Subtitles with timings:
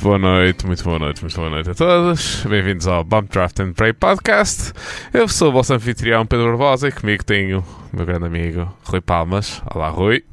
[0.00, 2.42] Muito boa noite, muito boa noite, muito boa noite a todos.
[2.46, 4.72] Bem-vindos ao Bump Draft and Pray Podcast.
[5.12, 7.58] Eu sou o vosso anfitrião Pedro Barbosa e comigo tenho
[7.92, 9.60] o meu grande amigo Rui Palmas.
[9.74, 10.24] Olá, Rui.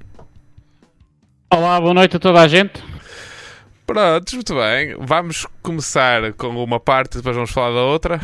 [1.54, 2.82] Olá, boa noite a toda a gente.
[3.88, 4.96] Prontos, muito bem.
[5.00, 8.20] Vamos começar com uma parte e depois vamos falar da outra.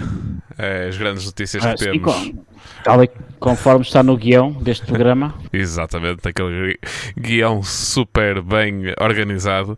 [0.57, 2.13] É, as grandes notícias Ah, que sim, temos.
[2.13, 2.43] com-
[2.83, 3.09] Tal e
[3.39, 5.33] conforme está no guião deste programa.
[5.53, 6.79] Exatamente, aquele gui-
[7.17, 9.77] guião super bem organizado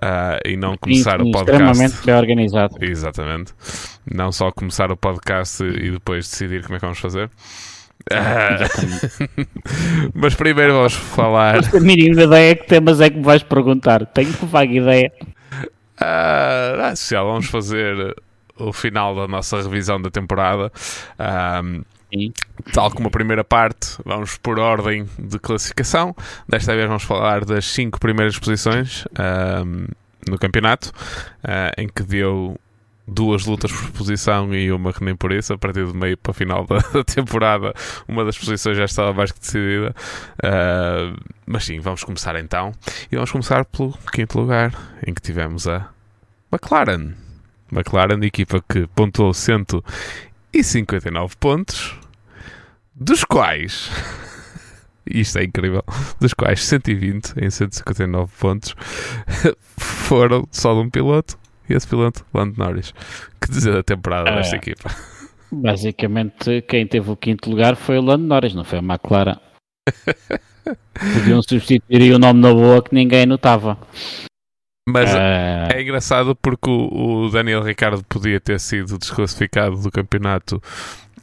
[0.00, 1.62] ah, e não começar e- o podcast.
[1.72, 2.76] Extremamente bem organizado.
[2.80, 3.52] Exatamente.
[4.08, 7.28] Não só começar o podcast e depois decidir como é que vamos fazer.
[8.10, 8.58] Ah,
[10.14, 11.58] mas primeiro vamos falar.
[11.74, 14.06] A mínima ideia que temas é que me vais perguntar.
[14.06, 15.12] Tenho vaga ideia.
[15.98, 18.14] Ah, ah, social, vamos fazer
[18.58, 20.70] o final da nossa revisão da temporada.
[21.18, 21.62] Ah,
[22.72, 26.14] tal como a primeira parte, vamos por ordem de classificação.
[26.48, 29.64] Desta vez vamos falar das cinco primeiras posições ah,
[30.28, 30.92] no campeonato,
[31.42, 32.58] ah, em que deu
[33.06, 35.52] duas lutas por posição e uma que nem por isso.
[35.52, 37.72] A partir do meio para o final da, da temporada,
[38.08, 39.94] uma das posições já estava mais que decidida.
[40.42, 41.14] Ah,
[41.46, 42.72] mas sim, vamos começar então.
[43.10, 44.72] E vamos começar pelo quinto lugar,
[45.06, 45.88] em que tivemos a
[46.52, 47.14] McLaren.
[47.70, 51.96] McLaren, equipa que pontuou 159 pontos,
[52.94, 53.90] dos quais,
[55.04, 55.82] isto é incrível,
[56.20, 58.76] dos quais 120 em 159 pontos
[59.76, 61.36] foram só de um piloto,
[61.68, 62.92] e esse piloto, Lando Norris.
[63.40, 64.90] Que dizer da temporada desta equipa?
[65.50, 69.38] Basicamente, quem teve o quinto lugar foi o Lando Norris, não foi a McLaren.
[71.14, 73.78] Podiam substituir o nome na boa que ninguém notava.
[74.88, 80.62] Mas Ah, é engraçado porque o, o Daniel Ricciardo podia ter sido desclassificado do campeonato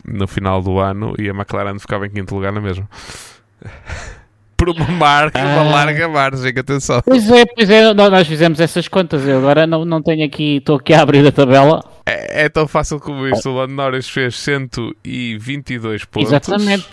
[0.05, 2.87] no final do ano e a McLaren ficava em quinto lugar na mesma.
[4.65, 5.63] Por uma marca, uma Ah.
[5.71, 7.01] larga margem, atenção.
[7.05, 9.25] Pois é, pois é, nó- nós fizemos essas contas.
[9.27, 11.83] Eu agora não, não tenho aqui, estou aqui a abrir a tabela.
[12.05, 13.49] É, é tão fácil como isto.
[13.49, 16.29] O Lando Norris fez 122 pontos.
[16.29, 16.87] Exatamente,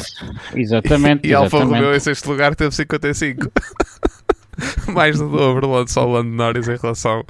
[0.55, 1.27] exatamente.
[1.29, 1.81] E Alfa exatamente.
[1.83, 3.51] Romeo em sexto lugar teve 55.
[4.89, 7.25] Mais do dobro, só o Lando Norris em relação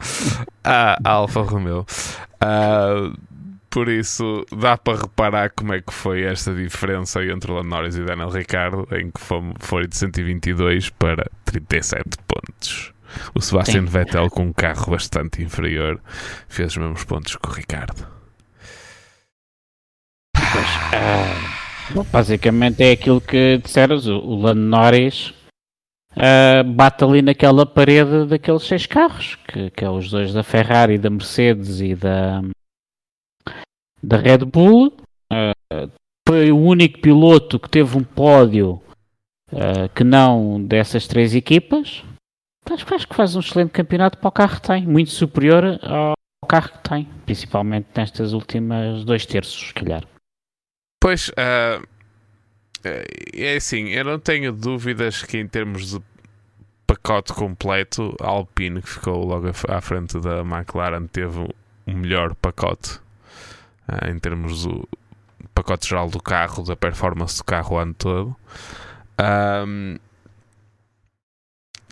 [0.65, 1.87] à à Alfa Romeo.
[2.41, 3.11] Ah,
[3.71, 7.97] por isso, dá para reparar como é que foi esta diferença entre o Lando Norris
[7.97, 12.93] e Daniel Ricciardo, em que fomos- foi de 122 para 37 pontos.
[13.35, 13.87] O Sebastian Sim.
[13.87, 16.01] Vettel, com um carro bastante inferior,
[16.49, 18.07] fez os mesmos pontos que o Ricardo.
[21.93, 25.35] Bom, basicamente é aquilo que disseras, o, o Lando Norris
[26.17, 30.99] ah, bate ali naquela parede daqueles seis carros, que, que é os dois da Ferrari,
[30.99, 32.43] da Mercedes e da,
[34.03, 34.97] da Red Bull.
[35.33, 35.53] Ah,
[36.29, 38.81] foi o único piloto que teve um pódio
[39.53, 42.05] ah, que não dessas três equipas.
[42.71, 46.15] Acho, acho que faz um excelente campeonato para o carro que tem, muito superior ao
[46.47, 50.05] carro que tem, principalmente nestas últimas dois terços, se calhar.
[51.03, 51.81] Pois, ah,
[53.35, 56.01] é assim, eu não tenho dúvidas que em termos de
[56.87, 61.39] pacote completo, a Alpine, que ficou logo à frente da McLaren, teve
[61.87, 63.01] o melhor pacote
[64.11, 64.89] em termos do
[65.55, 68.37] pacote geral do carro, da performance do carro o ano todo.
[69.19, 69.99] Ahm,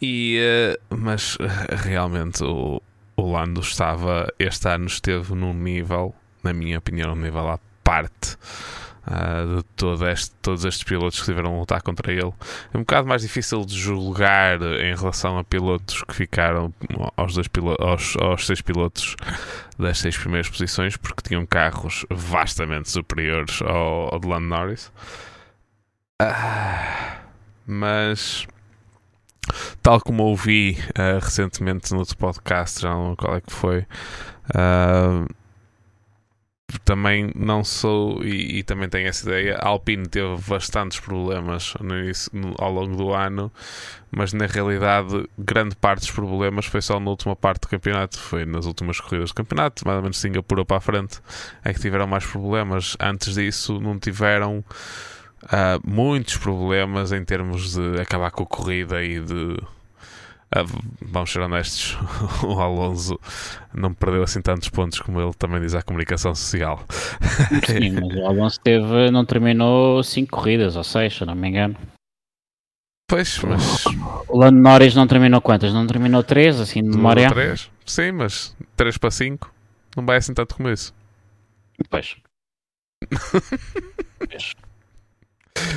[0.00, 2.80] e, eh, mas eh, realmente o,
[3.16, 8.36] o Lando estava, este ano esteve num nível, na minha opinião, um nível à parte
[9.10, 12.32] ah, de todo este- todos estes pilotos que tiveram lutar contra ele.
[12.72, 16.72] É um bocado mais difícil de julgar em relação a pilotos que ficaram
[17.16, 19.16] aos, dois pilo- aos, aos seis pilotos
[19.78, 24.92] das seis primeiras posições, porque tinham carros vastamente superiores ao, ao de Lando Norris.
[26.20, 27.18] Ah,
[27.66, 28.46] mas
[29.82, 33.86] tal como ouvi ah, recentemente no outro podcast, já não lembro qual é que foi,
[36.84, 41.98] também não sou, e, e também tenho essa ideia, a Alpine teve bastantes problemas no
[41.98, 43.50] início- no- ao longo do ano,
[44.10, 48.44] mas na realidade grande parte dos problemas foi só na última parte do campeonato, foi
[48.44, 51.20] nas últimas corridas do campeonato, mais ou menos Singapura para a frente,
[51.64, 52.96] é que tiveram mais problemas.
[53.00, 54.62] Antes disso não tiveram
[55.50, 59.56] ah, muitos problemas em termos de acabar com a corrida e de
[60.50, 60.64] ah,
[61.02, 61.98] vamos ser honestos,
[62.42, 63.18] o Alonso
[63.74, 66.84] não perdeu assim tantos pontos como ele também diz à comunicação social.
[67.66, 71.48] Sim, mas o Alonso teve, não terminou cinco corridas, ou seis, se eu não me
[71.48, 71.76] engano.
[73.10, 73.86] Pois, mas.
[74.28, 75.72] O Lando Norris não terminou quantas?
[75.72, 77.30] Não terminou três, assim, de memória?
[77.30, 77.70] 3?
[77.86, 79.50] Sim, mas 3 para 5
[79.96, 80.94] não vai assim tanto como isso.
[81.90, 82.16] Pois.
[84.18, 84.52] Pois.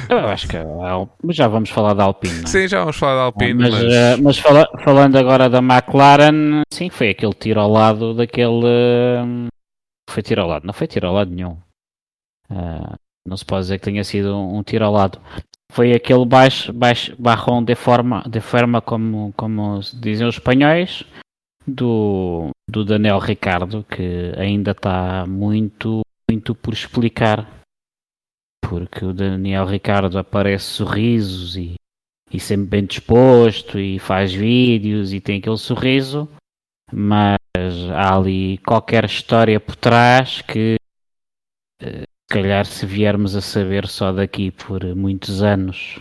[0.10, 0.64] Eu acho que é
[1.30, 2.44] já vamos falar da Alpine.
[2.44, 2.48] É?
[2.48, 6.62] Sim, já vamos falar da Alpine, mas, mas, eh, mas fala- falando agora da McLaren,
[6.74, 8.62] sim, foi aquele tiro ao lado daquele.
[8.66, 9.48] eh,
[10.10, 11.58] Foi tiro ao lado, não foi tiro ao lado nenhum.
[12.50, 12.96] Ah,
[13.26, 15.22] não se pode dizer que tenha sido um, um tiro ao lado.
[15.72, 21.06] Foi aquele baixo, baixo barrão de forma, de forma como, como dizem os espanhóis,
[21.66, 27.48] do, do Daniel Ricardo, que ainda está muito, muito por explicar.
[28.72, 31.74] Porque o Daniel Ricardo aparece sorrisos e,
[32.32, 36.26] e sempre bem disposto e faz vídeos e tem aquele sorriso,
[36.90, 37.38] mas
[37.94, 40.78] há ali qualquer história por trás que
[41.82, 46.00] eh, se calhar se viermos a saber só daqui por muitos anos,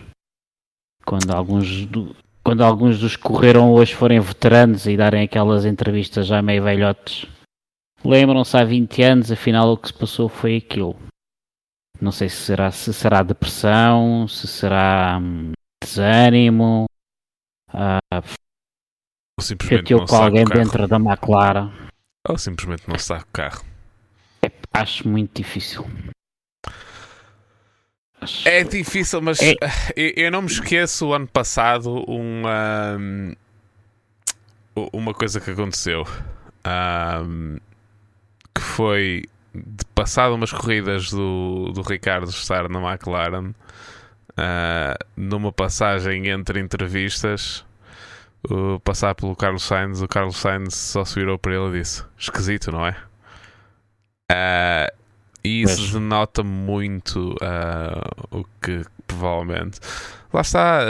[1.04, 2.14] quando alguns, do-
[2.44, 7.26] quando alguns dos que correram hoje forem veteranos e darem aquelas entrevistas já meio velhotes,
[8.04, 10.94] lembram-se há 20 anos, afinal o que se passou foi aquilo.
[12.00, 15.52] Não sei se será, se será depressão, se será hum,
[15.82, 16.86] desânimo,
[17.74, 21.70] ou simplesmente não com alguém dentro da McLaren.
[22.28, 23.64] Ou simplesmente não sabe o carro.
[24.72, 25.84] Acho muito difícil.
[28.20, 29.54] Acho- É difícil, mas É.
[29.96, 32.96] eu, eu não me esqueço o ano passado uma,
[34.92, 36.04] uma coisa que aconteceu.
[36.64, 37.56] Ahm,
[38.54, 39.24] que foi
[39.54, 43.52] de passado umas corridas do, do Ricardo estar na McLaren,
[44.36, 47.64] ah, numa passagem entre entrevistas,
[48.48, 52.04] o passar pelo Carlos Sainz, o Carlos Sainz só se virou para ele e disse:
[52.18, 52.96] Esquisito, não é?
[54.30, 54.92] Ah,
[55.42, 55.92] e isso Pois.
[55.92, 59.80] denota muito ah, o que provavelmente.
[60.32, 60.82] Lá está.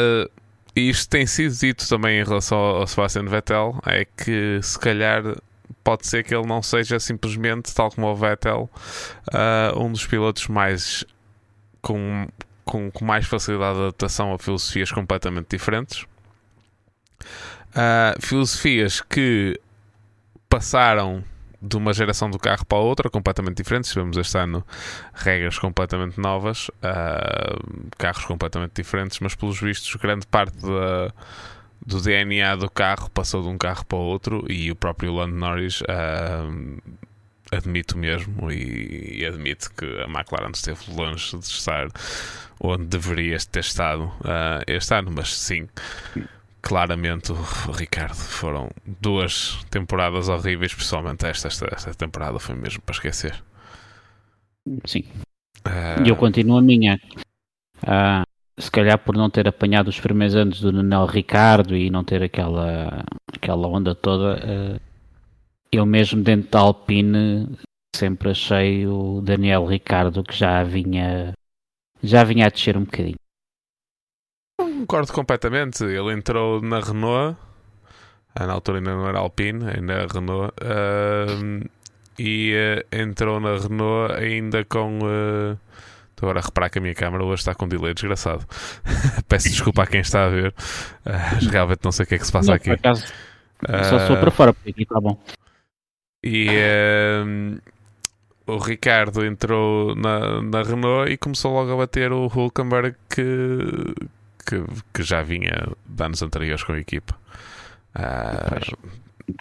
[0.77, 5.23] isto tem sido dito também em relação ao Sebastian Vettel: é que se calhar
[5.83, 8.69] pode ser que ele não seja simplesmente, tal como o Vettel,
[9.33, 11.05] ah, um dos pilotos mais
[11.81, 12.27] com,
[12.65, 16.05] com, com mais facilidade de adaptação a filosofias completamente diferentes.
[17.75, 19.59] Ah, filosofias que
[20.49, 21.23] passaram
[21.63, 23.91] de uma geração do carro para a outra completamente diferentes.
[23.91, 24.67] Tivemos este ano
[25.13, 27.55] regras completamente novas, ah,
[27.99, 31.13] carros completamente diferentes, mas pelos vistos, grande parte da-
[31.85, 35.35] do DNA do carro passou de um carro para o outro e o próprio Lando
[35.37, 36.47] Norris ah,
[37.51, 41.89] admite o mesmo e, e admite que a McLaren esteve longe de estar
[42.61, 45.69] onde deveria ter estado ah, este ano, mas sim.
[46.63, 47.33] Claramente,
[47.73, 53.43] Ricardo foram duas temporadas horríveis, principalmente esta, esta, esta temporada foi mesmo para esquecer.
[54.85, 55.05] Sim.
[55.65, 57.01] Ah, E eu continuo a minha.
[57.87, 58.25] Ah,
[58.59, 62.23] se calhar por não ter apanhado os primeiros anos do Daniel Ricardo e não ter
[62.23, 64.81] aquela, aquela onda toda, ah,
[65.73, 67.49] eu mesmo dentro da Alpine
[67.95, 71.33] sempre achei o Daniel Ricardo que já vinha
[72.03, 73.17] já vinha a descer um bocadinho.
[74.59, 75.85] Concordo completamente.
[75.85, 77.37] Ele entrou na Renault,
[78.35, 81.71] ah, na altura ainda não era Alpine, ainda era Renault, ah,
[82.19, 85.01] e ah, entrou na Renault ainda com.
[85.05, 85.57] ah,
[86.21, 88.45] Estou agora a reparar que a minha câmera hoje está com delay desgraçado.
[89.27, 90.55] Peço desculpa a quem está a ver,
[91.07, 92.71] ah, mas realmente não sei o que é que se passa Não, aqui.
[92.71, 95.19] acaso, só Ah, sou para fora, porque aqui está bom.
[96.23, 97.57] E ehm,
[98.47, 103.25] o Ricardo entrou na, na Renault e começou logo a bater o Hulkenberg que,
[104.47, 104.63] que,
[104.93, 107.19] que já vinha de anos anteriores com a equipa.
[107.95, 108.61] Ah,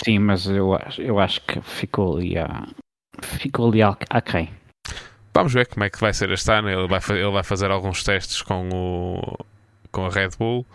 [0.06, 2.68] Sim, mas eu, acho- eu acho que ficou ali a
[3.22, 4.50] ficou ali a, a quem?
[5.34, 6.70] Vamos ver como é que vai ser este ano.
[6.70, 9.46] Ele vai, ele vai fazer alguns testes com, o,
[9.92, 10.66] com a Red Bull.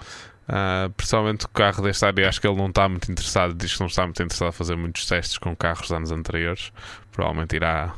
[0.47, 3.75] Ah, principalmente o carro deste ano, eu acho que ele não está muito interessado, diz
[3.75, 6.73] que não está muito interessado a fazer muitos testes com carros de anos anteriores.
[7.13, 7.95] Provavelmente irá.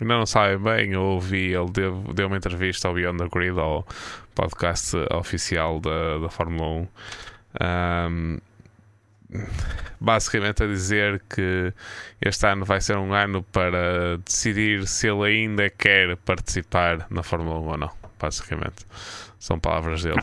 [0.00, 3.58] Ainda não sabem bem, eu ouvi, ele deu, deu uma entrevista ao Beyond the Grid,
[3.58, 3.86] ao
[4.34, 6.88] podcast oficial da, da Fórmula 1.
[7.60, 8.38] Ahm,
[10.00, 11.72] basicamente a dizer que
[12.20, 17.58] este ano vai ser um ano para decidir se ele ainda quer participar na Fórmula
[17.60, 17.90] 1 ou não.
[18.20, 18.86] Basicamente,
[19.38, 20.22] são palavras dele.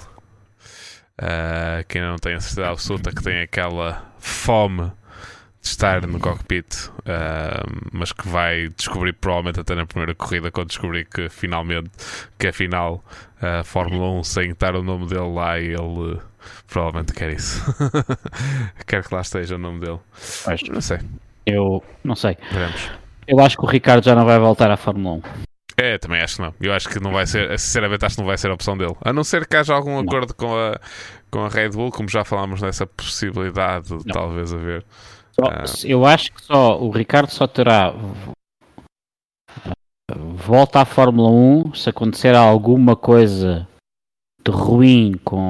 [1.17, 4.91] Ah, que ainda não tem a certeza absoluta que tem aquela fome
[5.81, 11.05] estar no cockpit, ah, mas que vai descobrir provavelmente até na primeira corrida quando descobrir
[11.05, 11.89] que finalmente
[12.37, 13.03] que afinal
[13.41, 16.21] a Fórmula 1 sem estar o nome dele lá e ele eh,
[16.67, 17.63] provavelmente quer isso.
[18.85, 19.99] quer que lá esteja o nome dele.
[20.45, 20.99] Mas Não sei,
[21.47, 22.37] eu não sei.
[22.51, 22.91] veremos.
[23.27, 25.21] Eu acho que o Ricardo já não vai voltar à Fórmula 1.
[25.77, 26.53] É, também acho que não.
[26.61, 28.93] Eu acho que não vai ser, sinceramente, acho que não vai ser a opção dele.
[29.03, 30.01] A não ser que haja algum Não.
[30.01, 30.79] acordo com a,
[31.31, 34.85] com a Red Bull, como já falámos nessa possibilidade de talvez haver.
[35.33, 35.63] Só- Ah.
[35.85, 37.93] Eu acho que só o Ricardo só terá
[40.35, 43.67] volta à Fórmula 1 se acontecer alguma coisa
[44.43, 45.47] de ruim com,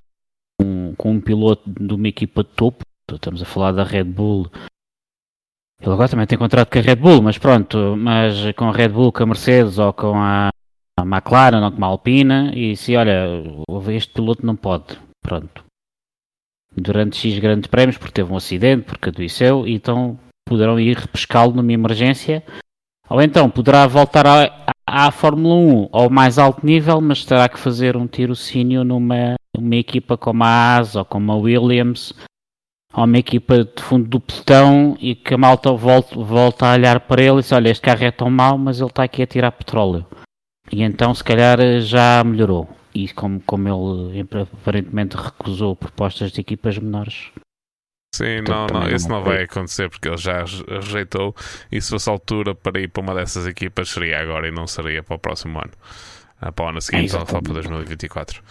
[0.60, 4.48] com, com um piloto de uma equipa de topo, estamos a falar da Red Bull.
[5.82, 8.90] Ele agora também tem contrato com a Red Bull, mas pronto, mas com a Red
[8.90, 10.50] Bull, com a Mercedes ou com a,
[11.00, 13.26] a McLaren ou com a Alpina, e se olha,
[13.90, 15.64] este piloto não pode, pronto.
[16.76, 21.54] Durante X grandes prémios, porque teve um acidente, porque adoeceu, e então poderão ir repescá-lo
[21.54, 22.44] numa emergência,
[23.10, 27.60] ou então poderá voltar à, à Fórmula 1 ao mais alto nível, mas terá que
[27.60, 32.14] fazer um tirocínio numa uma equipa como a Haas ou como a Williams,
[32.94, 37.00] ou uma equipa de fundo do pelotão e que a malta volta, volta a olhar
[37.02, 39.28] para ele e diz, olha, este carro é tão mau, mas ele está aqui a
[39.28, 40.06] tirar petróleo.
[40.72, 42.68] E então se calhar já melhorou.
[42.94, 47.32] E como, como ele aparentemente recusou propostas de equipas menores,
[48.14, 51.34] Sim, não, não, isso não vai acontecer porque ele já rejeitou.
[51.72, 54.68] E se fosse a altura para ir para uma dessas equipas, seria agora e não
[54.68, 55.72] seria para o próximo ano.
[56.40, 58.44] Ah, para o ano seguinte, é só para 2024.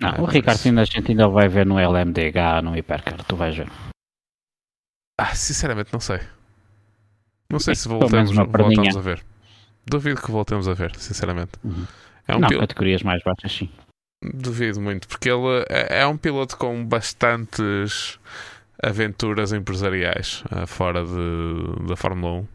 [0.00, 3.36] Não, ah, o Ricardo ainda, a gente ainda vai ver no LMDH, no Hipercar, tu
[3.36, 3.68] vais ver.
[5.18, 6.20] Ah, sinceramente, não sei.
[7.50, 9.22] Não sei se voltamos, voltamos a ver.
[9.84, 11.52] Duvido que voltemos a ver, sinceramente.
[11.62, 11.86] Uhum.
[12.26, 13.70] É um não, categorias mais baixas, sim.
[14.22, 18.18] Duvido muito, porque ele é, é um piloto com bastantes
[18.82, 22.40] aventuras empresariais uh, fora de, da Fórmula 1.
[22.40, 22.48] Uh,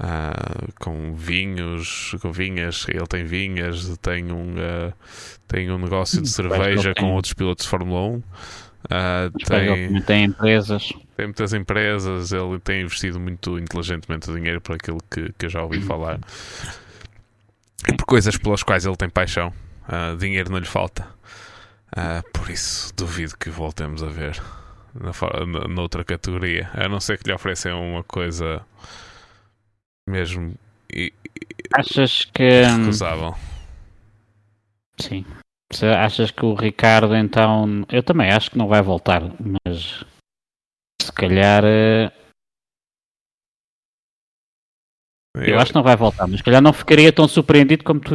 [0.00, 4.92] ah, com vinhos, com vinhas, ele tem vinhas, tem um, uh,
[5.48, 8.22] tem um negócio de cerveja com outros pilotos de Fórmula 1.
[9.44, 10.92] tem, tem empresas.
[11.16, 15.50] Tem muitas empresas, ele tem investido muito inteligentemente o dinheiro por aquilo que, que eu
[15.50, 16.20] já ouvi falar.
[17.88, 19.52] E por coisas pelas quais ele tem paixão.
[20.18, 21.06] Dinheiro não lhe falta.
[22.32, 24.40] por isso, duvido que voltemos a ver
[24.94, 26.70] na, noutra categoria.
[26.74, 28.64] A não ser que lhe ofereçam uma coisa
[30.08, 30.54] mesmo.
[30.92, 31.12] E,
[31.72, 32.62] Achas que.
[32.62, 33.34] Hum, recusável.
[35.00, 35.24] Sim.
[35.72, 37.84] Se achas que o Ricardo então.
[37.88, 39.22] Eu também acho que não vai voltar,
[39.66, 40.04] mas.
[41.00, 41.62] Se calhar.
[45.36, 48.00] Eu, eu acho que não vai voltar, mas se calhar não ficaria tão surpreendido como
[48.00, 48.14] tu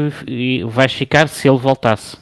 [0.70, 2.18] vais ficar se ele voltasse.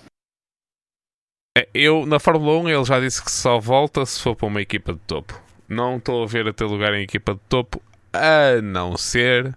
[1.57, 4.62] É, eu, na Fórmula 1, ele já disse que só volta se for para uma
[4.62, 5.39] equipa de topo.
[5.67, 7.81] Não estou a ver a ter lugar em equipa de topo,
[8.13, 9.55] a não ser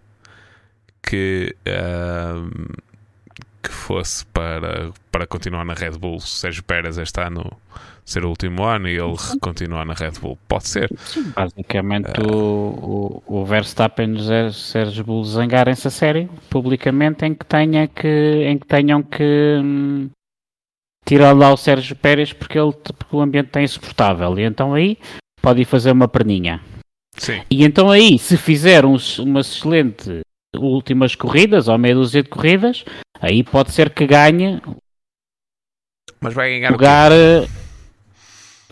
[1.02, 2.78] que, uh,
[3.62, 6.18] que fosse para, para continuar na Red Bull.
[6.20, 7.56] Sérgio Pérez este ano
[8.04, 10.38] ser o último ano e ele continuar na Red Bull.
[10.48, 10.90] Pode ser.
[10.98, 13.13] Sim, basicamente uh, o
[13.64, 18.66] Verstappen e o Sérgio Bull zangarem-se a sério publicamente em que, tenha que, em que
[18.66, 19.58] tenham que.
[19.62, 20.10] Hum,
[21.04, 24.38] tirar lá o Sérgio Pérez porque, ele, porque o ambiente está insuportável.
[24.38, 24.98] E então aí
[25.40, 26.60] pode ir fazer uma perninha.
[27.16, 27.42] Sim.
[27.50, 30.20] E então aí, se fizer um, uma excelente
[30.56, 32.84] últimas corridas, ou meia dúzia de corridas,
[33.20, 34.60] aí pode ser que ganhe.
[36.20, 37.10] Mas vai ganhar lugar.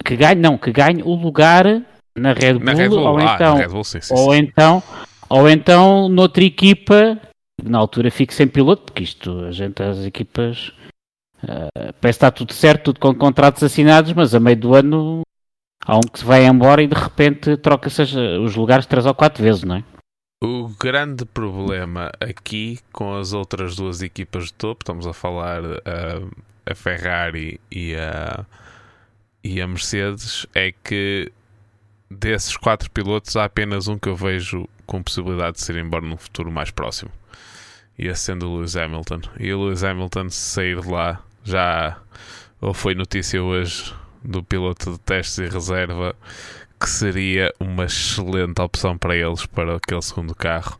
[0.05, 1.83] Que ganhe, não, que ganhe o lugar
[2.17, 2.99] na Red Bull, na Red Bull.
[2.99, 4.39] ou ah, então, Bull, sim, sim, ou sim.
[4.39, 4.83] então,
[5.29, 7.19] ou então noutra equipa,
[7.63, 10.73] na altura fique sem piloto, porque isto, a gente, as equipas
[11.43, 15.23] Uh, parece que está tudo certo, tudo com contratos assinados, mas a meio do ano
[15.85, 19.43] há um que se vai embora e de repente troca-se os lugares três ou quatro
[19.43, 19.85] vezes, não é?
[20.41, 26.31] O grande problema aqui com as outras duas equipas de topo, estamos a falar uh,
[26.65, 28.45] a Ferrari e a,
[29.43, 31.31] e a Mercedes, é que
[32.19, 36.17] desses quatro pilotos há apenas um que eu vejo com possibilidade de ser embora num
[36.17, 37.11] futuro mais próximo.
[37.99, 39.21] E esse sendo o Lewis Hamilton.
[39.39, 41.99] E o Lewis Hamilton sair de lá já
[42.61, 43.93] ou foi notícia hoje
[44.23, 46.15] do piloto de testes e reserva
[46.79, 50.79] que seria uma excelente opção para eles para aquele segundo carro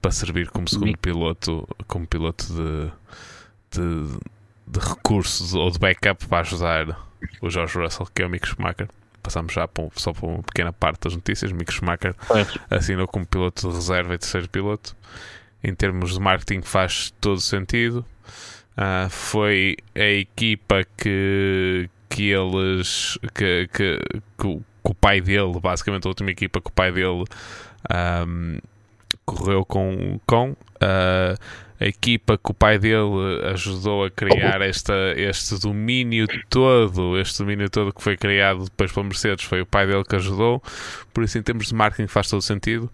[0.00, 2.90] para servir como segundo piloto como piloto de,
[3.72, 4.18] de,
[4.66, 7.08] de recursos ou de backup para ajudar
[7.40, 8.88] o George Russell que é o Mick Schumacher
[9.24, 12.14] passamos já só para uma pequena parte das notícias Mick Schumacher
[12.70, 14.96] assinou como piloto de reserva e terceiro piloto
[15.62, 18.04] em termos de marketing faz todo sentido
[18.74, 23.16] Uh, foi a equipa que, que eles.
[23.32, 24.00] Que, que,
[24.36, 27.24] que, o, que, o pai dele, basicamente a última equipa que o pai dele
[28.26, 28.58] um,
[29.24, 30.18] correu com.
[30.26, 31.38] com uh,
[31.84, 37.68] a equipa que o pai dele ajudou a criar esta, este domínio todo, este domínio
[37.68, 40.62] todo que foi criado depois pela Mercedes, foi o pai dele que ajudou.
[41.12, 42.90] Por isso, em termos de marketing, faz todo sentido.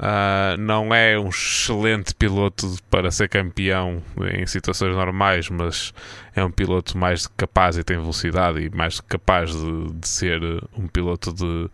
[0.00, 4.02] Uh, não é um excelente piloto para ser campeão
[4.36, 5.94] em situações normais, mas
[6.34, 10.40] é um piloto mais capaz e tem velocidade e mais capaz de, de ser
[10.76, 11.70] um piloto de,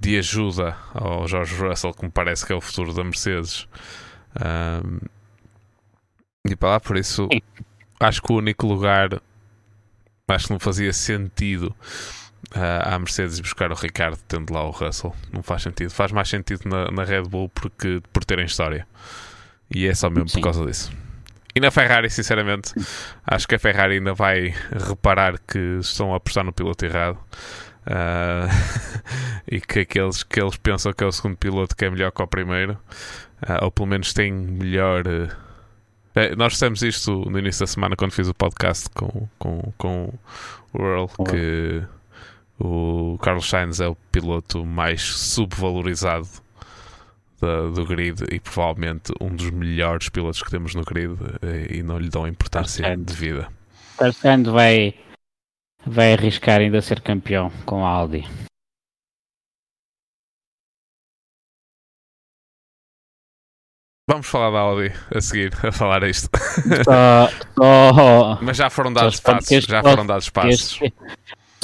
[0.00, 3.68] de ajuda ao George Russell, como parece que é o futuro da Mercedes.
[4.34, 5.00] Uh,
[6.46, 7.28] e para lá, por isso,
[7.98, 9.20] acho que o único lugar
[10.28, 11.74] acho que não fazia sentido
[12.54, 15.14] uh, à Mercedes buscar o Ricardo tendo lá o Russell.
[15.32, 15.90] Não faz sentido.
[15.90, 18.86] Faz mais sentido na, na Red Bull porque, por terem história.
[19.70, 20.38] E é só mesmo Sim.
[20.38, 20.92] por causa disso.
[21.54, 22.74] E na Ferrari, sinceramente,
[23.24, 24.54] acho que a Ferrari ainda vai
[24.86, 27.18] reparar que estão a apostar no piloto errado.
[27.86, 28.48] Uh,
[29.46, 32.22] e que aqueles que eles pensam que é o segundo piloto que é melhor que
[32.22, 32.72] o primeiro,
[33.42, 35.06] uh, ou pelo menos tem melhor.
[35.06, 35.43] Uh,
[36.36, 40.12] nós dissemos isto no início da semana quando fiz o podcast com, com, com
[40.72, 41.82] o Earl, que
[42.58, 46.28] o Carlos Sainz é o piloto mais subvalorizado
[47.40, 51.16] da, do grid e provavelmente um dos melhores pilotos que temos no grid
[51.68, 53.48] e não lhe dão importância devida.
[53.98, 54.94] Carlos Sainz vai
[55.86, 58.24] vai arriscar ainda ser campeão com a Audi.
[64.06, 66.28] Vamos falar da Audi a seguir, a falar isto.
[66.84, 70.78] Só, só, Mas já foram dados passos, já foram dados passos.
[70.82, 70.94] Este,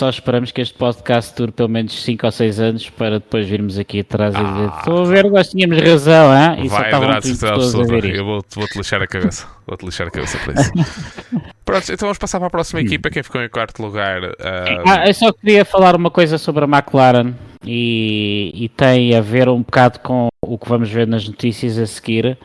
[0.00, 3.78] só esperamos que este podcast dure pelo menos 5 ou 6 anos para depois virmos
[3.78, 6.64] aqui atrás ah, e dizer: Estou a ver, nós tínhamos razão, hein?
[6.64, 8.06] E vai durar absoluta.
[8.06, 9.46] Eu vou-te vou lixar a cabeça.
[9.66, 10.72] Vou-te lixar a cabeça para isso.
[11.66, 13.10] Pronto, então vamos passar para a próxima equipa.
[13.10, 14.24] Quem ficou em quarto lugar?
[14.24, 14.88] Uh...
[14.88, 19.50] Ah, eu só queria falar uma coisa sobre a McLaren e, e tem a ver
[19.50, 22.38] um bocado com o que vamos ver nas notícias a seguir.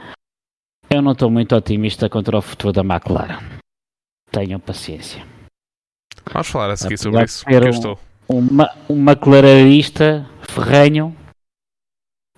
[0.89, 3.39] Eu não estou muito otimista contra o futuro da McLaren.
[4.29, 5.34] Tenham paciência.
[6.31, 7.43] Vamos falar a seguir sobre isso.
[7.47, 7.99] Ser um, estou.
[8.27, 11.15] Uma, uma clararista ferrenho.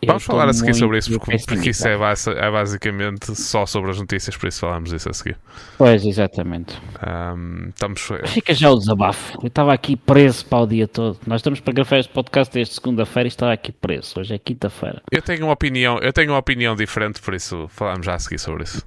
[0.05, 3.99] Vamos falar a seguir sobre isso, porque, porque isso é, é, basicamente só sobre as
[3.99, 5.37] notícias, por isso falamos disso a seguir.
[5.75, 6.79] Pois, exatamente.
[7.01, 8.07] Um, estamos...
[8.27, 9.39] Fica já o desabafo.
[9.41, 11.17] Eu estava aqui preso para o dia todo.
[11.25, 14.19] Nós estamos para gravar este podcast desde segunda-feira e estava aqui preso.
[14.19, 15.01] Hoje é quinta-feira.
[15.11, 18.37] Eu tenho uma opinião, eu tenho uma opinião diferente, por isso falamos já a seguir
[18.37, 18.85] sobre isso.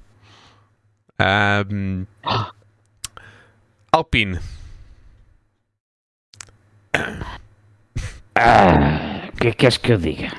[1.19, 2.05] Um,
[3.91, 4.39] Alpine.
[8.35, 10.31] Ah, o que é que queres que eu diga?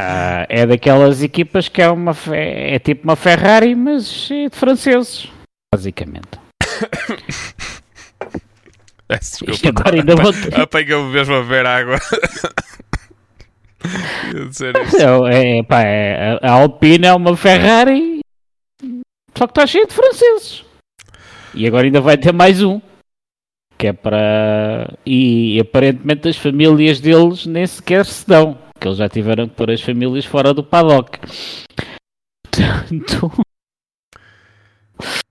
[0.00, 5.28] Ah, é daquelas equipas que é uma é tipo uma Ferrari, mas é de franceses,
[5.74, 6.38] basicamente.
[9.10, 11.98] Desculpa, agora ainda vou Apanhou-me mesmo a beber água.
[15.32, 18.20] é, pá, é, a Alpine é uma Ferrari,
[19.36, 20.64] só que está cheio de franceses.
[21.54, 22.80] E agora ainda vai ter mais um
[23.78, 24.92] que é para.
[25.06, 29.70] E aparentemente as famílias deles nem sequer se dão, que eles já tiveram que pôr
[29.70, 31.18] as famílias fora do paddock.
[32.42, 33.32] Portanto.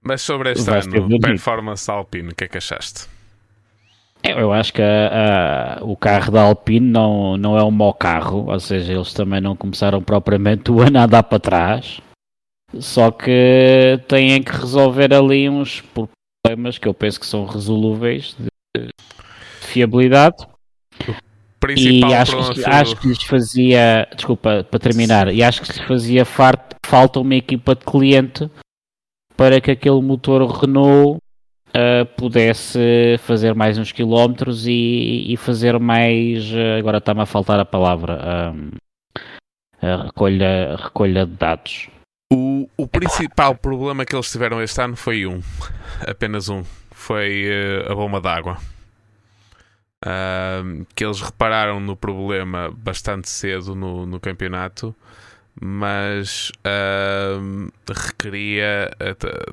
[0.02, 3.08] Mas sobre este ano, performance Alpine, o que é que achaste?
[4.24, 8.50] Eu acho que a, a, o carro da Alpine não, não é um mau carro,
[8.50, 12.02] ou seja, eles também não começaram propriamente o ano a andar para trás,
[12.80, 15.84] só que têm que resolver ali uns
[16.44, 18.90] problemas que eu penso que são resolúveis de
[19.62, 20.48] fiabilidade.
[21.76, 26.24] e acho que, acho que lhes fazia, desculpa, para terminar, e acho que lhes fazia
[26.26, 28.50] falta uma equipa de cliente
[29.36, 31.20] para que aquele motor Renault
[31.70, 37.60] uh, pudesse fazer mais uns quilómetros e, e fazer mais, uh, agora está-me a faltar
[37.60, 38.70] a palavra, um,
[39.82, 41.90] a recolha, a recolha de dados.
[42.30, 45.42] O, o principal problema que eles tiveram este ano foi um,
[46.06, 46.62] apenas um,
[46.92, 48.58] foi uh, a bomba d'água.
[50.06, 54.94] Uh, que eles repararam no problema bastante cedo no, no campeonato,
[55.60, 58.92] mas uh, requeria,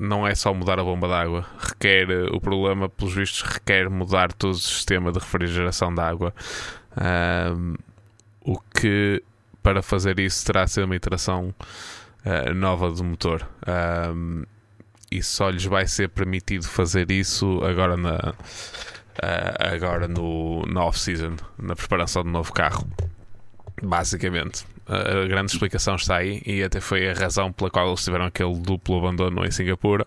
[0.00, 4.50] não é só mudar a bomba d'água, requer, o problema, pelos vistos, requer mudar todo
[4.50, 6.34] o sistema de refrigeração da água.
[8.44, 9.22] o que,
[9.62, 11.54] para fazer isso, terá ser uma iteração
[12.24, 13.48] uh, nova do motor.
[13.66, 14.44] Um,
[15.10, 18.34] e só lhes vai ser permitido fazer isso agora na
[19.22, 22.86] uh, agora no, off-season, na preparação do novo carro.
[23.82, 28.26] Basicamente, a grande explicação está aí e até foi a razão pela qual eles tiveram
[28.26, 30.06] aquele duplo abandono em Singapura.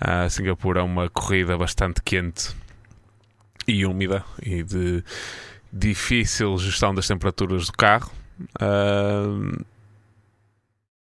[0.00, 2.54] Uh, Singapura é uma corrida bastante quente
[3.66, 5.04] e úmida e de
[5.72, 8.10] difícil gestão das temperaturas do carro.
[8.60, 9.64] Uh,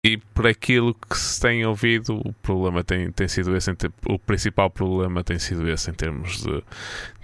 [0.09, 3.71] e por aquilo que se tem ouvido, o problema tem, tem sido esse,
[4.09, 6.63] o principal problema tem sido esse em termos de,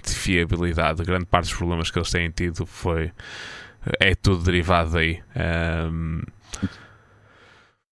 [0.04, 1.02] de fiabilidade.
[1.02, 3.10] Grande parte dos problemas que eles têm tido foi
[3.98, 5.22] é tudo derivado daí.
[5.90, 6.22] Um,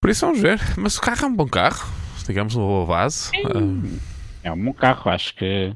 [0.00, 0.60] por isso vamos ver.
[0.76, 1.90] Mas o carro é um bom carro,
[2.26, 3.30] digamos, uma boa base.
[3.56, 3.98] Um,
[4.42, 5.74] é um bom carro, acho que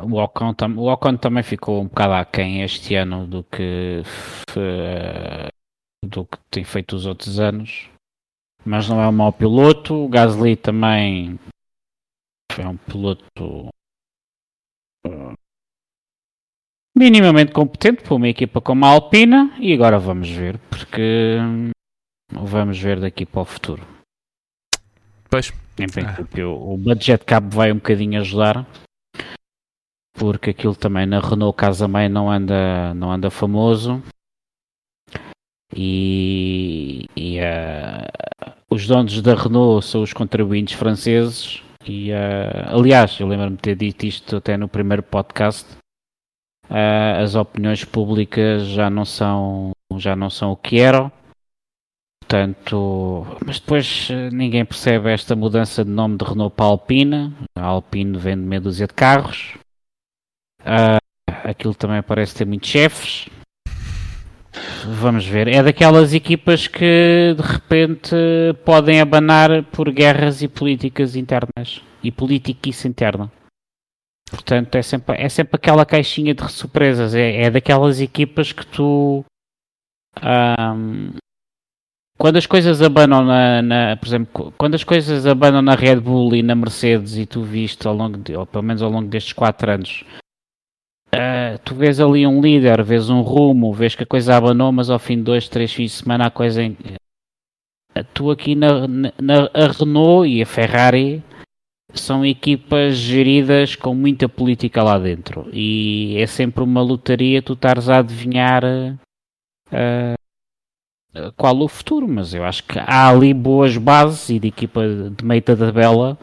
[0.00, 4.02] o Ocon, tam, o Ocon também ficou um bocado aquém este ano do que
[6.04, 7.88] do que tem feito os outros anos
[8.66, 9.94] mas não é um mau piloto.
[9.94, 11.38] O Gasly também
[12.58, 13.68] é um piloto
[15.06, 15.34] uh,
[16.96, 21.70] minimamente competente para uma equipa como a Alpina e agora vamos ver, porque hum,
[22.32, 23.86] vamos ver daqui para o futuro.
[25.30, 25.52] Pois.
[25.78, 26.72] Em princípio, ah.
[26.72, 28.66] o budget cap vai um bocadinho ajudar,
[30.14, 34.02] porque aquilo também na Renault Casa Mãe não anda, não anda famoso.
[35.74, 38.06] E, e uh,
[38.70, 41.62] os donos da Renault são os contribuintes franceses.
[41.86, 45.76] E, uh, aliás, eu lembro-me de ter dito isto até no primeiro podcast.
[46.68, 51.12] Uh, as opiniões públicas já não são já não são o que eram
[52.20, 58.18] portanto mas depois ninguém percebe esta mudança de nome de Renault para Alpine a Alpine
[58.18, 59.54] vende meia dúzia de carros
[60.62, 60.98] uh,
[61.48, 63.28] aquilo também parece ter muitos chefes
[64.86, 65.48] Vamos ver.
[65.48, 68.14] É daquelas equipas que de repente
[68.64, 71.82] podem abanar por guerras e políticas internas.
[72.02, 73.30] E politiquice interna.
[74.30, 77.14] Portanto, é sempre, é sempre aquela caixinha de surpresas.
[77.14, 79.24] É, é daquelas equipas que tu.
[80.22, 81.12] Um,
[82.18, 86.34] quando as coisas abanam na, na, Por exemplo, quando as coisas abanam na Red Bull
[86.34, 89.34] e na Mercedes e tu viste ao longo de, ou pelo menos ao longo destes
[89.34, 90.04] 4 anos
[91.16, 94.90] Uh, tu vês ali um líder, vês um rumo, vês que a coisa abanou, mas
[94.90, 96.62] ao fim de dois, três fins de semana a coisa.
[96.62, 96.76] Em...
[98.12, 101.22] Tu aqui na, na a Renault e a Ferrari
[101.94, 107.88] são equipas geridas com muita política lá dentro e é sempre uma lotaria tu estares
[107.88, 108.62] a adivinhar
[109.72, 110.16] uh,
[111.36, 114.82] qual o futuro, mas eu acho que há ali boas bases e de equipa
[115.16, 116.18] de meio da tabela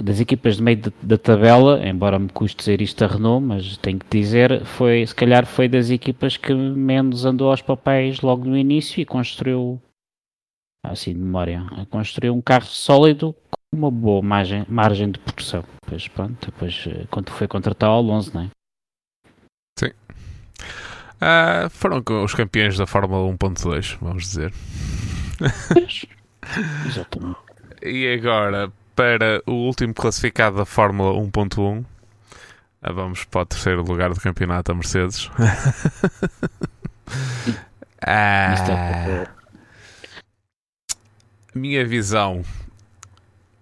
[0.00, 3.98] das equipas de meio da tabela, embora me custe dizer isto a Renault, mas tenho
[3.98, 8.56] que dizer, foi, se calhar foi das equipas que menos andou aos papéis logo no
[8.56, 9.80] início e construiu,
[10.84, 15.64] assim de memória, construiu um carro sólido com uma boa margem, margem de produção.
[15.84, 18.50] Depois, pronto, depois eh, quando foi contratar o Alonso, não é?
[19.78, 19.90] Sim.
[21.20, 24.52] Uh, foram os campeões da Fórmula 1.2, vamos dizer.
[26.86, 27.38] Exatamente.
[27.82, 31.84] E agora, para o último classificado da Fórmula 1.1.
[32.80, 35.30] Ah, vamos para o terceiro lugar do campeonato a Mercedes.
[38.04, 39.26] ah,
[41.54, 42.42] minha visão.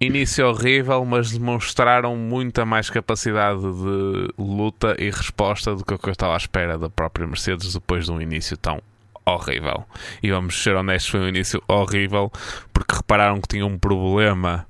[0.01, 6.33] Início horrível, mas demonstraram muita mais capacidade de luta e resposta do que eu estava
[6.33, 8.81] à espera da própria Mercedes depois de um início tão
[9.27, 9.85] horrível.
[10.23, 12.33] E vamos ser honestos, foi um início horrível
[12.73, 14.66] porque repararam que tinha um problema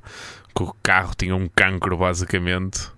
[0.54, 2.88] que o carro tinha um cancro, basicamente.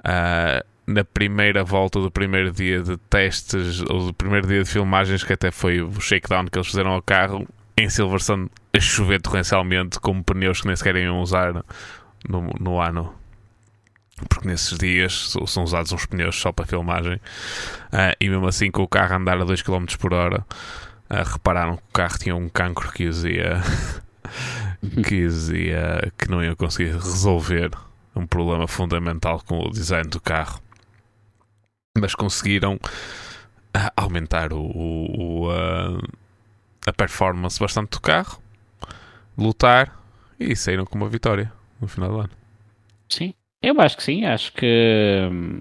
[0.00, 5.22] Uh, na primeira volta do primeiro dia de testes, ou do primeiro dia de filmagens,
[5.22, 10.00] que até foi o shakedown que eles fizeram ao carro, em Silverstone a chover torrencialmente,
[10.00, 11.64] com pneus que nem sequer iam usar
[12.28, 13.14] no, no ano.
[14.28, 17.14] Porque nesses dias são usados uns pneus só para filmagem.
[17.14, 20.44] Uh, e mesmo assim, com o carro a andar a 2 km por hora,
[21.10, 23.62] uh, repararam que o carro tinha um cancro que os ia
[25.06, 27.70] que dizia que não ia conseguir resolver
[28.14, 30.60] um problema fundamental com o design do carro,
[31.96, 32.78] mas conseguiram
[33.72, 36.00] ah, aumentar o, o a, ah,
[36.86, 38.42] a performance bastante do carro,
[39.38, 39.98] lutar
[40.38, 42.30] e saíram com uma vitória no final do ano.
[43.08, 45.60] Sim, eu acho que sim, acho que hum,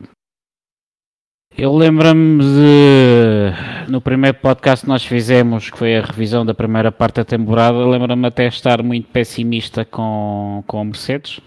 [1.57, 3.91] eu lembro-me de.
[3.91, 7.77] No primeiro podcast que nós fizemos, que foi a revisão da primeira parte da temporada,
[7.77, 11.39] lembro-me até estar muito pessimista com, com a Mercedes.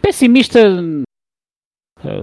[0.00, 0.58] Pessimista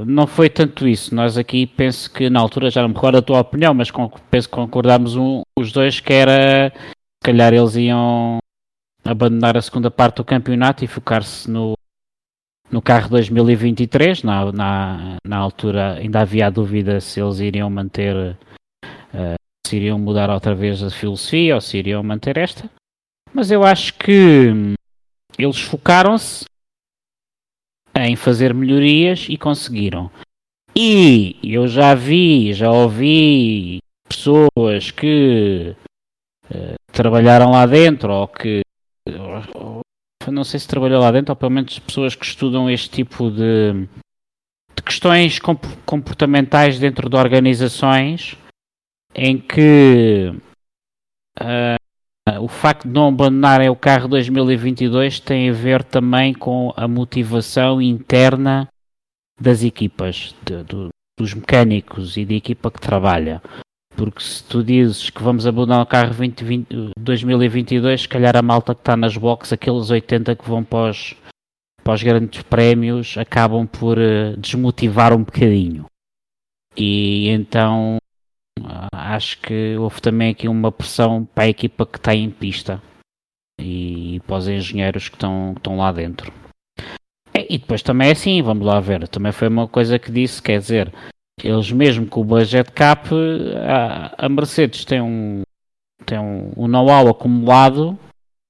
[0.06, 1.14] não foi tanto isso.
[1.16, 3.90] Nós aqui penso que na altura, já não me recordo a tua opinião, mas
[4.30, 8.40] penso que concordámos um, os dois que era se calhar eles iam
[9.06, 11.74] abandonar a segunda parte do campeonato e focar-se no,
[12.72, 18.38] no carro 2023, na, na, na altura ainda havia a dúvida se eles iriam manter,
[18.84, 19.36] uh,
[19.68, 22.70] se iriam mudar outra vez a filosofia ou se iriam manter esta.
[23.34, 24.74] Mas eu acho que hum,
[25.38, 26.46] eles focaram-se
[27.96, 30.10] em fazer melhorias e conseguiram.
[30.74, 35.76] E eu já vi, já ouvi pessoas que
[36.50, 38.62] uh, trabalharam lá dentro ou que
[40.30, 43.88] não sei se trabalhou lá dentro, ou pelo menos pessoas que estudam este tipo de,
[44.76, 45.40] de questões
[45.86, 48.38] comportamentais dentro de organizações
[49.16, 50.34] em que
[51.40, 56.88] uh, o facto de não abandonarem o carro 2022 tem a ver também com a
[56.88, 58.68] motivação interna
[59.40, 60.64] das equipas, de,
[61.18, 63.42] dos mecânicos e da equipa que trabalha.
[63.96, 68.42] Porque se tu dizes que vamos abandonar o carro 20, 20, 2022, se calhar a
[68.42, 71.16] malta que está nas boxes, aqueles 80 que vão para os,
[71.84, 75.86] para os grandes prémios acabam por uh, desmotivar um bocadinho.
[76.76, 77.98] E então
[78.60, 82.82] uh, acho que houve também aqui uma pressão para a equipa que está em pista
[83.60, 86.32] e, e para os engenheiros que estão, que estão lá dentro.
[87.34, 90.60] E depois também é assim, vamos lá ver, também foi uma coisa que disse, quer
[90.60, 90.94] dizer,
[91.48, 93.10] eles mesmo com o budget cap,
[93.68, 95.42] a, a Mercedes tem um,
[96.06, 97.98] tem um, um know-how acumulado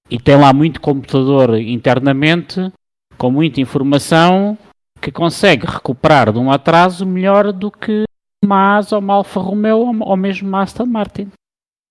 [0.10, 2.72] e tem lá muito computador internamente
[3.18, 4.58] com muita informação
[5.02, 8.04] que consegue recuperar de um atraso melhor do que
[8.44, 11.32] uma Asa ou uma Alfa Romeo ou mesmo uma Aston Martin.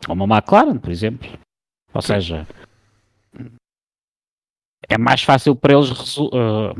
[0.09, 1.29] Ou uma McLaren, por exemplo.
[1.93, 2.47] Ou seja,
[4.89, 6.75] é mais fácil para eles uh,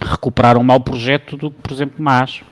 [0.00, 2.42] recuperar um mau projeto do que, por exemplo, mais.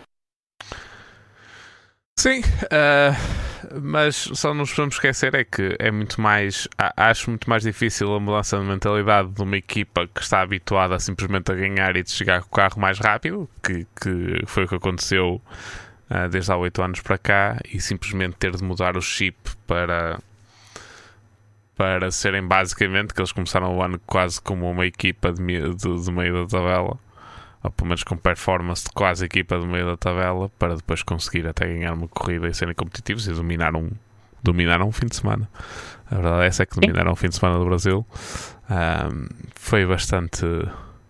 [2.23, 6.69] Sim, uh, mas só nos podemos esquecer é que é muito mais.
[6.97, 11.51] Acho muito mais difícil a mudança de mentalidade de uma equipa que está habituada simplesmente
[11.51, 14.77] a ganhar e de chegar com o carro mais rápido, que, que foi o que
[14.77, 15.43] aconteceu
[16.13, 20.21] uh, desde há oito anos para cá, e simplesmente ter de mudar o chip para.
[21.75, 25.43] Para serem basicamente, que eles começaram o ano quase como uma equipa de,
[25.75, 27.01] de, de meio da tabela
[27.63, 31.47] ou pelo menos com performance de quase equipa do meio da tabela, para depois conseguir
[31.47, 33.91] até ganhar uma corrida e serem competitivos e dominar um,
[34.43, 35.49] dominaram um fim de semana.
[36.11, 38.07] A verdade é essa é que dominaram o fim de semana do Brasil.
[38.71, 40.45] Um, foi bastante.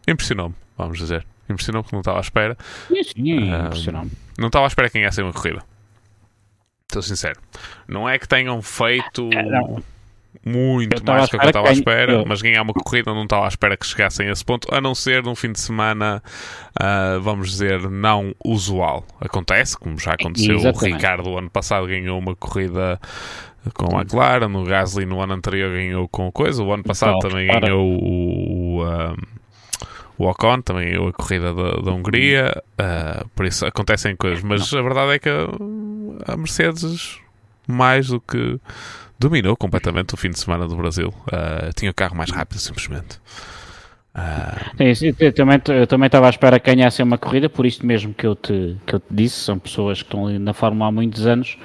[0.07, 1.27] impressionou-me, vamos dizer.
[1.49, 2.57] Impressionou porque não estava à espera.
[2.88, 4.12] Sim, impressionou-me.
[4.38, 5.62] Não estava à espera quem ia ser uma corrida.
[6.83, 7.41] Estou sincero.
[7.88, 9.29] Não é que tenham feito.
[9.33, 9.83] É, não
[10.45, 12.27] muito mais do que eu estava à espera, eu...
[12.27, 14.95] mas ganhar uma corrida não estava à espera que chegassem a esse ponto, a não
[14.95, 16.23] ser num fim de semana,
[16.81, 19.05] uh, vamos dizer, não usual.
[19.21, 20.92] Acontece, como já aconteceu, Exatamente.
[20.92, 23.01] o Ricardo ano passado ganhou uma corrida
[23.75, 27.16] com a McLaren, o Gasly no ano anterior ganhou com a coisa, o ano passado
[27.16, 29.16] então, também ganhou o, o, um,
[30.18, 34.73] o Ocon, também ganhou a corrida da, da Hungria, uh, por isso acontecem coisas, mas
[34.75, 35.29] a verdade é que
[36.27, 37.21] a Mercedes,
[37.68, 38.59] mais do que
[39.23, 41.09] dominou completamente o fim de semana do Brasil.
[41.09, 43.19] Uh, tinha o carro mais rápido, simplesmente.
[44.15, 44.95] Uh...
[44.95, 48.13] Sim, eu também eu também estava à espera que ganhasse uma corrida, por isto mesmo
[48.13, 50.93] que eu te, que eu te disse, são pessoas que estão ali na Fórmula há
[50.93, 51.57] muitos anos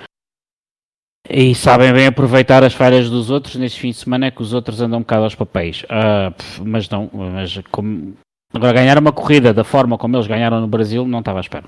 [1.30, 3.56] e sabem bem aproveitar as falhas dos outros.
[3.56, 5.84] Neste fim de semana é que os outros andam um bocado aos papéis.
[5.84, 8.15] Uh, mas não, mas como,
[8.54, 11.65] agora ganhar uma corrida da forma como eles ganharam no Brasil, não estava à espera.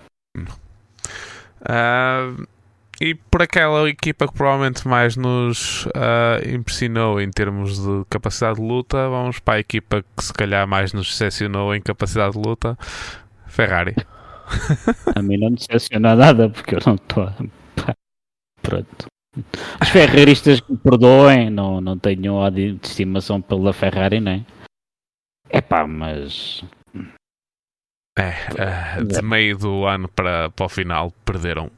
[1.62, 2.47] Uh,
[3.01, 8.65] e por aquela equipa que provavelmente mais nos uh, impressionou em termos de capacidade de
[8.65, 12.77] luta, vamos para a equipa que se calhar mais nos decepcionou em capacidade de luta,
[13.47, 13.95] Ferrari.
[15.15, 17.31] A mim não me decepciona nada porque eu não estou.
[18.62, 19.07] Pronto.
[19.81, 24.45] Os ferraristas que me perdoem, não, não tenho ódio de estimação pela Ferrari, nem.
[25.49, 26.65] É pá, mas.
[28.17, 31.71] É, uh, de meio do ano para, para o final perderam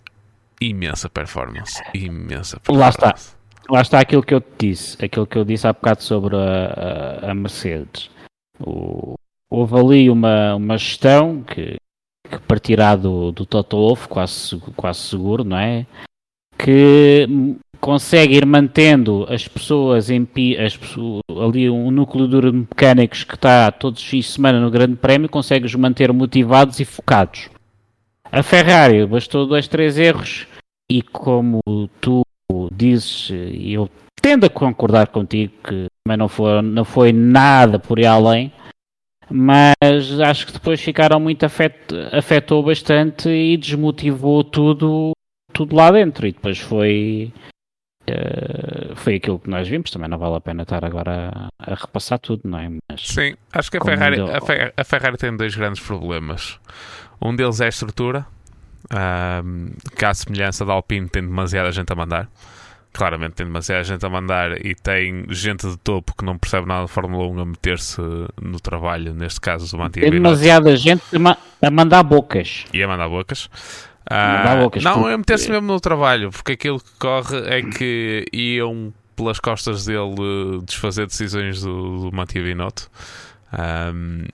[0.61, 1.81] imensa performance.
[1.93, 2.97] Imensa performance.
[3.01, 3.41] Lá está.
[3.69, 7.21] Lá está aquilo que eu te disse, aquilo que eu disse há bocado sobre a,
[7.27, 8.09] a, a Mercedes.
[8.59, 9.13] O,
[9.49, 11.75] houve ali uma, uma gestão que,
[12.29, 15.85] que partirá do, do Toto Wolff, quase, quase seguro, não é?
[16.57, 17.27] Que
[17.79, 20.27] consegue ir mantendo as pessoas em
[20.63, 24.59] as pessoas, ali um núcleo duro de mecânicos que está todos os fins de semana
[24.59, 27.49] no Grande Prémio, consegue-os manter motivados e focados.
[28.31, 30.47] A Ferrari bastou dois, três erros
[30.89, 31.59] e como
[31.99, 32.21] tu
[32.71, 33.89] dizes, e eu
[34.21, 38.53] tendo a concordar contigo que também não foi, não foi nada por aí além,
[39.29, 41.75] mas acho que depois ficaram muito afet,
[42.11, 45.11] afetou bastante e desmotivou tudo,
[45.51, 47.33] tudo lá dentro e depois foi
[48.09, 51.75] Uh, foi aquilo que nós vimos, também não vale a pena estar agora a, a
[51.75, 52.67] repassar tudo, não é?
[52.89, 56.59] Mas, Sim, acho que a Ferrari, a, Ferrari, a Ferrari tem dois grandes problemas.
[57.21, 58.25] Um deles é a estrutura,
[59.95, 62.27] que à semelhança da Alpine tem demasiada gente a mandar.
[62.93, 66.85] Claramente tem demasiada gente a mandar e tem gente de topo que não percebe nada
[66.85, 68.01] de Fórmula 1 a meter-se
[68.41, 71.03] no trabalho, neste caso o Matia Tem demasiada gente
[71.61, 72.65] a mandar bocas.
[72.73, 73.45] E a mandar bocas.
[74.11, 78.91] Uh, bocas não, a meter-se mesmo no trabalho, porque aquilo que corre é que iam
[79.15, 82.89] pelas costas dele desfazer decisões do, do Matia Binotto.
[83.53, 84.25] Um,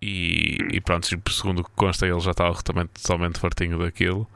[0.00, 4.28] e, e pronto, segundo o que consta, ele já estava totalmente, totalmente fartinho daquilo.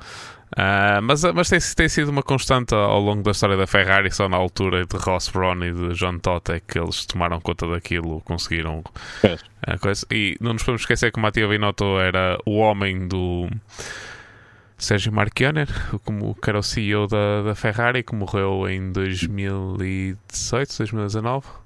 [0.53, 4.29] Uh, mas mas tem, tem sido uma constante ao longo da história da Ferrari, só
[4.29, 8.21] na altura de Ross Brown e de John Todt é que eles tomaram conta daquilo,
[8.21, 8.85] conseguiram
[9.67, 10.07] a coisa.
[10.11, 13.49] E não nos podemos esquecer que o Mattia Binotto era o homem do
[14.77, 15.69] Sérgio Marchioner,
[16.05, 21.62] como que era o CEO da, da Ferrari, que morreu em 2018, 2019.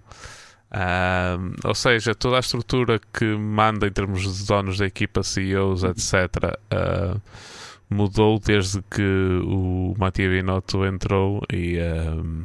[0.70, 5.84] Uh, ou seja, toda a estrutura que manda em termos de donos da equipa, CEOs,
[5.84, 7.20] etc., uh,
[7.88, 12.44] mudou desde que o Matia Binotto entrou e, uh,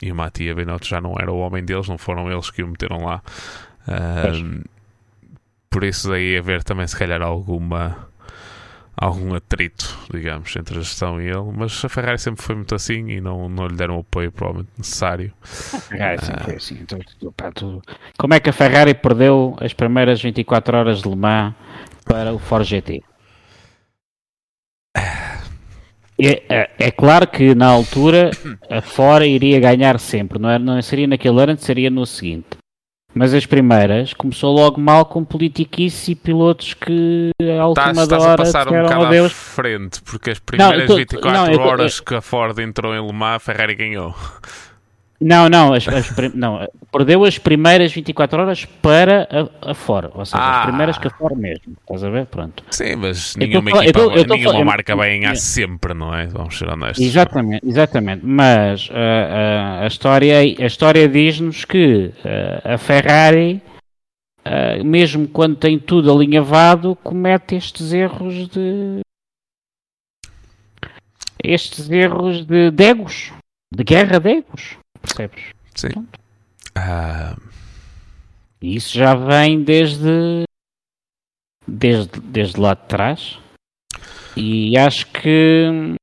[0.00, 2.68] e o Matia Binotto já não era o homem deles, não foram eles que o
[2.68, 3.22] meteram lá.
[5.68, 8.09] por isso daí haver também se calhar alguma
[8.96, 13.08] algum atrito, digamos, entre a gestão e ele, mas a Ferrari sempre foi muito assim
[13.08, 15.32] e não, não lhe deram o apoio provavelmente necessário.
[15.42, 16.78] A Ferrari sempre foi assim.
[16.80, 16.98] Então,
[17.36, 17.82] pá, tu...
[18.18, 21.54] Como é que a Ferrari perdeu as primeiras 24 horas de Le Mans
[22.04, 23.02] para o Ford GT?
[26.22, 28.30] É, é, é, claro que na altura
[28.68, 32.58] a Ford iria ganhar sempre, não, é, não seria naquele ano, seria no seguinte.
[33.12, 38.22] Mas as primeiras começou logo mal com politiquice e pilotos que a última estás, estás
[38.22, 41.96] hora a passar um bocado à frente, porque as primeiras não, tô, 24 não, horas
[41.98, 44.14] tô, que a Ford entrou em Le Mans, a Ferrari ganhou.
[45.22, 50.24] Não, não, as, as, não, perdeu as primeiras 24 horas para a, a fora, ou
[50.24, 50.60] seja, ah.
[50.60, 52.24] as primeiras que a fora mesmo, estás a ver?
[52.24, 52.64] Pronto.
[52.70, 56.26] Sim, mas nenhuma, tô, equipa, eu tô, nenhuma marca vai ganhar sempre, não é?
[56.26, 57.04] Vamos ser honestos.
[57.04, 63.60] Exatamente, exatamente, mas uh, uh, a história, a história diz-nos que uh, a Ferrari,
[64.82, 69.00] mesmo quando tem tudo alinhavado, comete estes erros de...
[71.44, 73.34] estes erros de, de egos,
[73.70, 74.79] de guerra de egos.
[75.02, 75.44] Percebes?
[75.74, 75.88] Sim.
[76.76, 77.50] Uh...
[78.62, 80.44] E isso já vem desde,
[81.66, 83.38] desde, desde lá de trás.
[84.36, 85.96] E acho que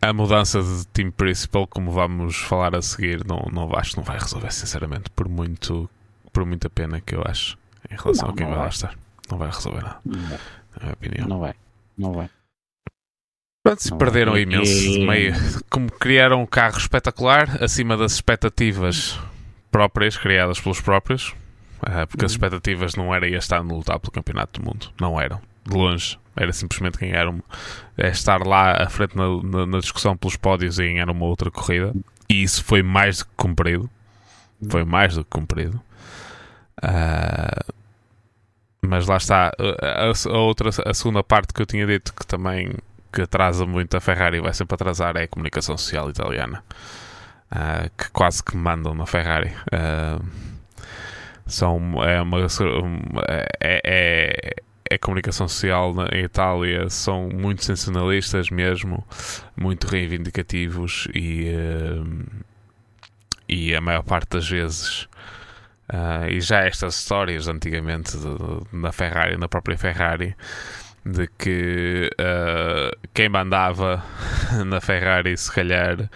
[0.00, 4.04] a mudança de time principal, como vamos falar a seguir, não, não acho que não
[4.04, 5.88] vai resolver, sinceramente, por muito
[6.32, 7.58] por muita pena que eu acho
[7.90, 8.98] em relação não, a quem vai, lá estar.
[9.30, 10.00] Não vai resolver nada.
[10.04, 10.20] Não.
[10.20, 11.28] Na minha opinião.
[11.28, 11.54] Não vai.
[11.96, 12.30] Não vai.
[13.62, 14.72] Pronto, se perderam imenso.
[14.72, 15.06] E...
[15.06, 15.34] Meio,
[15.70, 19.18] como criaram um carro espetacular, acima das expectativas
[19.70, 21.28] próprias, criadas pelos próprios,
[21.82, 22.36] uh, porque as uhum.
[22.36, 24.88] expectativas não era estar no lutar pelo campeonato do mundo.
[25.00, 25.40] Não eram.
[25.64, 26.18] De longe.
[26.34, 27.40] Era simplesmente ganhar um,
[27.96, 31.50] é estar lá à frente na, na, na, discussão pelos pódios e ganhar uma outra
[31.50, 31.94] corrida.
[32.28, 33.88] E isso foi mais do que cumprido.
[34.68, 35.80] Foi mais do que cumprido.
[36.82, 37.72] Uh,
[38.80, 39.52] mas lá está.
[39.80, 42.72] A, a, outra, a segunda parte que eu tinha dito que também
[43.12, 46.64] que atrasa muito a Ferrari e vai sempre atrasar é a comunicação social italiana,
[47.52, 49.52] uh, que quase que mandam na Ferrari.
[49.72, 50.24] Uh,
[51.46, 52.38] são, é uma.
[53.28, 54.54] É, é,
[54.94, 59.04] é comunicação social na, em Itália são muito sensacionalistas mesmo,
[59.56, 62.42] muito reivindicativos e, uh,
[63.48, 65.08] e a maior parte das vezes
[65.92, 70.36] uh, e já estas histórias antigamente de, de, na Ferrari, na própria Ferrari
[71.04, 74.02] de que uh, quem mandava
[74.64, 76.08] na Ferrari, se calhar,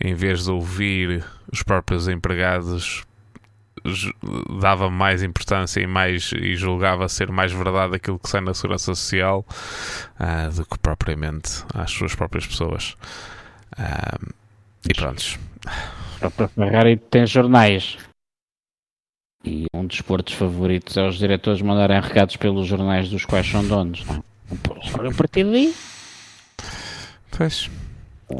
[0.00, 3.04] em vez de ouvir os próprios empregados,
[4.60, 8.94] dava mais importância e, mais, e julgava ser mais verdade aquilo que sai na Segurança
[8.94, 9.44] Social
[10.20, 12.96] uh, do que propriamente às suas próprias pessoas.
[13.78, 14.32] Uh,
[14.88, 15.38] e pronto.
[16.20, 17.98] A Ferrari tem jornais.
[19.44, 23.66] E um dos portos favoritos é os diretores mandarem recados pelos jornais dos quais são
[23.66, 24.04] donos.
[24.04, 24.22] Não?
[25.02, 25.08] É?
[25.08, 25.74] a partir daí.
[27.36, 27.70] Pois.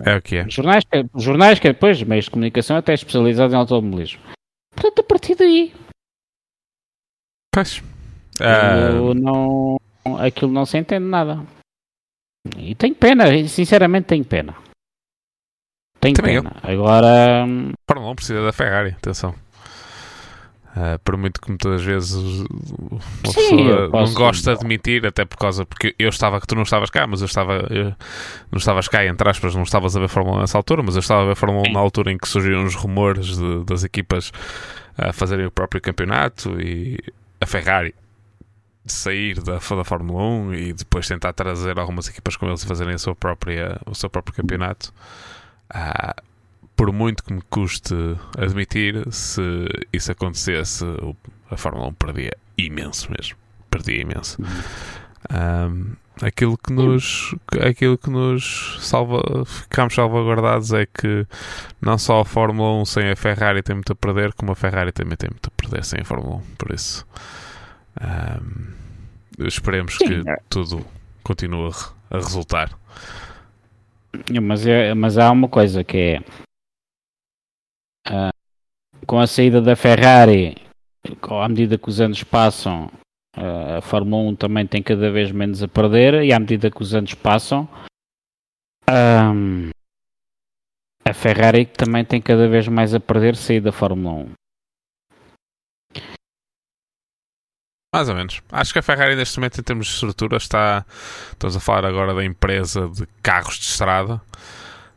[0.05, 0.49] É o que é.
[0.49, 0.85] Jornais,
[1.17, 4.21] jornais que depois, meios de comunicação até especializados em automobilismo.
[4.75, 5.75] Portanto, a partir daí.
[7.55, 7.83] Pois.
[8.41, 9.15] Uh...
[9.15, 9.77] Não,
[10.19, 11.45] aquilo não se entende nada.
[12.57, 14.57] E tenho pena, sinceramente tenho pena.
[16.01, 16.57] Tenho Também pena.
[16.65, 16.71] Eu.
[16.71, 17.47] Agora.
[17.89, 19.35] Fórmula 1 precisa da Ferrari, atenção.
[20.75, 22.99] Uh, por muito que muitas vezes uma
[23.31, 26.63] Sim, pessoa não gosta de admitir, até por causa porque eu estava que tu não
[26.63, 27.95] estavas cá, mas eu estava eu,
[28.51, 31.01] não estavas cá, entre aspas, não estavas a ver Fórmula 1 nessa altura, mas eu
[31.01, 34.33] estava a ver Fórmula 1 na altura em que surgiram os rumores de, das equipas
[34.97, 36.99] a fazerem o próprio campeonato e
[37.39, 37.95] a Ferrari
[38.87, 42.95] sair da, da Fórmula 1 e depois tentar trazer algumas equipas com eles e fazerem
[42.95, 44.91] a sua própria, o seu próprio campeonato.
[45.71, 46.32] Uh,
[46.83, 47.95] por muito que me custe
[48.37, 49.41] admitir, se
[49.93, 50.85] isso acontecesse,
[51.49, 53.37] a Fórmula 1 perdia imenso mesmo.
[53.71, 54.37] Perdia imenso.
[55.31, 61.25] Um, aquilo que nos aquilo que nos salva ficamos salvaguardados é que
[61.81, 64.91] não só a Fórmula 1 sem a Ferrari tem muito a perder como a Ferrari
[64.91, 67.07] também tem muito a perder sem a Fórmula 1 por isso
[68.01, 70.37] um, esperemos Sim, que é.
[70.51, 70.85] tudo
[71.23, 71.71] continue
[72.11, 72.73] a resultar
[74.43, 76.21] mas, é, mas há uma coisa que é
[78.09, 78.33] Uh,
[79.07, 80.57] com a saída da Ferrari,
[81.29, 82.91] à medida que os anos passam,
[83.37, 86.83] uh, a Fórmula 1 também tem cada vez menos a perder, e à medida que
[86.83, 87.69] os anos passam,
[88.91, 89.71] um,
[91.05, 94.33] a Ferrari também tem cada vez mais a perder sair da Fórmula 1.
[97.95, 98.41] Mais ou menos.
[98.51, 100.87] Acho que a Ferrari neste momento em termos de estrutura está.
[101.31, 104.21] Estamos a falar agora da empresa de carros de estrada.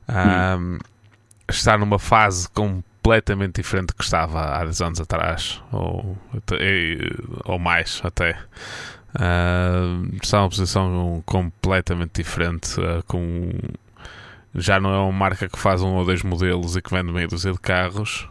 [0.07, 0.77] Um,
[1.49, 2.49] está numa fase
[3.05, 6.17] completamente diferente do que estava há 10 anos atrás, ou,
[7.45, 8.37] ou mais até.
[9.15, 13.51] Uh, está numa posição completamente diferente, uh, com
[14.55, 17.27] já não é uma marca que faz um ou dois modelos e que vende meia
[17.27, 18.27] dúzia de carros.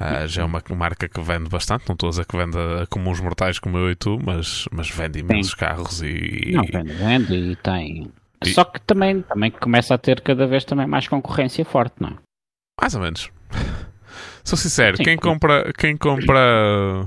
[0.00, 2.86] Uh, já é uma marca que vende bastante, não estou a dizer que vende a
[2.86, 6.52] comuns mortais como eu e tu, mas, mas vende imensos carros e.
[6.52, 8.12] Não, vende, vende e tem.
[8.44, 8.50] E...
[8.50, 12.14] Só que também, também começa a ter cada vez também mais concorrência forte, não é?
[12.80, 13.28] Mais ou menos.
[14.48, 15.70] Sou sincero, Sim, quem compra.
[15.76, 17.06] Quem compra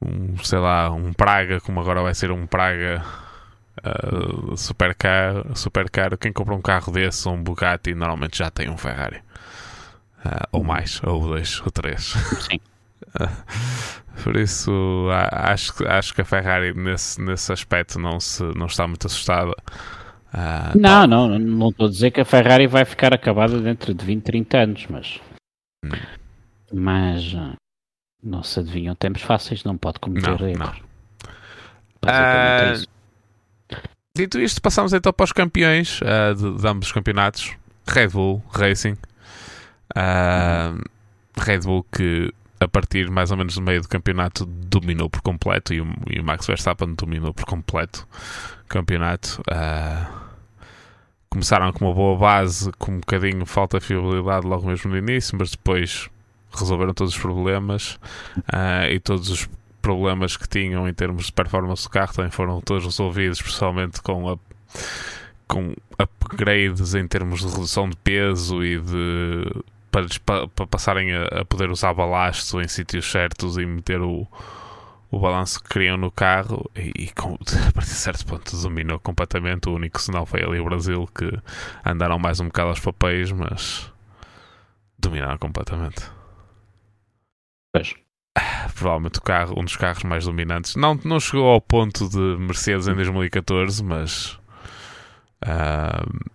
[0.00, 3.04] um, sei lá, um Praga, como agora vai ser um Praga
[3.84, 8.50] uh, super, caro, super caro, quem compra um carro desse ou um Bugatti normalmente já
[8.50, 9.18] tem um Ferrari.
[10.24, 12.14] Uh, ou mais, ou dois, ou três.
[12.50, 12.58] Sim.
[14.24, 19.06] Por isso, acho, acho que a Ferrari nesse, nesse aspecto não, se, não está muito
[19.06, 19.52] assustada.
[20.32, 24.02] Uh, não, não, não estou a dizer que a Ferrari vai ficar acabada dentro de
[24.02, 25.20] 20, 30 anos, mas.
[25.84, 26.21] Hum.
[26.72, 27.34] Mas.
[28.22, 30.58] Não se adivinham tempos fáceis, não pode cometer não, erros.
[30.58, 30.92] Não.
[32.04, 32.86] Uh,
[34.14, 37.56] Dito isto, passamos então para os campeões uh, de, de, ambos os campeonatos:
[37.86, 38.96] Red Bull Racing.
[39.96, 40.80] Uh,
[41.36, 45.72] Red Bull que a partir mais ou menos do meio do campeonato dominou por completo
[45.72, 48.06] e o, e o Max Verstappen dominou por completo
[48.64, 49.40] o campeonato.
[49.50, 50.22] Uh,
[51.30, 55.36] começaram com uma boa base, com um bocadinho falta de fiabilidade logo mesmo no início,
[55.38, 56.10] mas depois
[56.58, 57.98] resolveram todos os problemas
[58.38, 59.48] uh, e todos os
[59.80, 64.30] problemas que tinham em termos de performance do carro também foram todos resolvidos, especialmente com
[64.30, 64.38] a
[65.46, 71.44] com upgrades em termos de redução de peso e de para, para, passarem a, a,
[71.44, 74.26] poder usar balasto em sítios certos e meter o,
[75.10, 77.34] o balanço que queriam no carro e, e com,
[77.68, 79.68] a partir de certo ponto dominou completamente.
[79.68, 81.30] O único sinal foi ali o Brasil que
[81.84, 83.92] andaram mais um bocado aos papéis, mas
[84.98, 86.21] dominaram completamente.
[87.72, 87.94] Pois.
[88.74, 90.76] Provavelmente o carro, um dos carros mais dominantes.
[90.76, 94.38] Não, não chegou ao ponto de Mercedes em 2014, mas
[95.44, 96.30] uh,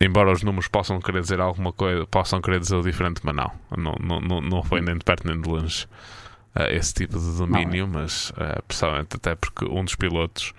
[0.00, 3.52] embora os números possam querer dizer alguma coisa, possam querer dizer o diferente, mas não,
[3.76, 5.86] não, não, não foi nem de perto nem de longe
[6.54, 8.00] uh, esse tipo de domínio, não.
[8.00, 10.54] mas uh, pessoalmente até porque um dos pilotos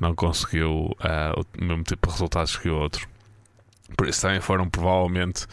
[0.00, 3.08] não conseguiu uh, o mesmo tipo de resultados que o outro.
[3.96, 5.46] Por isso também foram provavelmente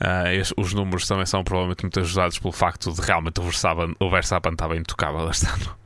[0.00, 4.10] uh, os números também são provavelmente muito ajudados pelo facto de realmente o Verstappen, o
[4.10, 5.76] Verstappen estava intocável este ano.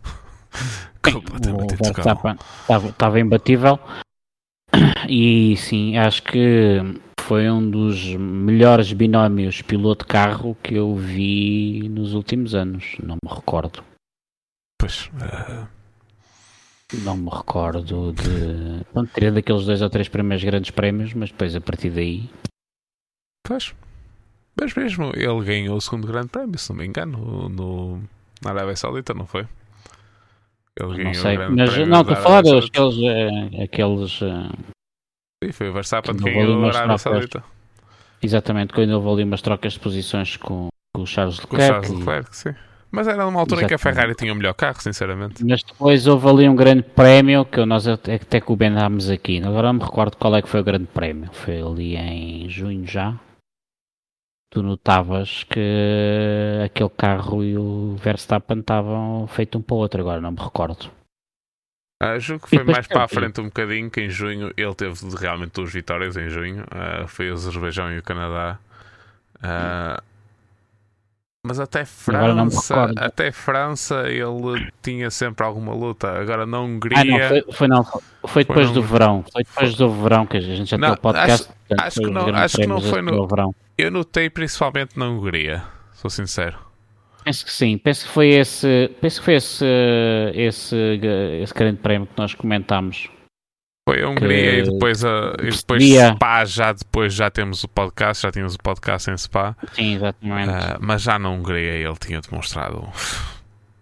[1.03, 2.37] Completamente intocável.
[2.63, 3.79] Estava, estava imbatível.
[5.09, 6.81] E sim, acho que
[7.21, 12.97] foi um dos melhores binómios piloto-carro que eu vi nos últimos anos.
[13.03, 13.85] Não me recordo.
[14.79, 15.11] Pois.
[15.15, 15.67] Uh...
[17.03, 18.85] Não me recordo de.
[18.93, 22.29] Pronto, teria daqueles dois ou três primeiros grandes prémios, mas depois a partir daí.
[23.43, 23.75] Pois.
[24.57, 28.01] Mas mesmo ele ganhou o segundo grande prémio, se não me engano, no,
[28.43, 29.47] na Arábia Saudita, não foi?
[30.79, 32.97] Ele não sei, mas não, estou a falar daqueles.
[32.97, 34.51] Uh, aqueles uh,
[35.43, 37.45] Sim, foi o Verstappen que ganhou a Arábia Saudita.
[38.23, 41.49] Exatamente, quando houve ali umas trocas de posições com, com o Charles Leclerc.
[41.49, 42.55] Com o Charles Leclerc, sim.
[42.91, 43.65] Mas era numa altura Exatamente.
[43.65, 45.45] em que a Ferrari tinha o melhor carro, sinceramente.
[45.45, 49.43] Mas depois houve ali um grande prémio que nós até, comentámos aqui.
[49.45, 51.29] Agora não me recordo qual é que foi o grande prémio.
[51.33, 53.15] Foi ali em junho já
[54.55, 60.21] tu notavas que aquele carro e o Verstappen estavam feito um para o outro, agora
[60.21, 60.91] não me recordo.
[62.01, 64.95] Uh, julgo que foi mais para a frente um bocadinho, que em junho ele teve
[65.17, 66.63] realmente duas vitórias em junho.
[66.65, 68.59] Uh, foi o Azerbaijão e o Canadá.
[69.39, 70.03] Uh,
[71.45, 76.11] mas até França, até França ele tinha sempre alguma luta.
[76.11, 76.99] Agora na Hungria.
[76.99, 79.25] Ah, não, foi, foi, não, foi depois foi do verão.
[79.31, 81.49] Foi depois do verão que a gente já não, tem o podcast.
[81.71, 83.55] Acho, acho que não, acho que não foi no verão.
[83.77, 86.59] Eu notei principalmente na Hungria, sou sincero.
[87.23, 89.67] Penso que sim, penso que foi esse, penso que foi esse,
[90.35, 90.77] esse,
[91.43, 93.11] esse grande prémio que nós comentámos.
[93.87, 94.59] Foi a Hungria que...
[94.59, 95.83] e depois, a, e depois
[96.15, 99.55] Spa, já depois já temos o podcast, já tínhamos o podcast em Spa.
[99.75, 100.49] Sim, exatamente.
[100.49, 102.89] Uh, mas já na Hungria ele tinha demonstrado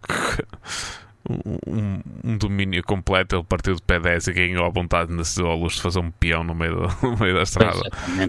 [1.29, 3.37] um, um, domínio completo.
[3.37, 6.11] Ele partiu de P10 e ganhou a vontade de se ao luxo de fazer um
[6.11, 7.83] peão no meio, do, no meio da estrada,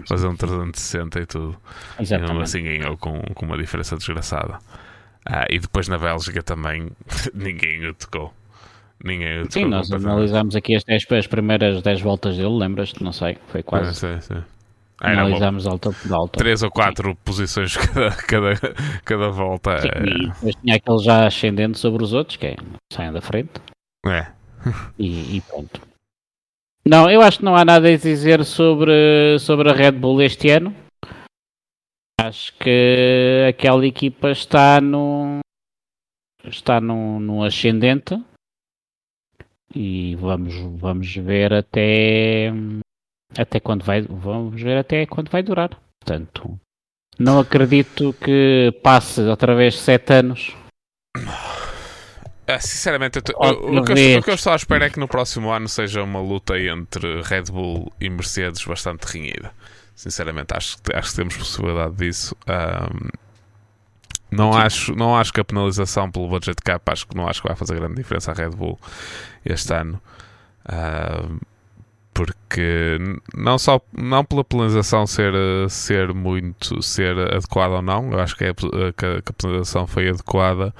[0.08, 1.56] fazer um 360 e tudo.
[1.98, 2.30] Exatamente.
[2.30, 4.58] E mesmo assim ganhou com, com uma diferença desgraçada.
[5.28, 6.90] Uh, e depois na Bélgica também
[7.34, 8.32] ninguém o tocou.
[9.02, 9.50] Ninguém tocou.
[9.52, 13.02] Sim, nós analisámos aqui as, 10, as primeiras 10 voltas dele, lembras-te?
[13.02, 13.90] Não sei, foi quase.
[13.90, 14.34] É, sim, sim.
[15.02, 16.38] Uma- Analisámos alta por alta.
[16.38, 18.54] três ou quatro posições cada, cada,
[19.04, 19.78] cada volta.
[19.80, 22.56] Sim, e depois tinha aquele já ascendente sobre os outros, que é
[22.92, 23.50] saem da frente.
[24.06, 24.26] É.
[24.98, 25.80] E, e pronto.
[26.86, 30.50] Não, eu acho que não há nada a dizer sobre, sobre a Red Bull este
[30.50, 30.74] ano.
[32.20, 35.40] Acho que aquela equipa está no
[36.44, 38.18] está no, no ascendente
[39.74, 42.52] e vamos, vamos ver até
[43.36, 45.70] até quando vai vamos ver até quando vai durar.
[46.00, 46.58] Portanto,
[47.18, 50.54] não acredito que passe outra vez sete anos.
[52.46, 55.00] Ah, sinceramente, tô- o, o que eu, o que eu estou à espera é que
[55.00, 59.50] no próximo ano seja uma luta entre Red Bull e Mercedes bastante renhida.
[59.94, 62.36] Sinceramente, acho, que- acho que temos possibilidade disso.
[62.46, 63.08] Ahm,
[64.36, 67.48] não, acho, não acho que a penalização pelo budget cap acho que não acho que
[67.48, 68.78] vai fazer grande diferença à Red Bull
[69.44, 70.00] este ano.
[70.66, 71.38] Ahm,
[72.12, 72.96] porque
[73.36, 78.36] não só não pela penalização ser, eh, ser muito ser adequada ou não, eu acho
[78.36, 80.72] que, é, a- que a- que a penalização foi adequada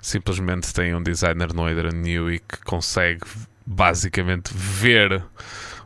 [0.00, 3.22] simplesmente tem um designer no Adrian Newey que consegue
[3.66, 5.22] basicamente ver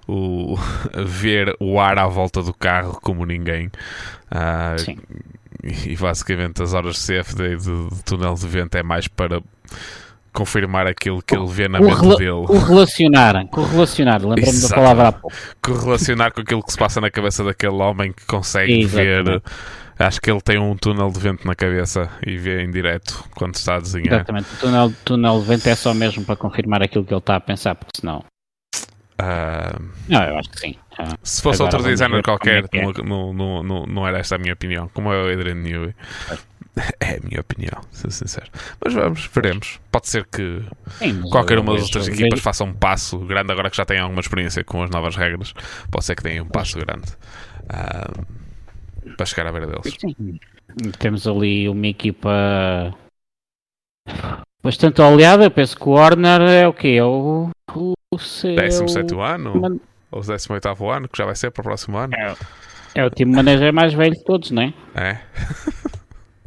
[0.09, 0.57] o,
[1.07, 3.71] ver o ar à volta do carro como ninguém.
[4.31, 4.99] Ah, Sim.
[5.87, 9.41] e basicamente as horas de CFD e de, de túnel de vento é mais para
[10.33, 15.09] confirmar aquilo que ele vê na O mente rela- dele, Correlacionar, correlacionar, lembrei-me da palavra
[15.09, 15.37] há pouco.
[15.63, 19.21] correlacionar com aquilo que se passa na cabeça daquele homem que consegue ver.
[19.21, 19.45] Exatamente.
[19.99, 23.55] Acho que ele tem um túnel de vento na cabeça e vê em direto quando
[23.57, 24.15] está a desenhar.
[24.15, 27.19] Exatamente, o túnel, o túnel de vento é só mesmo para confirmar aquilo que ele
[27.21, 28.25] está a pensar, porque senão.
[29.19, 30.75] Ah, Não, eu acho que sim.
[30.99, 33.03] Ah, Se fosse Agora outro designer como qualquer, é é.
[33.05, 34.88] não, não, não, não era esta a minha opinião.
[34.93, 35.95] Como é o Adrian Newey.
[37.01, 38.51] É a minha opinião, ser sincero.
[38.82, 39.78] Mas vamos, veremos.
[39.90, 40.62] Pode ser que
[40.99, 43.84] sim, qualquer uma das vejo- outras vejo- equipas faça um passo grande, agora que já
[43.84, 45.53] têm alguma experiência com as novas regras.
[45.90, 47.11] Pode ser que tenham um passo grande
[47.68, 48.11] ah,
[49.16, 49.97] para chegar à beira deles.
[50.01, 50.38] Sim.
[50.99, 52.95] Temos ali uma equipa
[54.62, 55.45] bastante oleada.
[55.45, 56.88] Eu penso que o Warner é o quê?
[56.99, 59.76] É o, o, o seu- 17 ano, Man-
[60.13, 62.15] ou 18 ano, que já vai ser para o próximo ano.
[62.15, 62.37] É,
[62.95, 64.75] é o time manager mais velho de todos, não é?
[64.95, 65.19] É.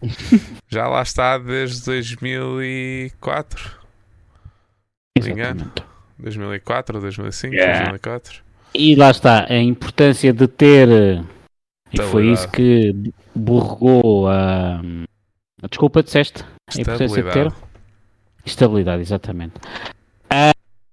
[0.69, 3.71] já lá está desde 2004.
[5.17, 5.61] Me engano.
[5.61, 5.95] Exatamente.
[6.19, 7.79] 2004, 2005, Yeah.
[7.79, 8.43] 2004.
[8.73, 11.23] E lá está a importância de ter.
[11.91, 12.93] E foi isso que
[13.33, 14.81] borregou a.
[15.69, 16.43] Desculpa, disseste?
[16.43, 17.53] A importância de ter?
[18.45, 19.53] Estabilidade, exatamente.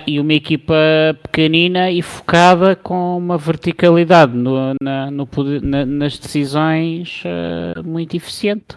[0.07, 0.75] E uma equipa
[1.23, 5.27] pequenina e focada com uma verticalidade no- na- no
[5.63, 8.77] na- nas decisões ah, muito eficiente.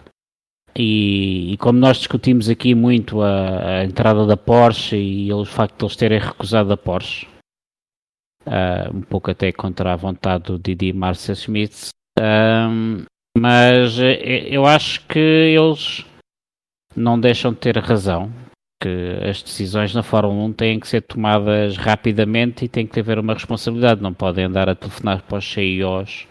[0.78, 5.78] E, e como nós discutimos aqui muito a, a entrada da Porsche e o facto
[5.78, 7.26] de eles terem recusado a Porsche,
[8.44, 13.04] ah, um pouco até contra a vontade do Didi Marcia Schmidt, ahm,
[13.36, 16.04] mas eh, eu acho que eles
[16.94, 18.30] não deixam de ter razão
[18.80, 23.18] que as decisões na Fórmula 1 têm que ser tomadas rapidamente e tem que haver
[23.18, 24.02] uma responsabilidade.
[24.02, 26.26] Não podem andar a telefonar para os CEOs,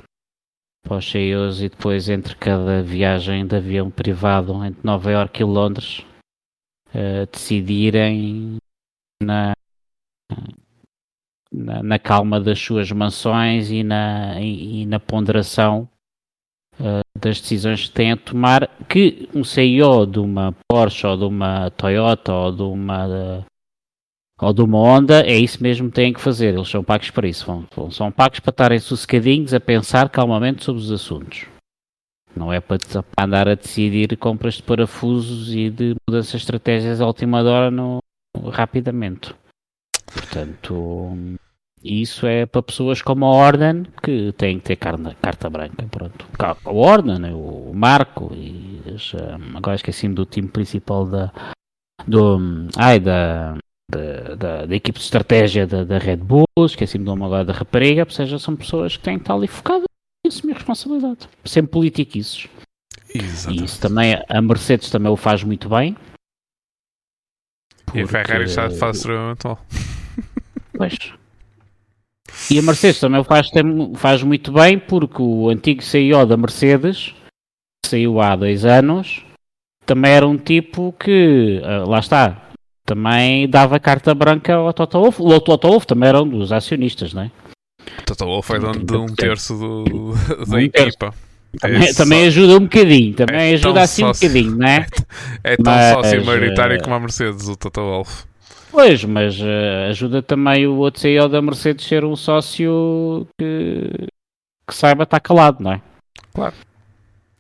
[0.84, 5.46] para os CEOs e depois entre cada viagem de avião privado entre Nova Iorque e
[5.46, 6.06] Londres
[6.94, 8.58] eh, decidirem
[9.22, 9.54] na,
[11.52, 15.90] na, na calma das suas mansões e na, e, e na ponderação
[16.80, 21.24] eh, das decisões que têm a tomar, que um CEO de uma Porsche ou de
[21.26, 23.46] uma Toyota ou de uma
[24.42, 26.54] ou de uma Honda, é isso mesmo que têm que fazer.
[26.54, 27.46] Eles são pagos para isso.
[27.46, 31.46] Vão- são pagos para estarem sossegadinhos a pensar calmamente sobre os assuntos.
[32.36, 32.78] Não é para,
[33.18, 38.00] andar a decidir compras de parafusos e de mudanças de estratégias à última hora no,
[38.52, 39.34] rapidamente.
[40.06, 41.18] Portanto,
[41.86, 45.84] isso é para pessoas como a Orden que têm que ter carne- carta branca.
[45.90, 46.26] Pronto.
[46.40, 51.32] A Orden, o Marco e hum, agora esqueci-me do time principal da
[52.08, 52.38] do
[52.78, 53.58] ai da
[53.90, 57.54] da, da, da equipe de estratégia da, da Red Bull, esqueci-me do nome agora da
[57.54, 59.86] rapariga, ou seja, são pessoas que têm que estar ali focadas
[60.26, 61.30] e assumir responsabilidade.
[61.46, 62.48] Sempre politiquices.
[63.14, 63.64] E Exatamente.
[63.66, 65.96] isso também, a Mercedes também o faz muito bem.
[67.94, 69.36] E a porque- Ferrari está de fase mal.
[70.76, 71.14] Pois.
[72.52, 73.50] E a Mercedes também faz,
[73.96, 77.14] faz muito bem porque o antigo CEO da Mercedes,
[77.84, 79.24] que saiu há dois anos,
[79.86, 82.50] também era um tipo que, ah, lá está,
[82.86, 85.22] também dava carta branca ao Toto Wolff.
[85.22, 87.32] O Toto Wolff também era um dos acionistas, não é?
[88.06, 90.14] Toto Wolff é dono de um terço do,
[90.46, 91.14] da Um equipa.
[91.60, 94.28] Também, É também só- ajuda um bocadinho, também é ajuda assim um sócio.
[94.28, 94.86] bocadinho, não é?
[95.42, 98.26] É tão Mas, sócio maioritário eh, como a Mercedes, o Toto Wolff.
[98.76, 103.90] Pois, mas eh, ajuda também o outro CEO da Mercedes ser um sócio que,
[104.68, 105.82] que saiba estar calado, não é?
[106.34, 106.54] Claro.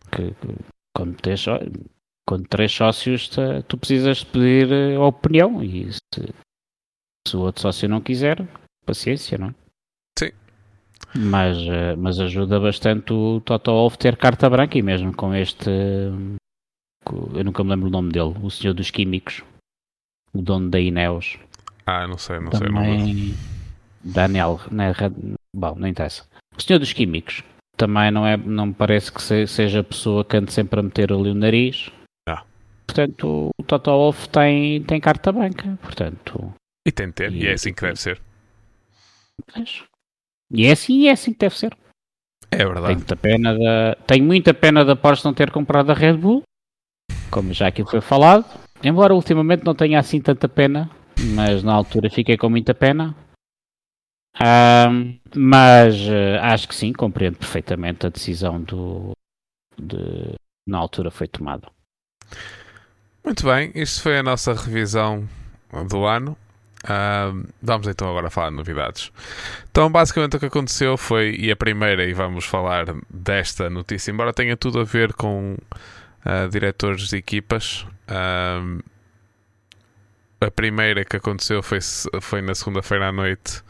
[0.09, 0.55] Que, que,
[0.95, 1.45] quando, tens,
[2.25, 6.33] quando três sócios, te- tu precisas de pedir eh, a opinião e se,
[7.27, 8.47] se o outro sócio não quiser,
[8.85, 9.55] paciência, não é?
[10.17, 10.31] Sim.
[11.17, 15.69] Mas, eh, mas ajuda bastante o Toto Wolff ter carta branca e mesmo com este.
[17.35, 19.43] Eu nunca me lembro o nome dele, o senhor dos químicos,
[20.35, 21.37] o dono da Ineos.
[21.85, 22.67] Ah, não sei, não sei.
[22.67, 23.33] Também.
[24.03, 24.93] Daniel, né,
[25.55, 26.23] bom, não interessa.
[26.57, 27.43] O senhor dos químicos
[27.77, 30.83] também não, é, não me parece que se- seja a pessoa que ande sempre a
[30.83, 31.91] meter ali o nariz.
[32.29, 32.43] Ah.
[32.87, 35.77] Portanto, o Toto Wolff tem, tem carta branca.
[35.81, 36.53] Portanto,
[36.87, 38.21] E tem de ter, e é assim que deve ser.
[39.53, 39.83] Pois.
[40.51, 41.75] E é assim e é assim que deve ser.
[42.51, 42.95] É Tenho verdade.
[42.95, 46.43] muita pena da, tenho muita pena da Porsche não ter comprado a Red Bull,
[47.31, 48.45] como já aqui foi falado.
[48.85, 50.87] Embora ultimamente não tenha assim tanta pena,
[51.33, 53.15] mas na altura fiquei com muita pena.
[54.39, 59.13] Ahm, mas eh, acho que sim, compreendo perfeitamente a decisão do
[59.75, 60.35] de,
[60.67, 61.67] na altura foi tomada.
[63.23, 65.27] Muito bem, isto foi a nossa revisão
[65.89, 66.37] do ano.
[66.87, 69.11] Ahm, vamos então agora falar de novidades.
[69.71, 74.31] Então, basicamente, o que aconteceu foi, e a primeira, e vamos falar desta notícia, embora
[74.31, 75.57] tenha tudo a ver com
[76.25, 77.85] ah, diretores de equipas.
[80.41, 81.79] a primeira que aconteceu foi,
[82.21, 83.63] foi na segunda-feira à noite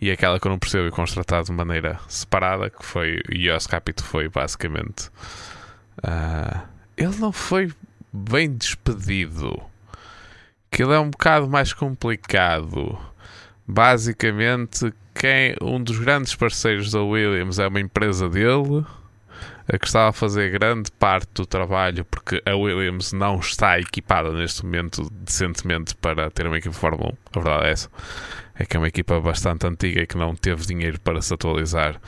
[0.00, 4.02] e aquela que eu não percebo e contratado de maneira separada, que foi o Capito
[4.02, 5.10] foi basicamente.
[6.02, 6.64] ah,
[6.96, 7.72] ele não foi
[8.12, 9.62] bem despedido.
[10.72, 12.98] Aquilo é um bocado mais complicado.
[13.66, 18.84] Basicamente, quem, um dos grandes parceiros da Williams é uma empresa dele,
[19.78, 24.64] que estava a fazer grande parte do trabalho, porque a Williams não está equipada neste
[24.64, 27.38] momento decentemente para ter uma equipa de Fórmula 1.
[27.38, 27.88] A verdade é essa.
[28.58, 32.00] É que é uma equipa bastante antiga e que não teve dinheiro para se atualizar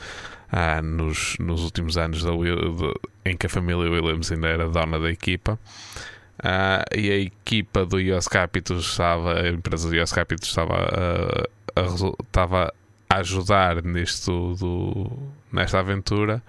[0.51, 2.93] ah, nos, nos últimos anos da de-
[3.25, 5.57] em que a família Williams ainda era dona da equipa.
[6.43, 10.73] Ah, e a equipa do US Capital estava, a empresa do US Capital estava
[11.75, 12.73] a, a resu- estava
[13.09, 15.11] a ajudar nisto do,
[15.51, 16.41] nesta aventura.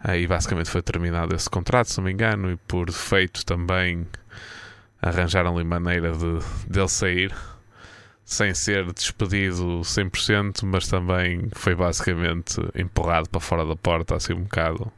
[0.00, 4.06] Ah, e basicamente foi terminado esse contrato, se não me engano, e por defeito também
[5.02, 6.38] arranjaram-lhe maneira de
[6.68, 7.34] dele sair
[8.24, 14.42] sem ser despedido 100%, mas também foi basicamente empurrado para fora da porta, assim um
[14.42, 14.92] bocado.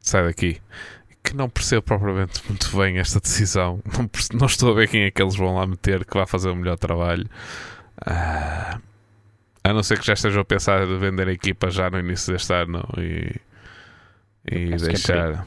[0.00, 0.60] Sai daqui.
[1.22, 3.80] Que não percebo propriamente muito bem esta decisão.
[3.98, 6.26] Não, perce- não estou a ver quem é que eles vão lá meter que vai
[6.26, 7.28] fazer o melhor trabalho.
[8.06, 8.80] Ah,
[9.64, 12.32] a não ser que já estejam a pensar de vender a equipa já no início
[12.32, 13.34] deste ano e,
[14.50, 15.46] e é deixar.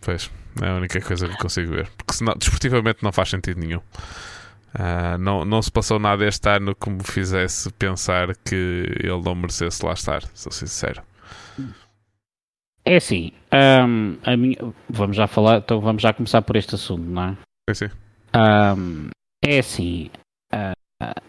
[0.00, 0.30] Pois,
[0.62, 1.88] é a única coisa que consigo ver.
[1.96, 3.80] Porque senão, desportivamente não faz sentido nenhum.
[4.72, 8.54] Ah, não, não se passou nada este ano que me fizesse pensar que
[9.00, 11.02] ele não merecesse lá estar, sou sincero.
[12.84, 14.56] É assim, a minha,
[14.88, 17.36] vamos já falar, então vamos já começar por este assunto, não é?
[17.74, 17.94] Sim, sim.
[18.32, 19.08] Ahm,
[19.44, 20.10] é assim,
[20.52, 20.72] a,
[21.02, 21.22] a-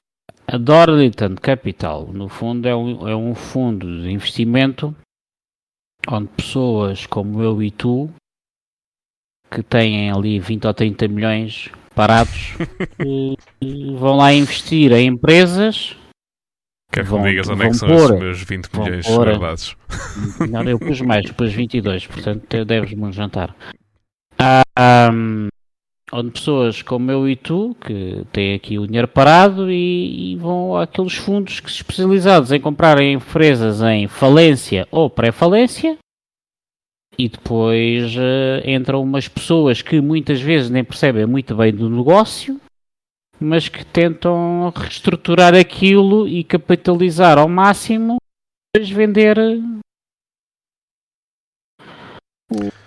[0.47, 4.95] a Dorliton Capital, no fundo, é um, é um fundo de investimento
[6.09, 8.09] onde pessoas como eu e tu,
[9.49, 12.53] que têm ali 20 ou 30 milhões parados,
[12.99, 15.95] eh, vão lá investir em empresas.
[16.91, 19.05] Quero que Vão- me digas onde é que são pôr- esses meus 20 vão milhões
[19.07, 19.75] guardados.
[20.49, 23.55] Não, eu pus mais, pus 22, portanto deves-me um jantar.
[24.37, 25.47] Ah, ahm,
[26.11, 30.75] onde pessoas como eu e tu, que têm aqui o dinheiro parado e, e vão
[30.75, 35.97] àqueles fundos que se especializados em comprar empresas em falência ou pré-falência
[37.17, 42.59] e depois eh, entram umas pessoas que muitas vezes nem percebem muito bem do negócio
[43.39, 48.17] mas que tentam reestruturar aquilo e capitalizar ao máximo
[48.73, 49.37] depois vender
[52.51, 52.80] o-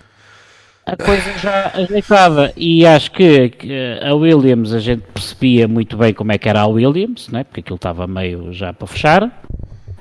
[0.85, 2.53] a coisa já ajeitada.
[2.55, 3.51] E acho que
[4.01, 7.43] a Williams a gente percebia muito bem como é que era a Williams, né?
[7.43, 9.43] porque aquilo estava meio já para fechar.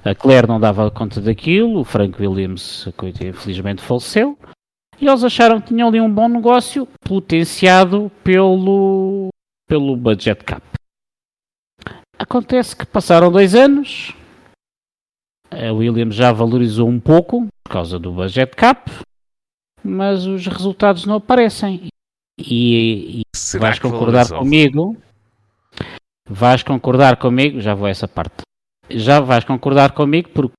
[0.05, 2.87] A Claire não dava conta daquilo, o Frank Williams
[3.23, 4.39] infelizmente faleceu.
[5.01, 9.29] E eles acharam que tinham ali um bom negócio potenciado pelo,
[9.67, 10.63] pelo budget cap.
[12.19, 14.15] Acontece que passaram dois anos,
[15.51, 18.91] a Williams já valorizou um pouco por causa do budget cap,
[19.85, 21.89] mas os resultados não aparecem.
[22.39, 24.97] E, e Será vais que concordar comigo?
[26.29, 27.61] Vais concordar comigo?
[27.61, 28.43] Já vou a essa parte.
[28.91, 30.55] Já vais concordar comigo porque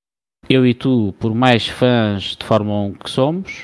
[0.47, 3.63] eu e tu, por mais fãs de Fórmula 1 que somos,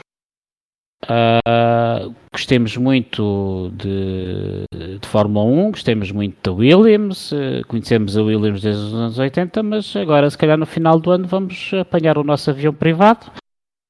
[1.04, 4.66] Uh, gostemos muito de,
[5.00, 9.64] de, Fórmula 1, gostemos muito da Williams, uh, conhecemos a Williams desde os anos 80,
[9.64, 13.32] mas agora, se calhar, no final do ano, vamos apanhar o nosso avião privado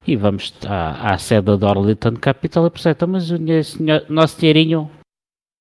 [0.06, 3.38] e vamos à, à sede da Orliton Capital e perceber, então, mas o
[4.10, 4.90] nosso dinheirinho,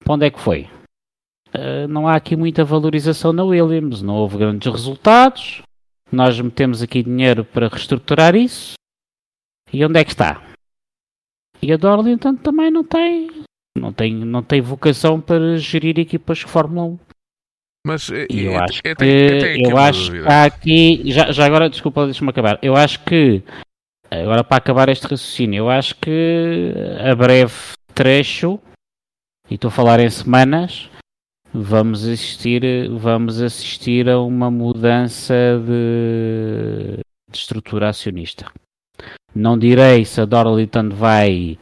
[0.04, 0.68] para onde é que foi?
[1.54, 5.62] Uh, não há aqui muita valorização na Williams, não houve grandes resultados,
[6.10, 8.74] nós metemos aqui dinheiro para reestruturar isso,
[9.72, 10.42] e onde é que está?
[11.62, 13.44] E a Darlington também não tem,
[13.76, 16.98] não tem, não tem vocação para gerir equipas de Fórmula 1.
[17.86, 21.68] Mas eh, eu, eu acho que, eu, eu acho que há aqui, já, já agora,
[21.68, 22.58] desculpa, deixa-me acabar.
[22.62, 23.42] Eu acho que,
[24.10, 27.54] agora para acabar este raciocínio, eu acho que a breve
[27.94, 28.58] trecho,
[29.48, 30.90] e estou a falar em semanas,
[31.52, 35.34] vamos assistir, vamos assistir a uma mudança
[35.64, 36.98] de,
[37.30, 38.50] de estrutura acionista.
[39.34, 41.58] Não direi se a Dorliton vai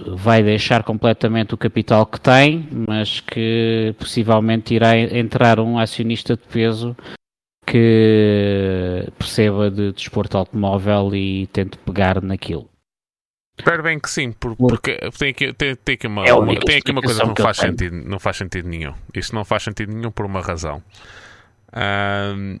[0.00, 6.42] vai deixar completamente o capital que tem, mas que possivelmente irá entrar um acionista de
[6.42, 6.96] peso
[7.66, 12.68] que perceba de desporto automóvel e tente pegar naquilo.
[13.56, 16.90] Espero bem que sim, porque tem aqui, tem, tem aqui uma, é uma tem aqui
[16.90, 18.94] uma coisa que não faz, sentido, não faz sentido nenhum.
[19.14, 20.82] Isto não faz sentido nenhum por uma razão.
[21.72, 22.58] Um,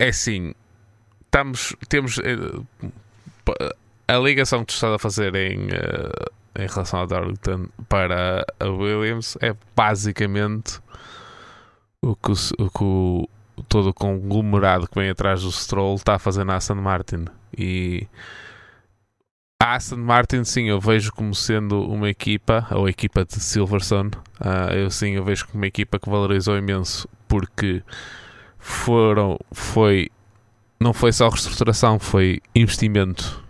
[0.00, 0.54] é assim,
[1.24, 2.66] estamos, temos uh,
[4.08, 8.68] a ligação que tu estás a fazer em, uh, em relação a Darlington para a
[8.68, 10.80] Williams é basicamente
[12.02, 13.28] o que, o, o que o,
[13.68, 17.26] todo o conglomerado que vem atrás do Stroll está a fazer Aston Martin
[17.56, 18.06] e
[19.62, 24.10] a Aston Martin sim eu vejo como sendo uma equipa ou a equipa de Silverstone
[24.40, 27.82] uh, eu sim eu vejo como uma equipa que valorizou imenso porque
[28.58, 30.10] foram foi
[30.78, 33.42] não foi só reestruturação, foi investimento.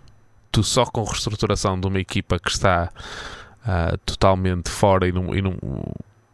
[0.51, 2.89] Tu só com reestruturação de uma equipa que está
[3.63, 5.57] uh, totalmente fora e, num, e, num,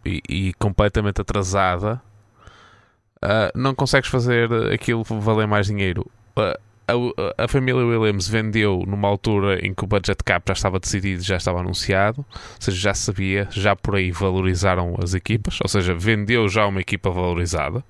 [0.06, 2.02] e, e, completamente atrasada,
[3.24, 6.06] uh, não consegues fazer aquilo valer mais dinheiro.
[6.38, 10.80] Uh, a, a, família Williams vendeu numa altura em que o budget cap já estava
[10.80, 15.70] decidido, já estava anunciado, ou seja, já sabia, já por aí valorizaram as equipas, ou
[15.70, 17.84] seja, vendeu já uma equipa valorizada.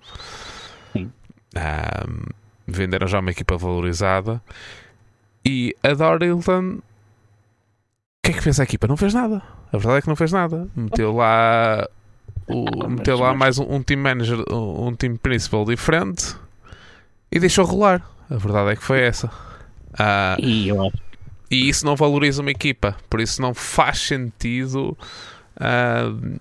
[0.94, 1.12] Sim.
[1.56, 2.24] Um,
[2.68, 4.42] venderam já uma equipa valorizada.
[5.46, 6.82] E a Dorilton, o
[8.24, 8.88] que é que fez a equipa?
[8.88, 9.42] Não fez nada.
[9.72, 10.68] A verdade é que não fez nada.
[10.76, 11.88] Meteu lá,
[12.48, 16.36] o, meteu lá mais um, um team manager, um, um team principal diferente
[17.32, 18.02] e deixou rolar.
[18.30, 19.30] A verdade é que foi essa.
[19.98, 20.70] Ah, e,
[21.52, 24.98] e isso não valoriza uma equipa, por isso não faz sentido.
[25.58, 26.40] Uh,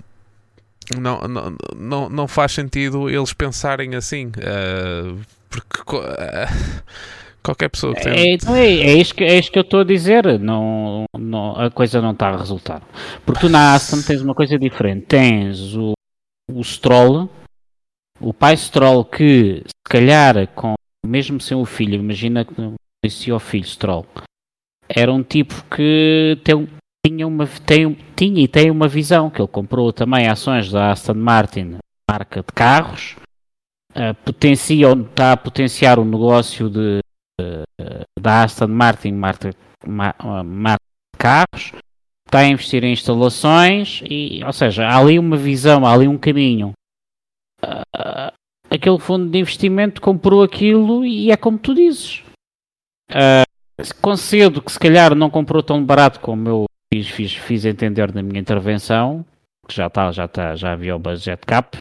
[0.99, 4.33] não, não, não, não faz sentido eles pensarem assim.
[5.51, 5.83] Porque
[7.43, 8.09] qualquer pessoa que.
[8.09, 10.39] É, então é, é, isto que, é isto que eu estou a dizer.
[10.39, 12.83] Não, não, a coisa não está a resultar.
[13.25, 15.07] Porque tu na Aston tens uma coisa diferente.
[15.07, 15.93] Tens o,
[16.51, 17.29] o Stroll,
[18.21, 20.75] o pai Stroll, que se calhar, com,
[21.05, 24.07] mesmo sem o filho, imagina que não conhecia o filho Stroll,
[24.89, 26.69] era um tipo que tem,
[27.05, 31.15] tinha, uma, tem, tinha e tem uma visão, que ele comprou também ações da Aston
[31.15, 31.79] Martin,
[32.09, 33.17] marca de carros
[33.93, 37.01] uh, potencia, está a potenciar o negócio de,
[38.21, 39.51] da Aston Martin, marca,
[39.87, 40.83] marca
[41.19, 41.73] carros,
[42.27, 46.19] está a investir em instalações, e, ou seja, há ali uma visão, há ali um
[46.19, 46.73] caminho.
[47.63, 48.33] Uh,
[48.71, 52.25] aquele fundo de investimento comprou aquilo e é como tu dizes.
[53.11, 53.45] Uh,
[54.01, 58.23] concedo que se calhar não comprou tão barato como eu fiz, fiz, fiz entender na
[58.23, 59.25] minha intervenção,
[59.69, 61.77] que já está, já está, já havia o budget cap.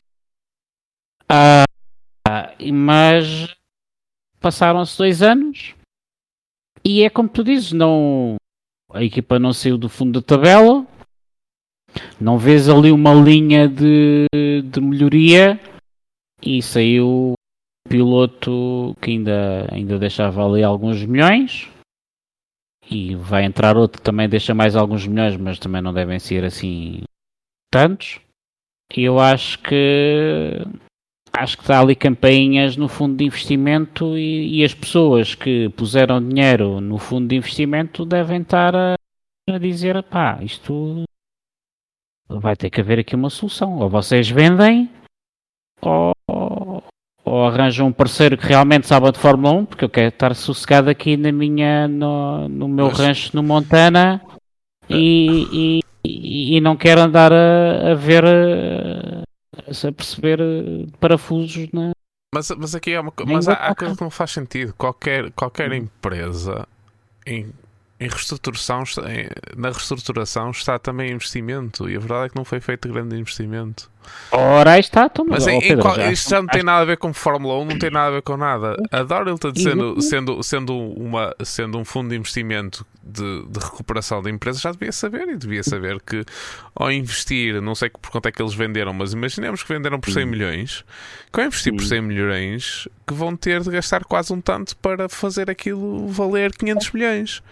[1.31, 3.55] Uh, mas
[4.41, 5.75] passaram-se dois anos
[6.83, 8.35] e é como tu dizes, não,
[8.91, 10.85] a equipa não saiu do fundo da tabela,
[12.19, 14.25] não vês ali uma linha de,
[14.63, 15.59] de melhoria
[16.41, 21.69] e saiu um piloto que ainda, ainda deixava ali alguns milhões
[22.89, 26.43] e vai entrar outro que também deixa mais alguns milhões, mas também não devem ser
[26.43, 27.03] assim
[27.71, 28.19] tantos.
[28.93, 30.65] Eu acho que
[31.33, 36.25] acho que está ali campainhas no fundo de investimento e, e, as pessoas que puseram
[36.25, 38.95] dinheiro no fundo de investimento devem estar a,
[39.49, 41.03] a dizer, pá, isto
[42.27, 43.79] vai ter que haver aqui uma solução.
[43.79, 44.89] Ou vocês vendem
[45.81, 46.13] ou,
[47.23, 50.89] ou arranjam um parceiro que realmente saiba de Fórmula 1, porque eu quero estar sossegado
[50.89, 52.99] aqui na minha, no, no meu Mas...
[52.99, 54.21] rancho no Montana
[54.89, 58.23] e, e, e, não quero andar a, a ver
[59.67, 61.91] a perceber eh, parafusos na.
[62.33, 64.73] Mas, mas aqui é uma, mas há, há coisa que não faz sentido.
[64.77, 66.65] Qualquer, qualquer empresa
[67.25, 67.51] em,
[67.99, 68.83] em reestruturação,
[69.55, 73.91] na reestruturação está também investimento e a verdade é que não foi feito grande investimento.
[74.31, 76.97] Ora, aí está, então, mas em, Pedro, qual, isto já não tem nada a ver
[76.97, 78.77] com Fórmula 1, não tem nada a ver com nada.
[78.89, 84.29] A Dorilton, sendo, sendo, sendo, uma, sendo um fundo de investimento de, de, recuperação da
[84.29, 86.23] empresa, já devia saber e devia saber que
[86.73, 90.13] ao investir, não sei por quanto é que eles venderam, mas imaginemos que venderam por
[90.13, 90.85] 100 milhões,
[91.31, 95.09] que ao investir por 100 milhões, que vão ter de gastar quase um tanto para
[95.09, 97.43] fazer aquilo valer 500 milhões.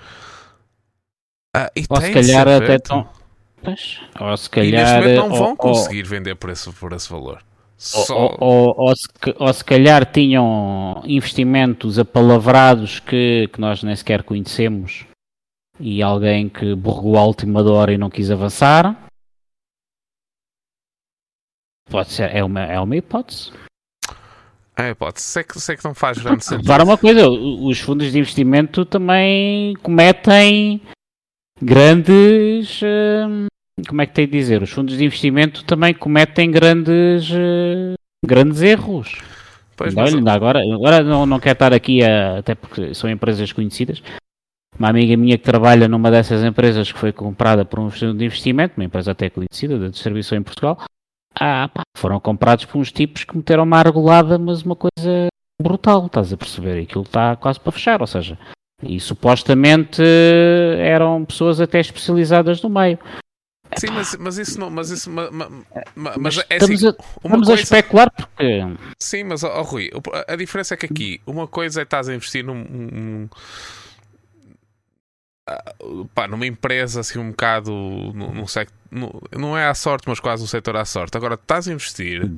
[1.54, 3.19] Ah, ou se calhar até tão.
[3.62, 4.68] Pois, ou se calhar.
[4.68, 7.44] E neste momento não vão ou, conseguir ou, vender por esse, por esse valor.
[7.78, 8.36] Só...
[8.40, 9.08] Ou, ou, se,
[9.38, 15.06] ou se calhar tinham investimentos apalavrados que, que nós nem sequer conhecemos
[15.80, 19.10] e alguém que borrou a última hora e não quis avançar.
[21.90, 23.52] Pode ser, é uma, é uma hipótese.
[24.78, 26.70] É hipótese, sei que, sei que não faz grande sentido.
[26.70, 30.82] Agora uma coisa, os fundos de investimento também cometem
[31.62, 32.82] grandes.
[32.84, 33.48] Hum,
[33.88, 34.62] como é que tem de dizer?
[34.62, 37.94] Os fundos de investimento também cometem grandes, hum,
[38.26, 39.22] grandes erros.
[39.76, 40.14] Pois, mas...
[40.14, 44.02] Olha, agora, agora não, não quero estar aqui, a, até porque são empresas conhecidas.
[44.78, 48.26] Uma amiga minha que trabalha numa dessas empresas que foi comprada por um fundo de
[48.26, 50.78] investimento, uma empresa até conhecida, de distribuição em Portugal,
[51.36, 55.28] ah, pá, foram comprados por uns tipos que meteram uma argolada, mas uma coisa
[55.62, 56.82] brutal, estás a perceber?
[56.82, 58.38] Aquilo está quase para fechar, ou seja,
[58.84, 60.02] e supostamente
[60.80, 62.98] eram pessoas até especializadas no meio.
[63.78, 64.70] Sim, mas, mas isso não.
[64.70, 65.10] Mas isso.
[65.10, 65.50] Ma, ma,
[65.96, 67.52] ma, mas é assim, estamos, a, estamos coisa...
[67.54, 68.62] a, especular porque.
[69.00, 69.90] Sim, mas, oh, Rui,
[70.28, 72.64] a diferença é que aqui, uma coisa é estás a investir num.
[72.64, 73.30] num
[75.48, 75.74] ah,
[76.14, 78.76] pá, numa empresa assim um bocado num, num sector,
[79.38, 81.16] não é à sorte, mas quase um setor à sorte.
[81.16, 82.32] Agora estás a investir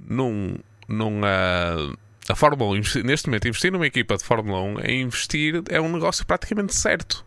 [0.00, 0.56] num,
[0.88, 1.96] num uh,
[2.28, 5.90] a Fórmula 1, neste momento, investir numa equipa de Fórmula 1 é investir, é um
[5.90, 7.25] negócio praticamente certo.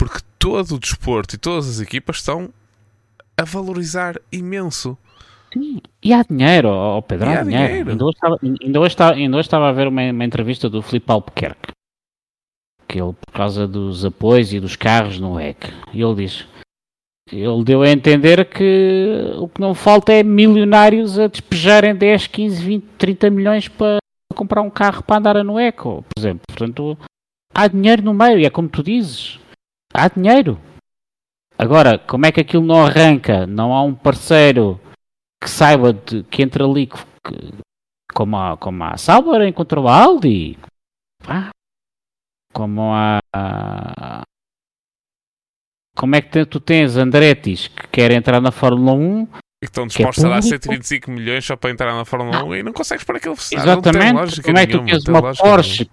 [0.00, 2.48] Porque todo o desporto e todas as equipas estão
[3.36, 4.96] a valorizar imenso.
[5.52, 7.66] Sim, e há dinheiro, oh Pedro, há, há dinheiro.
[7.66, 7.90] dinheiro.
[7.90, 10.80] Ainda, hoje estava, ainda, hoje estava, ainda hoje estava a ver uma, uma entrevista do
[10.80, 11.72] Filipe Albuquerque,
[12.88, 16.48] que ele, por causa dos apoios e dos carros no EC, e ele diz:
[17.30, 22.64] ele deu a entender que o que não falta é milionários a despejarem 10, 15,
[22.64, 23.98] 20, 30 milhões para
[24.34, 26.40] comprar um carro para andar no Eco, por exemplo.
[26.48, 26.96] Portanto,
[27.54, 29.38] há dinheiro no meio, e é como tu dizes.
[29.92, 30.60] Há dinheiro.
[31.58, 33.46] Agora, como é que aquilo não arranca?
[33.46, 34.80] Não há um parceiro
[35.42, 36.98] que saiba de, que entra ali que,
[38.14, 40.58] como, a, como a Sauber encontrou a Aldi.
[42.52, 43.20] como a,
[45.96, 49.86] como é que tu tens Andrettis que quer entrar na Fórmula 1 e que estão
[49.86, 52.48] dispostos que é a dar 125 milhões só para entrar na Fórmula não.
[52.48, 54.42] 1 e não consegues para aquele Exatamente.
[54.42, 55.90] como é que tu tens uma Porsche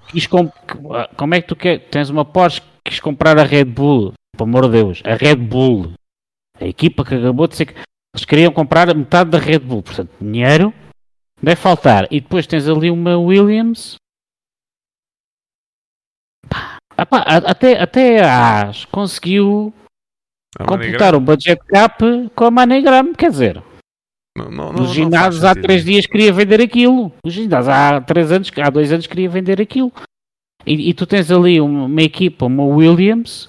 [1.18, 4.14] como é que tu quer, tens uma Porsche quis comprar a Red Bull?
[4.36, 5.94] Pelo amor de Deus, a Red Bull,
[6.60, 7.76] a equipa que acabou de ser.
[8.16, 10.74] Eles queriam comprar metade da Red Bull, portanto, dinheiro
[11.42, 12.08] deve faltar.
[12.12, 13.96] E depois tens ali uma Williams.
[16.96, 19.74] até, até a AS conseguiu
[20.68, 22.04] completar o budget cap
[22.36, 23.64] com a MoneyGram, quer dizer.
[24.38, 27.12] Não, não, não, os ginásios há três dias queria vender aquilo.
[27.26, 29.92] Os ginásios há três anos, há dois anos queria vender aquilo.
[30.68, 33.48] E, e tu tens ali uma, uma, equipa, uma Williams,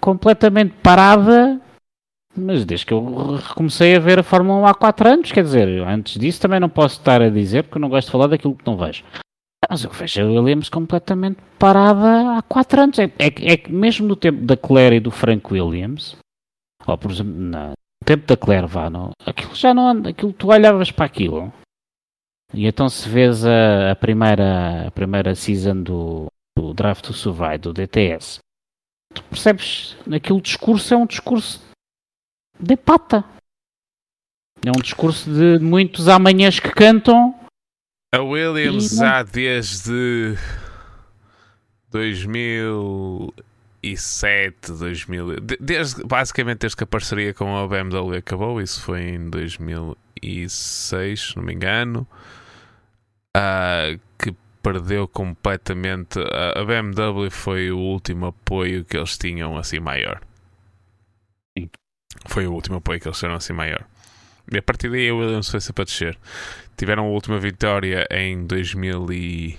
[0.00, 1.60] completamente parada,
[2.36, 5.68] mas desde que eu comecei a ver a Fórmula 1 há quatro anos, quer dizer,
[5.86, 8.66] antes disso também não posso estar a dizer, porque não gosto de falar daquilo que
[8.66, 9.04] não vejo.
[9.70, 12.98] Mas eu vejo a Williams completamente parada há quatro anos.
[12.98, 16.16] É, é, é que mesmo no tempo da Claire e do Frank Williams,
[16.86, 17.72] ou por exemplo, no
[18.04, 21.52] tempo da Claire Vano, aquilo já não anda, aquilo tu olhavas para aquilo.
[22.52, 27.58] E então se vês a, a primeira, a primeira season do, do Draft to Survive,
[27.58, 28.38] do DTS,
[29.14, 31.62] tu percebes, aquele discurso é um discurso
[32.58, 33.24] de pata.
[34.64, 37.38] É um discurso de muitos amanhãs que cantam.
[38.12, 40.36] A Williams já desde
[41.90, 43.32] 2000
[43.86, 49.30] 2007, 2000, desde, basicamente desde que a parceria com a BMW acabou, isso foi em
[49.30, 52.06] 2006, se não me engano,
[53.36, 54.34] uh, que
[54.66, 56.18] perdeu completamente.
[56.18, 60.20] A BMW foi o último apoio que eles tinham assim maior.
[61.56, 61.70] Sim.
[62.26, 63.86] Foi o último apoio que eles tiveram assim maior.
[64.50, 66.18] E a partir daí a Williams foi sempre a descer.
[66.76, 69.58] Tiveram a última vitória em 2000 e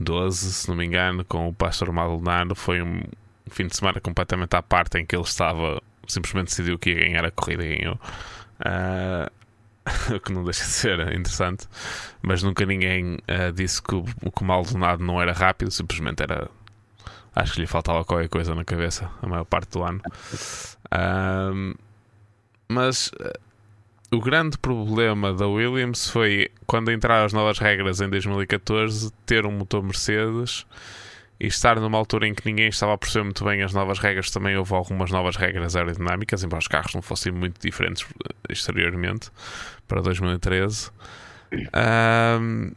[0.00, 2.56] 12, se não me engano, com o Pastor Maldonado.
[2.56, 3.02] Foi um
[3.48, 7.24] fim de semana completamente à parte em que ele estava simplesmente decidiu que ia ganhar
[7.24, 7.94] a corrida e ganhou.
[7.94, 9.37] Uh,
[10.14, 11.66] o que não deixa de ser interessante,
[12.22, 16.48] mas nunca ninguém uh, disse que o, que o Maldonado não era rápido, simplesmente era
[17.38, 20.00] Acho que lhe faltava qualquer coisa na cabeça a maior parte do ano.
[20.92, 21.72] Um,
[22.68, 23.38] mas uh,
[24.10, 29.52] o grande problema da Williams foi quando entraram as novas regras em 2014 ter um
[29.52, 30.66] motor Mercedes
[31.40, 34.30] e estar numa altura em que ninguém estava a perceber muito bem as novas regras,
[34.30, 39.30] também houve algumas novas regras aerodinâmicas, embora os carros não fossem muito diferentes eh, exteriormente
[39.86, 40.90] para 2013,
[42.40, 42.72] um,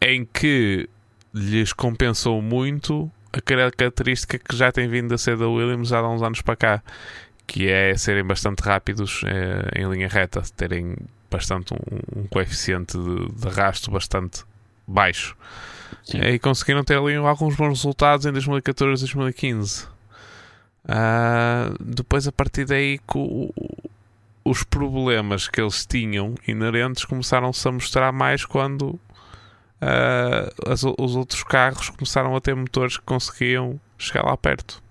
[0.00, 0.88] em que
[1.34, 6.22] lhes compensou muito a característica que já tem vindo a ser da Williams há uns
[6.22, 6.82] anos para cá,
[7.46, 10.96] que é serem bastante rápidos eh, em linha reta, terem
[11.30, 14.44] bastante um, um coeficiente de, de arrasto bastante
[14.86, 15.36] baixo.
[16.04, 16.18] Sim.
[16.18, 19.86] E conseguiram ter ali alguns bons resultados em 2014 e 2015.
[20.84, 22.98] Uh, depois, a partir daí,
[24.44, 28.98] os problemas que eles tinham inerentes começaram-se a mostrar mais quando
[29.82, 34.82] uh, as, os outros carros começaram a ter motores que conseguiam chegar lá perto.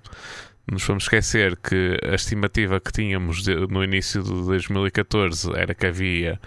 [0.72, 5.88] Nos vamos esquecer que a estimativa que tínhamos de, no início de 2014 era que
[5.88, 6.40] havia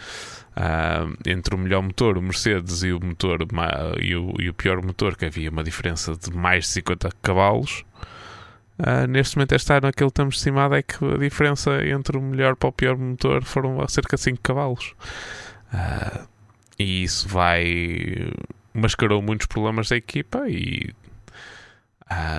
[0.57, 3.41] Uh, entre o melhor motor, o Mercedes, e o motor
[4.01, 7.85] e o, e o, pior motor, que havia uma diferença de mais de 50 cavalos.
[8.79, 12.23] Uh, neste momento, este ano, aquilo que estamos estimado é que a diferença entre o
[12.23, 14.95] melhor para o pior motor foram cerca de 5 cavalos.
[15.73, 16.29] Uh,
[16.79, 18.33] e isso vai.
[18.73, 20.95] mascarou muitos problemas da equipa e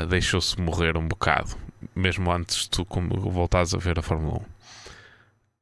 [0.07, 1.57] deixou-se morrer um bocado,
[1.93, 2.87] mesmo antes de tu
[3.29, 4.54] voltares a ver a Fórmula 1.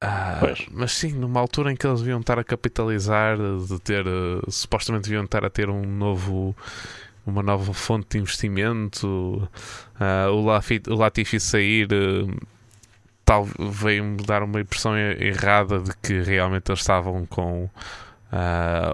[0.05, 0.37] Ah,
[0.69, 5.05] mas sim, numa altura em que eles deviam estar a capitalizar, de ter, uh, supostamente
[5.05, 6.53] deviam estar a ter um novo,
[7.25, 12.47] uma nova fonte de investimento, uh, o, Latifi, o Latifi sair, uh,
[13.23, 17.69] tal, veio-me dar uma impressão errada de que realmente eles estavam com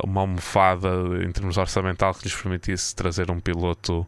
[0.04, 0.90] uma almofada
[1.26, 4.06] em termos orçamental que lhes permitisse trazer um piloto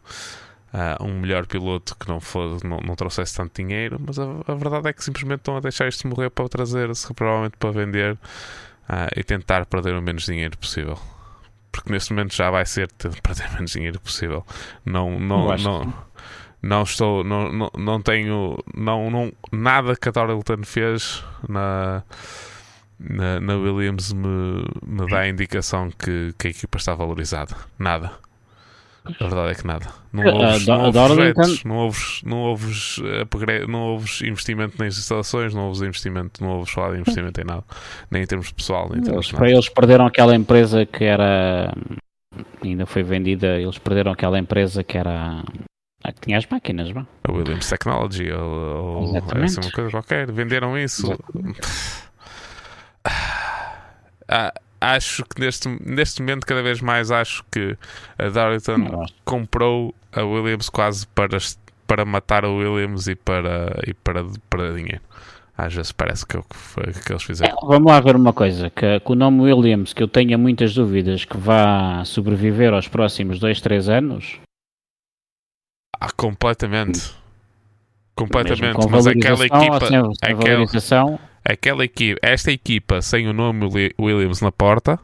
[0.73, 4.55] uh, um melhor piloto que não, fosse, não, não trouxesse tanto dinheiro, mas a, a,
[4.55, 9.09] verdade é que simplesmente estão a deixar isto morrer para trazer-se, provavelmente para vender uh,
[9.15, 10.97] e tentar perder o menos dinheiro possível.
[11.71, 12.91] Porque neste momento já vai ser
[13.23, 14.45] perder o menos dinheiro possível.
[14.85, 15.93] Não, não, não,
[16.61, 22.03] não, estou, não, não, não tenho, não, não, nada que a Torrington fez na.
[23.03, 27.55] Na, na, Williams me, me dá a indicação que, que a equipa está valorizada.
[27.79, 28.11] Nada.
[29.03, 29.87] A verdade é que nada.
[30.13, 33.01] Não houves, uh, não houves não houves, não, houves,
[33.67, 37.63] não houves investimento nas instalações, não houves investimento, não houves falar de investimento em nada,
[38.11, 41.73] nem em termos pessoal, nem em termos eles, eles perderam aquela empresa que era
[42.63, 45.43] ainda foi vendida, eles perderam aquela empresa que era
[46.03, 47.07] a que tinha as máquinas, não?
[47.23, 51.17] A Williams Technology ou, ou essa uma coisa qualquer, venderam isso.
[54.33, 57.77] Ah, acho que neste, neste momento, cada vez mais acho que
[58.17, 61.37] a Darlington comprou a Williams quase para,
[61.85, 65.01] para matar a Williams e para, e para, para dinheiro.
[65.55, 67.55] Às vezes parece que, foi o que eles fizeram.
[67.55, 70.73] É, vamos lá ver uma coisa: que, que, o nome Williams, que eu tenha muitas
[70.73, 74.39] dúvidas que vá sobreviver aos próximos 2, 3 anos.
[75.99, 77.13] Ah, completamente.
[78.15, 78.87] Completamente.
[78.89, 79.77] Mas aquela equipa.
[79.77, 80.65] Assim, aquela,
[81.43, 83.65] aquela equipa, esta equipa sem o nome
[83.99, 84.99] Williams na porta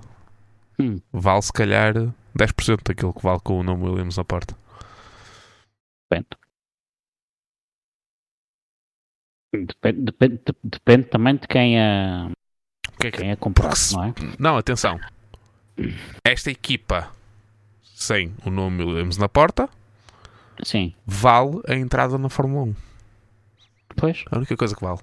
[0.80, 1.00] hum.
[1.12, 1.94] vale se calhar
[2.38, 4.56] 10% daquilo que vale com o nome Williams na porta.
[6.10, 6.28] Depende.
[9.54, 12.30] Depende, depende, depende também de quem a,
[13.00, 14.14] que é que, quem a comprar, não é?
[14.38, 15.00] Não, atenção.
[16.24, 17.12] Esta equipa
[17.82, 19.70] sem o nome Williams na porta
[20.64, 20.94] Sim.
[21.06, 22.76] vale a entrada na Fórmula 1.
[23.96, 24.26] Pois.
[24.30, 25.00] A única coisa que vale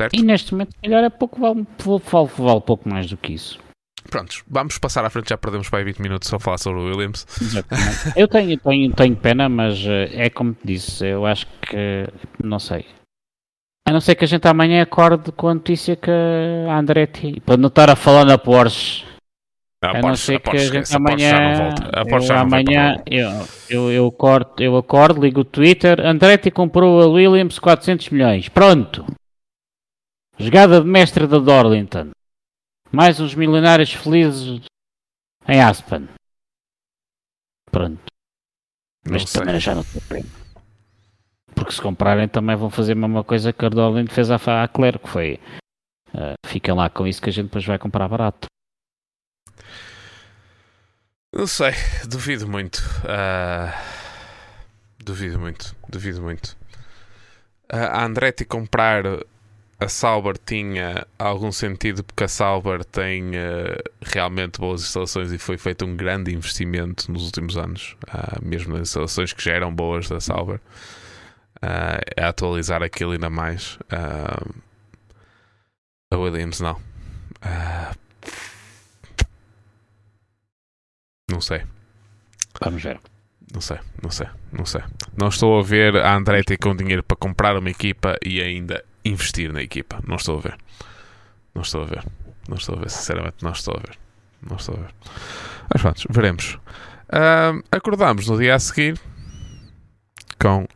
[0.00, 0.16] certo?
[0.16, 3.58] E neste momento, se calhar, é pouco, vale, vale, vale pouco mais do que isso.
[4.10, 6.80] Prontos, vamos passar à frente, já perdemos para aí 20 minutos só a falar sobre
[6.80, 7.26] o Williams.
[7.40, 8.12] Exatamente.
[8.16, 12.08] eu tenho, tenho, tenho pena, mas eh, é como te disse, eu acho que,
[12.42, 12.86] não sei.
[13.86, 17.56] A não ser que a gente amanhã acorde com a notícia que a Andretti, para
[17.56, 19.04] não estar a falar na Porsche,
[19.82, 23.30] a, a não ser a que a gente amanhã, a Porsche eu, amanhã eu,
[23.68, 29.04] eu, eu, corto, eu acordo, ligo o Twitter, Andretti comprou a Williams 400 milhões, pronto.
[30.40, 32.12] Jogada de mestre da Dorlington.
[32.90, 34.64] Mais uns milionários felizes
[35.46, 36.08] em Aspen.
[37.70, 38.00] Pronto.
[39.06, 40.28] Mas também já não tem pena.
[41.54, 44.66] Porque se comprarem também vão fazer a mesma coisa que a Dorlington fez à, à
[44.66, 45.38] Claire, que foi
[46.14, 48.46] uh, fiquem lá com isso que a gente depois vai comprar barato.
[51.34, 51.72] Não sei,
[52.08, 52.78] duvido muito.
[53.04, 53.70] Uh,
[55.04, 56.56] duvido muito, duvido muito.
[57.70, 59.04] Uh, a Andretti comprar
[59.80, 65.56] a Sauber tinha algum sentido porque a Sauber tem uh, realmente boas instalações e foi
[65.56, 70.06] feito um grande investimento nos últimos anos, uh, mesmo nas instalações que já eram boas
[70.06, 70.60] da Sauber,
[71.56, 73.78] uh, a atualizar aquilo ainda mais.
[76.12, 76.78] a Williams não.
[81.30, 81.62] não sei.
[82.60, 83.00] Vamos ver.
[83.52, 84.82] Não sei, não sei, não sei.
[85.16, 89.52] Não estou a ver a Andretti com dinheiro para comprar uma equipa e ainda investir
[89.52, 90.00] na equipa.
[90.06, 90.58] Não estou a ver.
[91.54, 92.04] Não estou a ver.
[92.48, 93.98] Não estou a ver, sinceramente, não estou a ver.
[94.48, 94.94] Não estou a ver.
[95.72, 96.58] Mas pronto, veremos.
[97.08, 98.98] Uh, acordamos no dia a seguir
[100.40, 100.66] com,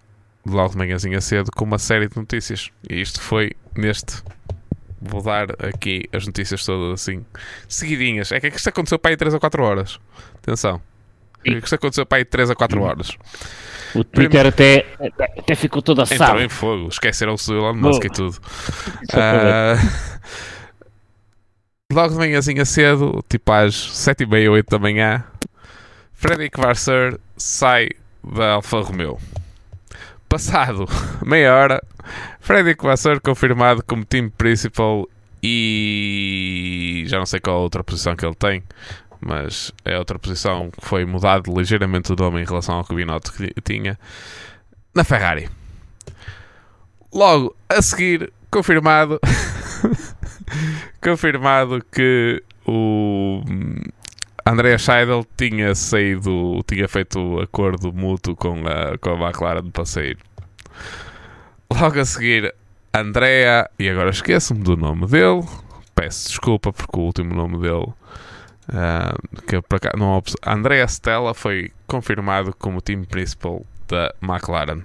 [0.47, 2.70] logo de manhãzinha cedo, com uma série de notícias.
[2.89, 4.22] E isto foi neste.
[5.01, 7.25] Vou dar aqui as notícias todas assim,
[7.68, 8.33] seguidinhas.
[8.33, 10.01] É que isto aconteceu para aí 3 ou 4 horas.
[10.37, 10.81] Atenção.
[11.45, 13.17] Isto aconteceu para aí 3 a 4 horas.
[13.95, 14.87] O Twitter até,
[15.39, 16.23] até ficou todo assado.
[16.23, 16.89] Entrou em fogo.
[16.89, 18.07] Esqueceram-se do Elon Musk oh.
[18.07, 18.39] e tudo.
[19.13, 19.79] Uh,
[21.95, 25.25] logo de manhãzinha cedo, tipo às 7h30, 8 da manhã,
[26.13, 27.91] Frederic Vasseur sai
[28.23, 29.19] da Alfa Romeo.
[30.29, 30.87] Passado
[31.25, 31.83] meia hora,
[32.41, 35.09] Frederic Vasseur confirmado como team principal
[35.43, 38.63] e já não sei qual a outra posição que ele tem,
[39.25, 42.95] mas é outra posição que foi mudado ligeiramente o nome em relação ao que
[43.64, 43.99] tinha,
[44.95, 45.49] na Ferrari.
[47.12, 49.18] Logo a seguir, confirmado,
[51.01, 53.43] confirmado que o
[54.45, 60.18] Andrea Scheidel tinha saído, tinha feito acordo mútuo com a, com a McLaren para sair.
[61.72, 62.55] Logo a seguir,
[62.93, 65.43] Andrea, e agora esqueço-me do nome dele,
[65.95, 67.93] peço desculpa porque o último nome dele
[68.69, 74.83] Uh, que para cá, não, Andrea Stella foi confirmado como time principal da McLaren.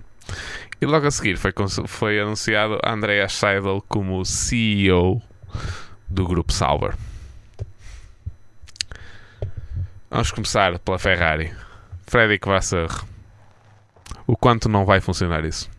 [0.82, 1.53] E logo a seguir foi,
[1.88, 5.21] foi anunciado Andrea Seidel como CEO
[6.09, 6.95] do grupo Sauber.
[10.09, 11.53] Vamos começar pela Ferrari.
[12.07, 13.05] Frederic Vasseur.
[14.25, 15.69] O quanto não vai funcionar isso?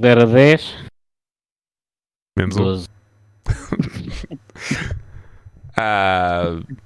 [0.00, 0.76] 0 a 10.
[2.36, 2.88] Menos 12.
[2.88, 2.96] Um.
[5.78, 6.76] Uh,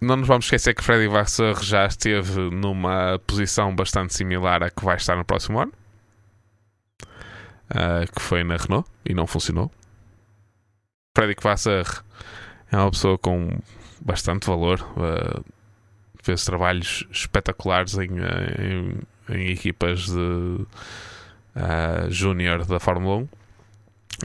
[0.00, 4.84] não nos vamos esquecer que Freddy Vasseur já esteve numa posição bastante similar à que
[4.84, 5.72] vai estar no próximo ano,
[7.70, 9.70] uh, que foi na Renault e não funcionou.
[11.16, 12.04] Freddy Vasseur
[12.70, 13.58] é uma pessoa com
[14.00, 15.44] bastante valor, uh,
[16.22, 18.10] fez trabalhos espetaculares em,
[18.58, 18.98] em,
[19.28, 20.66] em equipas de uh,
[22.10, 23.43] júnior da Fórmula 1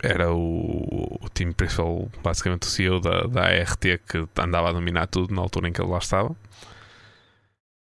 [0.04, 5.08] era o, o time principal, basicamente o CEO da, da ART que andava a dominar
[5.08, 6.36] tudo na altura em que ele lá estava.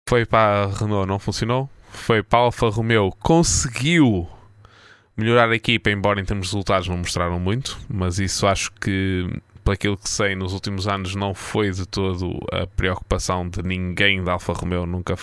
[0.07, 1.69] Foi para a Renault, não funcionou.
[1.89, 4.27] Foi para a Alfa Romeo, conseguiu
[5.15, 9.29] melhorar a equipa, embora em termos de resultados não mostraram muito, mas isso acho que
[9.63, 14.23] pelo aquilo que sei, nos últimos anos não foi de todo a preocupação de ninguém
[14.23, 15.15] da Alfa Romeo, nunca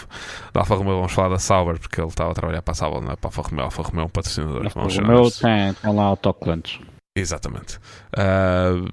[0.52, 3.00] da Alfa Romeo vamos falar da Sauber, porque ele estava a trabalhar para a Sauber,
[3.00, 4.62] não é para a Alfa Romeo, a Alfa Romeo é um patrocinador.
[4.62, 6.80] A Alfa Romeo tem, tem lá autoclantes.
[7.16, 7.78] Exatamente.
[8.16, 8.88] Uh,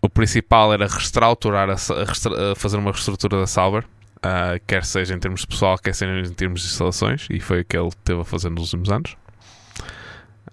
[0.00, 3.84] o principal era reestruturar, a, a, a, fazer uma reestrutura da Sauber,
[4.18, 7.60] uh, quer seja em termos de pessoal, quer seja em termos de instalações, e foi
[7.60, 9.16] o que ele teve a fazer nos últimos anos.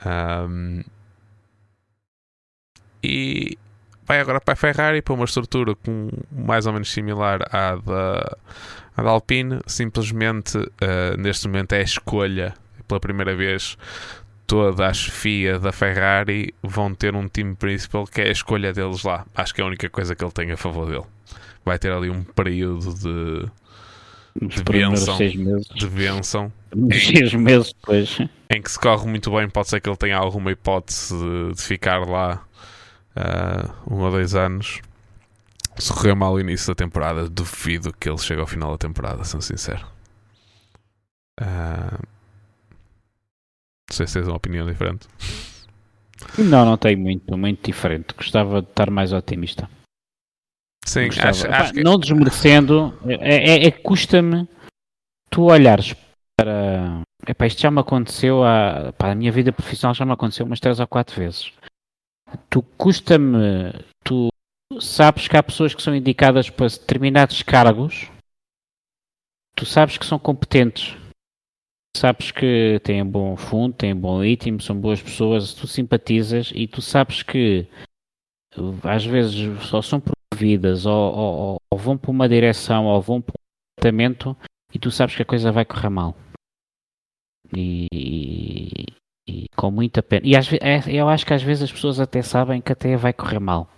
[0.06, 0.84] Um,
[3.04, 3.58] e
[4.10, 8.38] vai agora para a Ferrari para uma estrutura com, mais ou menos similar à da,
[8.98, 9.60] à da Alpine.
[9.68, 12.56] Simplesmente, uh, neste momento, é a escolha
[12.88, 13.78] pela primeira vez.
[14.48, 19.04] Toda a chefia da Ferrari vão ter um time principal que é a escolha deles
[19.04, 19.28] lá.
[19.36, 21.06] Acho que é a única coisa que ele tem a favor dele.
[21.64, 26.52] Vai ter ali um período de, de benção, de benção
[26.92, 28.18] seis meses depois
[28.50, 31.62] em que se corre muito bem pode ser que ele tenha alguma hipótese de, de
[31.62, 32.44] ficar lá
[33.20, 34.82] uh, um ou dois anos.
[35.78, 39.24] Se correu mal o início da temporada, duvido que ele chegue ao final da temporada,
[39.24, 39.86] sendo sincero.
[41.40, 42.00] Uh,
[43.90, 45.08] não sei se tens uma opinião diferente.
[46.38, 48.14] Não, não tenho muito, muito diferente.
[48.16, 49.70] Gostava de estar mais otimista.
[50.86, 51.84] Sim, acho, acho que...
[51.84, 54.48] Não desmerecendo, é, é, é custa-me
[55.30, 55.96] tu olhares
[56.36, 57.02] para.
[57.28, 60.80] Epá, isto já me aconteceu, a, a minha vida profissional já me aconteceu umas três
[60.80, 61.52] ou quatro vezes
[62.50, 63.74] tu custa-me,
[64.04, 64.30] tu
[64.80, 68.10] sabes que há pessoas que são indicadas para determinados cargos,
[69.56, 70.96] tu sabes que são competentes,
[71.96, 76.82] sabes que têm bom fundo, têm bom ritmo, são boas pessoas, tu simpatizas e tu
[76.82, 77.68] sabes que
[78.84, 83.34] às vezes só são promovidas ou, ou, ou vão para uma direção ou vão para
[83.34, 84.36] um departamento
[84.74, 86.16] e tu sabes que a coisa vai correr mal.
[87.56, 87.88] E,
[89.30, 90.22] e com muita pena.
[90.26, 93.14] E às, é- eu acho que às vezes as pessoas até sabem que até vai
[93.14, 93.70] correr mal.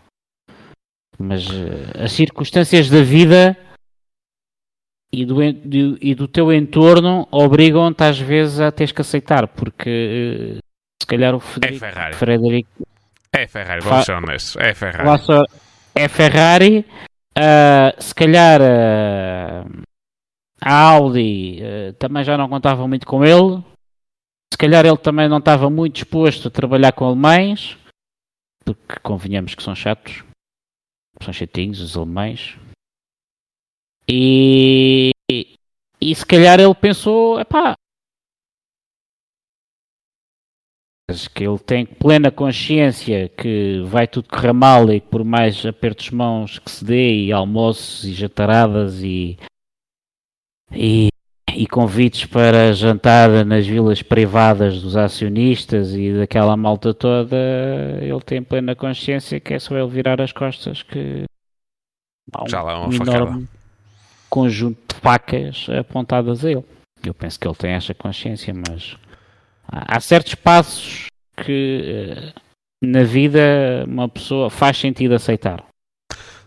[1.20, 3.56] Mas eh, as circunstâncias da vida
[5.14, 10.60] e do, e do teu entorno obrigam-te às vezes a teres que aceitar, porque eh,
[11.02, 12.14] se calhar o É Frederico, Ferrari.
[12.16, 12.70] Frederico
[13.34, 14.56] É Ferrari, vamos ser honestos.
[14.58, 15.10] É Ferrari.
[15.96, 16.86] é Ferrari,
[17.38, 19.66] ah, se calhar ah,
[20.62, 23.62] a Audi ah, também já não contava muito com ele,
[24.52, 27.78] se calhar ele também não estava muito disposto a trabalhar com alemães,
[28.64, 30.24] porque convenhamos que são chatos,
[31.22, 32.58] são chatinhos os alemães,
[34.10, 35.12] e,
[36.02, 37.76] e se calhar ele pensou, epá,
[41.34, 46.06] que ele tem plena consciência que vai tudo correr mal e que por mais apertos
[46.06, 49.38] de mãos que se dê e almoços e jantaradas e,
[50.72, 51.10] e,
[51.56, 57.38] e convites para jantar nas vilas privadas dos acionistas e daquela malta toda,
[58.02, 61.24] ele tem plena consciência que é só ele virar as costas que
[62.34, 63.18] há um, Já lá é uma um facada.
[63.18, 63.48] enorme
[64.30, 66.64] conjunto de facas apontadas a ele.
[67.04, 68.96] Eu penso que ele tem essa consciência, mas
[69.68, 71.08] há há certos passos
[71.44, 72.34] que eh,
[72.82, 75.66] na vida uma pessoa faz sentido aceitar.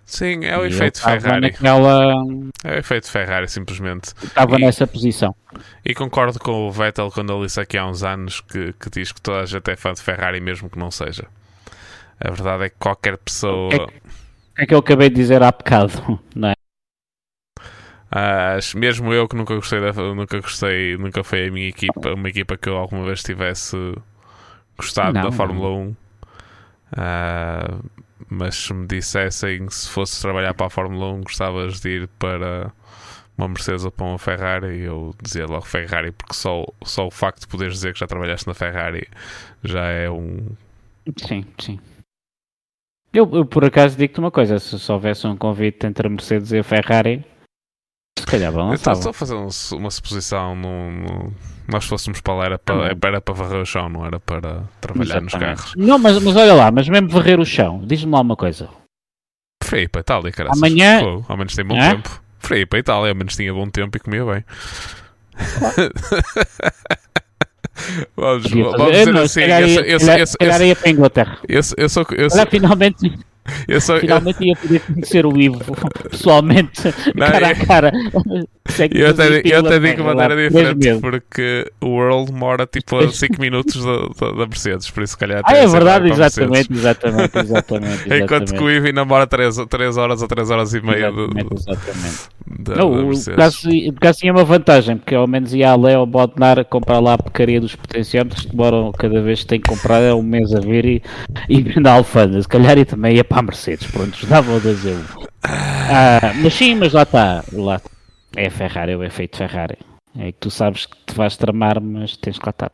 [0.07, 1.41] Sim, é o E efeito Ferrari.
[1.41, 2.13] Naquela,
[2.63, 4.13] É o efeito Ferrari, simplesmente.
[4.23, 5.35] estava E- nessa posição.
[5.85, 9.13] E concordo com o Vettel quando ele disse aqui há uns anos que, que diz
[9.13, 11.27] que toda a gente é fã de Ferrari, mesmo que não seja.
[12.21, 13.73] A verdade é que qualquer pessoa.
[13.75, 13.93] É que
[14.59, 16.21] é que eu acabei de dizer há bocado?
[16.35, 16.55] Não é?
[18.11, 22.29] Ah, mesmo eu que nunca gostei, da, nunca gostei, nunca foi a minha equipa, uma
[22.29, 23.77] equipa que eu alguma vez tivesse
[24.79, 25.97] gostado Não, da Fórmula 1.
[26.97, 27.79] Ah,
[28.35, 32.73] mas se me dissessem se fosse trabalhar para a Fórmula 1, gostavas de ir para
[33.37, 37.41] uma Mercedes ou para uma Ferrari, eu dizia logo Ferrari, porque só, só o facto
[37.41, 39.09] de poderes dizer que já trabalhaste na Ferrari
[39.63, 40.51] já é um.
[41.17, 41.79] Sim, sim.
[43.13, 46.51] Eu, eu, por acaso digo-te uma coisa, se só houvesse um convite entre a Mercedes
[46.53, 47.25] e a Ferrari,
[48.25, 48.97] se calhar balançava.
[48.97, 49.49] estou a fazer um-
[49.79, 50.55] uma suposição.
[50.57, 51.33] No, no-
[51.69, 54.63] nós fôssemos para lá, era para, Tá era para varrer o chão, não era para
[54.81, 55.57] trabalhar nos Exatamente.
[55.59, 55.73] carros.
[55.77, 58.69] Não, mas, mas olha lá, mas mesmo varrer o chão, diz-me lá uma coisa.
[59.61, 60.57] Preferi ir para a Itália, caralho.
[60.57, 62.23] Amanhã- ao menos tem bom tempo.
[62.41, 64.45] Preferi ir para a Itália, ao menos tinha bom tempo e comia bem.
[68.17, 69.41] vamos, vamos Eu dizer assim.
[69.41, 69.99] Eu, eu,
[70.77, 71.39] para a Inglaterra.
[71.49, 71.89] eu, sou- eu.
[72.13, 72.31] Eu eu-
[74.01, 75.59] finalmente ia poder conhecer o Ivo
[76.11, 76.83] pessoalmente,
[77.15, 77.93] Não, cara eu- a cara.
[78.91, 83.09] Eu até, eu até digo de Inglaterra, maneira diferente porque o World mora tipo a
[83.11, 86.39] 5 minutos da, da, Mercedes, por isso se calhar Ah, é verdade, Mercedes.
[86.39, 88.03] exatamente, exatamente, exatamente.
[88.15, 88.77] Enquanto que o exatamente.
[88.79, 92.19] Ivi namora 3, três horas ou 3 horas e meia Exatamente, exatamente.
[92.47, 93.65] da, Não, da Mercedes.
[93.89, 97.19] o caso tinha uma vantagem, porque ao menos ia a Leo Bodnar comprar lá a
[97.19, 100.61] porcaria dos potenciômetros que demoram cada vez que tem que comprar é um mês a
[100.61, 101.03] ver e,
[101.51, 102.41] e na alfândega.
[102.43, 105.11] Se calhar e também ia para a Mercedes, pronto, dava o 2 euros.
[105.43, 107.81] Ah, mas sim, mas lá está, lá
[108.37, 109.79] é Ferrari, é o efeito Ferrari.
[110.17, 112.71] É que tu sabes que te vais tramar, mas tens que lá estar.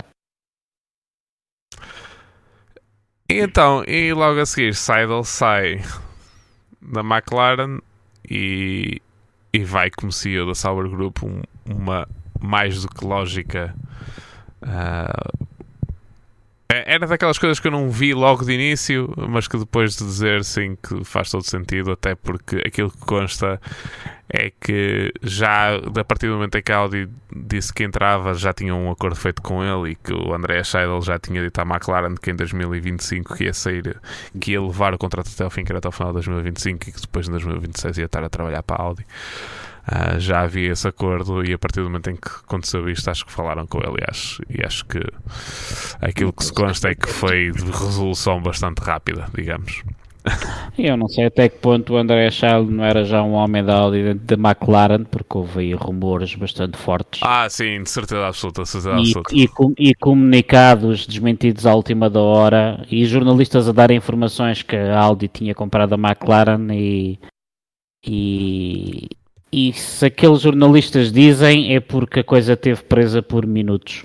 [3.28, 5.80] Então, e logo a seguir, Seidel sai
[6.82, 7.78] da McLaren
[8.28, 9.00] e,
[9.52, 12.08] e vai como CEO da Sauber Group, um- uma
[12.40, 13.74] mais do que lógica.
[14.62, 15.50] é-
[16.70, 20.44] era daquelas coisas que eu não vi logo de início, mas que depois de dizer
[20.44, 23.60] sim que faz todo sentido, até porque aquilo que consta
[24.32, 28.52] é que já a partir do momento em que a Audi disse que entrava, já
[28.52, 31.62] tinha um acordo feito com ele e que o André Seidel já tinha dito à
[31.62, 34.00] McLaren que em 2025 que ia sair,
[34.40, 36.88] que ia levar o contrato até ao fim, que era até o final de 2025
[36.88, 39.04] e que depois em 2026 ia estar a trabalhar para a Audi.
[39.92, 43.26] Ah, já havia esse acordo e a partir do momento em que aconteceu isto, acho
[43.26, 45.00] que falaram com ele acho, e acho que
[46.00, 49.82] aquilo que se consta é que foi de resolução bastante rápida, digamos.
[50.78, 53.74] Eu não sei até que ponto o André Charles não era já um homem da
[53.74, 57.20] Audi dentro da McLaren, porque houve aí rumores bastante fortes.
[57.24, 59.34] Ah, sim, de certeza absoluta, de certeza e, absoluta.
[59.34, 65.00] e e comunicados desmentidos à última da hora e jornalistas a darem informações que a
[65.00, 67.18] Audi tinha comprado a McLaren e,
[68.06, 69.08] e,
[69.52, 74.04] e se aqueles jornalistas dizem é porque a coisa teve presa por minutos.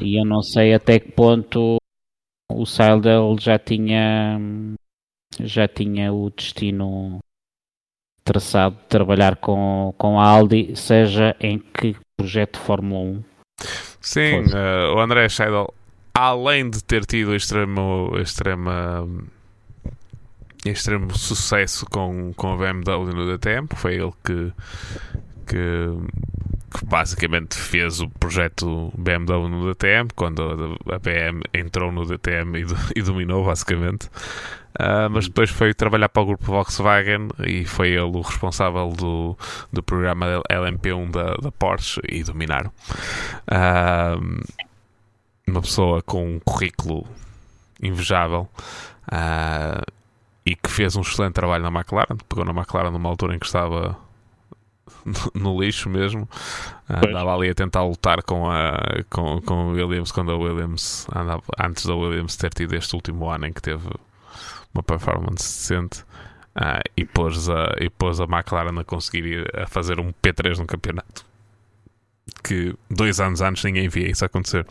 [0.00, 1.76] E eu não sei até que ponto
[2.50, 4.38] o Seidel já tinha
[5.40, 7.18] já tinha o destino
[8.24, 13.24] traçado de trabalhar com, com a Audi, seja em que projeto de Fórmula 1
[14.00, 15.72] Sim, eh, o André Scheidel,
[16.14, 19.06] além de ter tido extremo, extrema,
[20.70, 24.52] extremo sucesso com, com a BMW no DTM, foi ele que,
[25.46, 25.92] que
[26.76, 32.66] que basicamente fez o projeto BMW no DTM, quando a BM entrou no DTM e,
[32.98, 34.08] e dominou, basicamente.
[34.78, 39.36] Uh, mas depois foi trabalhar para o grupo Volkswagen e foi ele o responsável do,
[39.72, 42.70] do programa LMP1 da, da Porsche e dominaram.
[43.50, 44.44] Uh,
[45.48, 47.06] uma pessoa com um currículo
[47.82, 48.48] invejável
[49.10, 49.97] uh,
[50.48, 53.44] e que fez um excelente trabalho na McLaren, pegou na McLaren numa altura em que
[53.44, 53.98] estava
[55.34, 56.26] no lixo mesmo.
[56.88, 58.78] Andava ali a tentar lutar com a
[59.10, 63.46] com, com Williams quando a Williams andava, antes da Williams ter tido este último ano
[63.46, 63.90] em que teve
[64.72, 66.02] uma performance decente.
[66.56, 70.66] Uh, e, pôs a, e pôs a McLaren a conseguir a fazer um P3 no
[70.66, 71.24] campeonato.
[72.42, 74.66] Que dois anos antes ninguém via isso acontecer.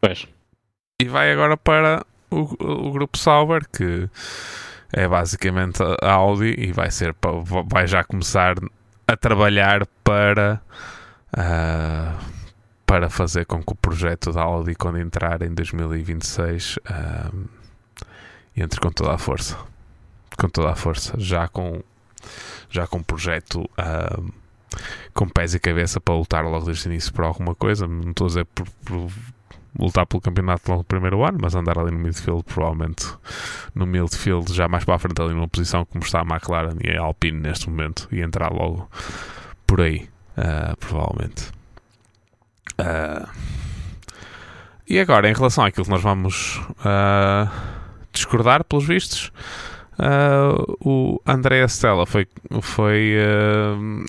[0.00, 0.26] Pois.
[1.02, 4.08] E vai agora para o, o grupo Sauber, que
[4.92, 7.14] é basicamente a Audi, e vai ser
[7.66, 8.56] vai já começar
[9.06, 10.60] a trabalhar para
[11.36, 12.38] uh,
[12.86, 17.48] para fazer com que o projeto da Audi, quando entrar em 2026, uh,
[18.56, 19.58] entre com toda a força.
[20.38, 21.82] Com toda a força, já com
[22.70, 24.32] já com um projeto uh,
[25.14, 27.86] com pés e cabeça para lutar logo desde o início por alguma coisa.
[27.86, 29.10] Não estou a dizer por, por
[29.78, 33.06] lutar pelo campeonato logo no primeiro ano, mas andar ali no midfield, provavelmente
[33.74, 36.96] no midfield, já mais para a frente, ali numa posição como está a McLaren e
[36.96, 38.90] a Alpine neste momento, e entrar logo
[39.66, 41.50] por aí, uh, provavelmente.
[42.80, 43.28] Uh,
[44.88, 47.48] e agora, em relação àquilo que nós vamos uh,
[48.12, 49.30] discordar, pelos vistos,
[50.80, 52.28] o André Stella foi,
[52.62, 53.16] foi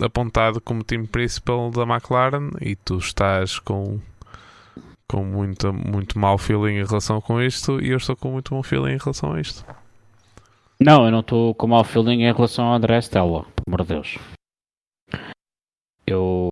[0.04, 4.00] apontado como time principal da McLaren e tu estás com
[5.10, 8.62] com muito, muito mau feeling em relação com isto e eu estou com muito bom
[8.62, 9.66] feeling em relação a isto.
[10.80, 13.88] Não, eu não estou com mau feeling em relação ao André Stella, pelo amor de
[13.88, 14.18] Deus.
[16.08, 16.50] Eu,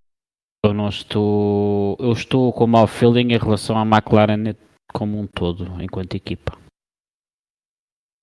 [0.65, 1.95] eu não estou.
[1.99, 4.55] Eu estou com mau feeling em relação à McLaren
[4.93, 6.57] como um todo, enquanto equipa.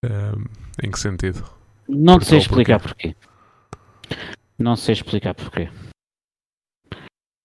[0.05, 0.45] Um,
[0.83, 1.43] em que sentido?
[1.89, 3.17] Não sei explicar porquê.
[4.59, 5.71] Não sei explicar porquê.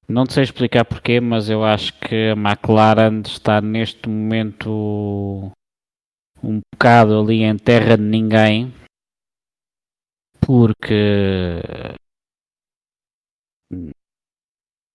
[0.09, 5.51] Não sei explicar porquê, mas eu acho que a McLaren está neste momento
[6.41, 8.73] um bocado ali em terra de ninguém,
[10.41, 11.51] porque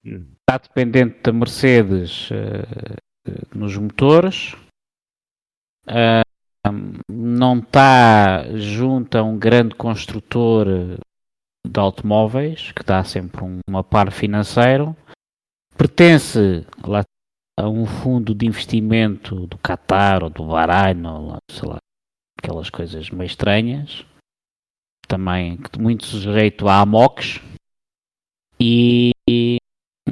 [0.04, 4.54] está dependente da Mercedes uh, nos motores,
[5.86, 6.24] uh,
[7.08, 10.66] não está junto a um grande construtor
[11.64, 14.96] de automóveis que dá sempre um, uma par financeiro
[15.76, 17.02] pertence lá,
[17.58, 21.78] a um fundo de investimento do Qatar ou do Bahrein, ou sei lá,
[22.38, 24.04] aquelas coisas meio estranhas,
[25.06, 27.40] também muito sujeito a AMOX,
[28.60, 29.12] e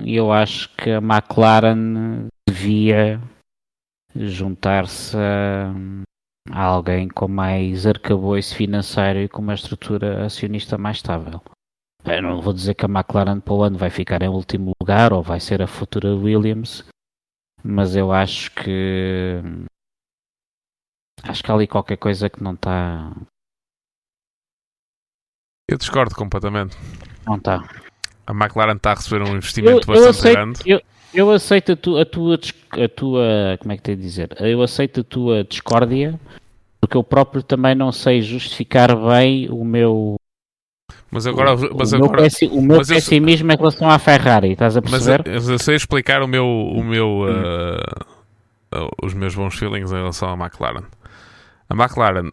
[0.04, 3.20] eu acho que a McLaren devia
[4.14, 5.72] juntar-se a,
[6.50, 11.40] a alguém com mais arcabouço financeiro e com uma estrutura acionista mais estável.
[12.04, 15.12] Eu não vou dizer que a McLaren para o ano vai ficar em último lugar
[15.12, 16.84] ou vai ser a futura Williams,
[17.62, 19.40] mas eu acho que
[21.22, 23.12] acho que há ali qualquer coisa que não está.
[25.70, 26.76] Eu discordo completamente.
[27.24, 27.62] Não está.
[28.26, 30.60] A McLaren está a receber um investimento eu, eu bastante aceito, grande.
[30.66, 30.80] Eu,
[31.14, 33.58] eu aceito a, tu, a, tua, a tua.
[33.60, 34.34] Como é que te dizer?
[34.40, 36.18] Eu aceito a tua discórdia
[36.80, 40.16] porque eu próprio também não sei justificar bem o meu
[41.12, 41.54] mas agora.
[41.78, 44.80] Mas o, agora, meu, o meu mas pessimismo eu, em relação à Ferrari, estás a
[44.80, 45.22] perceber?
[45.30, 46.46] Mas eu, eu sei explicar o meu.
[46.46, 50.86] O meu uh, os meus bons feelings em relação à McLaren.
[51.68, 52.30] A McLaren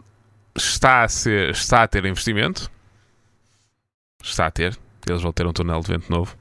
[0.55, 2.71] está a, ser, está a ter investimento.
[4.23, 4.79] Está a ter.
[5.05, 6.37] Eles vão ter um túnel de vento novo.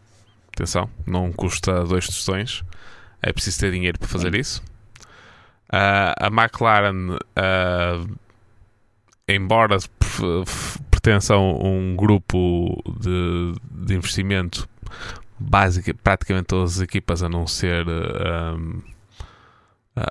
[0.52, 2.62] Atenção, não custa dois tostões.
[3.20, 4.62] É preciso ter dinheiro para fazer isso.
[5.72, 8.18] Uh, a McLaren, uh,
[9.28, 9.76] embora
[11.08, 14.68] pertence a um, um grupo de, de, investimento,
[15.38, 17.86] básica, praticamente todas as equipas, a não ser.
[17.88, 18.82] Um,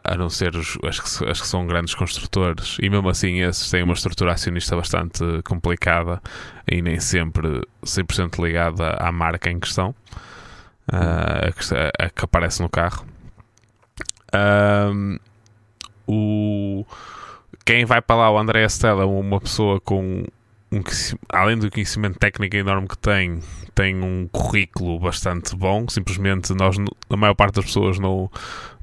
[0.04, 3.72] a não ser os, as, que, as que são grandes construtores, e mesmo assim esses
[3.72, 6.22] têm uma estrutura acionista bastante complicada
[6.70, 9.96] e nem sempre 100% ligada à marca em questão,
[10.92, 13.06] uh, a, que, a, que, aparece no carro.
[14.36, 15.20] Um,
[16.06, 16.86] o,
[17.64, 20.26] quem vai para lá, o André Estela, uma pessoa com
[20.72, 20.82] um,
[21.30, 23.40] além do conhecimento técnico enorme que tem,
[23.74, 25.88] tem um currículo bastante bom.
[25.88, 26.76] Simplesmente nós,
[27.10, 28.30] a maior parte das pessoas não,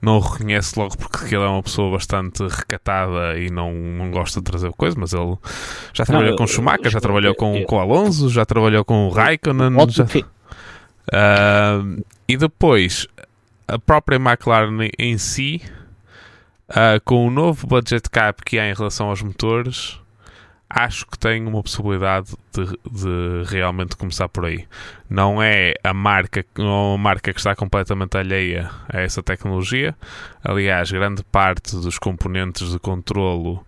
[0.01, 4.41] não o reconhece logo porque ele é uma pessoa bastante recatada e não, não gosta
[4.41, 5.37] de trazer coisas, mas ele
[5.93, 9.73] já trabalhou não, com Schumacher, já trabalhou com, com Alonso, já trabalhou com o Raikkonen.
[9.91, 10.05] Já...
[10.05, 13.07] Uh, e depois,
[13.69, 15.61] a própria McLaren em si,
[16.71, 20.01] uh, com o novo budget cap que há em relação aos motores,
[20.69, 24.67] acho que tem uma possibilidade de, de, realmente começar por aí.
[25.09, 29.95] Não é a marca, não é marca que está completamente alheia a essa tecnologia.
[30.43, 33.65] Aliás, grande parte dos componentes de controlo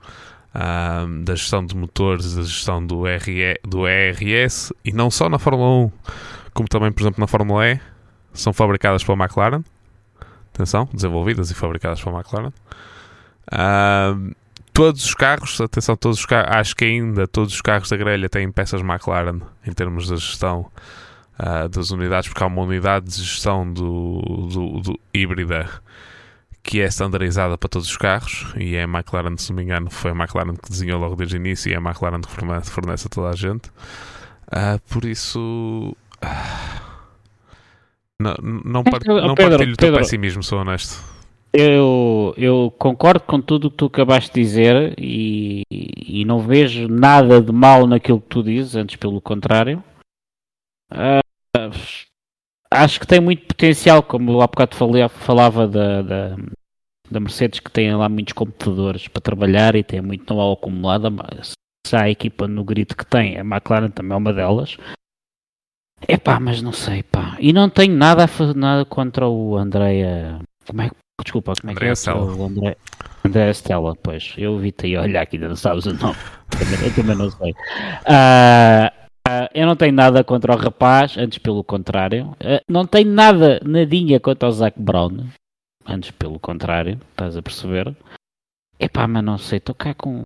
[0.56, 5.38] um, da gestão de motores, da gestão do, RE, do ERS, e não só na
[5.38, 5.92] Fórmula 1,
[6.54, 7.80] como também, por exemplo, na Fórmula E,
[8.32, 9.62] são fabricadas pela McLaren.
[10.54, 12.52] Atenção, desenvolvidas e fabricadas pela McLaren.
[13.52, 14.32] Um,
[14.76, 18.28] todos os carros, atenção, todos os carros, acho que ainda todos os carros da grelha
[18.28, 20.70] têm peças McLaren em termos de gestão
[21.40, 24.20] uh, das unidades, porque há uma unidade de gestão do,
[24.52, 25.66] do, do, híbrida
[26.62, 29.90] que é standardizada para todos os carros e é a McLaren, se não me engano,
[29.90, 32.70] foi a McLaren que desenhou logo desde o início e é a McLaren que fornece,
[32.70, 33.70] fornece a toda a gente.
[34.48, 35.96] Uh, por isso.
[36.22, 36.86] Uh,
[38.20, 41.15] não, não, part, não partilho o teu pessimismo, sou honesto.
[41.58, 46.86] Eu, eu concordo com tudo o que tu acabaste de dizer e, e não vejo
[46.86, 49.82] nada de mal naquilo que tu dizes, antes pelo contrário.
[50.92, 51.70] Uh,
[52.70, 56.36] acho que tem muito potencial, como há bocado falei, falava da, da,
[57.10, 61.10] da, Mercedes, que tem lá muitos computadores para trabalhar e tem muito know-how acumulado.
[61.10, 61.52] Mas
[61.86, 64.76] se há a equipa no grid que tem, a McLaren também é uma delas.
[66.06, 67.34] É pá, mas não sei, pá.
[67.40, 70.38] E não tenho nada, nada contra o Andrea.
[70.66, 72.12] Como é que Desculpa, como é André que é?
[72.12, 72.76] O André,
[73.24, 74.34] André Stella, pois.
[74.36, 76.16] Eu vi-te aí olhar aqui, ainda não sabes o nome.
[76.84, 77.52] eu também não sei.
[77.52, 78.86] Uh,
[79.28, 82.30] uh, eu não tenho nada contra o rapaz, antes pelo contrário.
[82.32, 85.26] Uh, não tenho nada, nadinha contra o Zac Brown.
[85.86, 87.96] Antes pelo contrário, estás a perceber?
[88.78, 90.22] Epá, mas não sei, estou cá com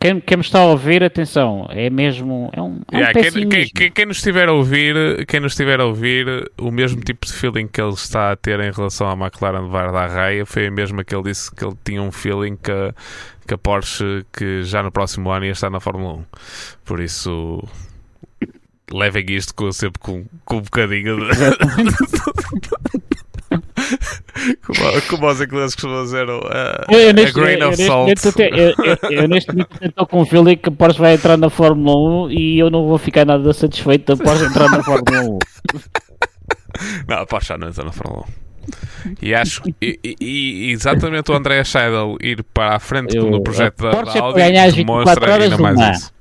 [0.00, 2.50] quem, quem me está a ouvir, atenção, é mesmo.
[2.52, 5.80] É um, é um yeah, quem, quem, quem, nos estiver a ouvir, quem nos estiver
[5.80, 9.14] a ouvir, o mesmo tipo de feeling que ele está a ter em relação à
[9.14, 12.94] McLaren de da Raia foi mesmo que ele disse que ele tinha um feeling que,
[13.46, 16.24] que a Porsche que já no próximo ano ia estar na Fórmula 1.
[16.84, 17.66] Por isso
[18.92, 21.28] levem isto com, sempre com, com um bocadinho de.
[24.64, 26.40] como, como os ingleses costumam dizer, uh,
[26.90, 28.08] eu, neste, a grain of salt.
[29.10, 32.30] eu, neste momento estou com o feeling que a Porsche vai entrar na Fórmula 1
[32.32, 35.38] e eu não vou ficar nada satisfeito da Porsche entrar na Fórmula 1.
[37.08, 38.48] Não, a Porsche já não entra na Fórmula 1.
[39.22, 43.82] E acho e, e, exatamente o André Scheidel ir para a frente eu, no projeto
[43.82, 46.12] da, da Audi demonstra ainda mais isso.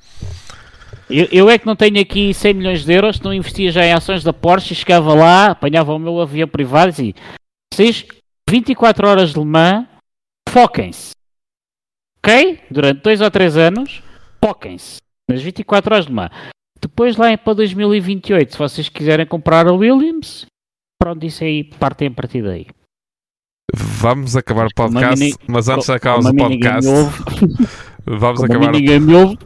[1.10, 3.94] Eu, eu, é que não tenho aqui 100 milhões de euros, não investia já em
[3.94, 7.16] ações da Porsche, chegava lá, apanhava o meu avião privado e
[7.78, 8.04] vocês,
[8.50, 9.86] 24 horas de Le Mans,
[10.50, 11.12] foquem-se.
[12.18, 12.60] Ok?
[12.72, 14.02] Durante 2 ou 3 anos,
[14.44, 14.98] foquem-se
[15.30, 16.32] nas 24 horas de Le Mans.
[16.82, 20.48] Depois lá para 2028, se vocês quiserem comprar a Williams,
[21.00, 22.66] pronto, isso aí partem a partir daí.
[23.76, 26.90] Vamos acabar o podcast, mini, mas antes de acabarmos o podcast,
[28.08, 29.38] vamos Como acabar o...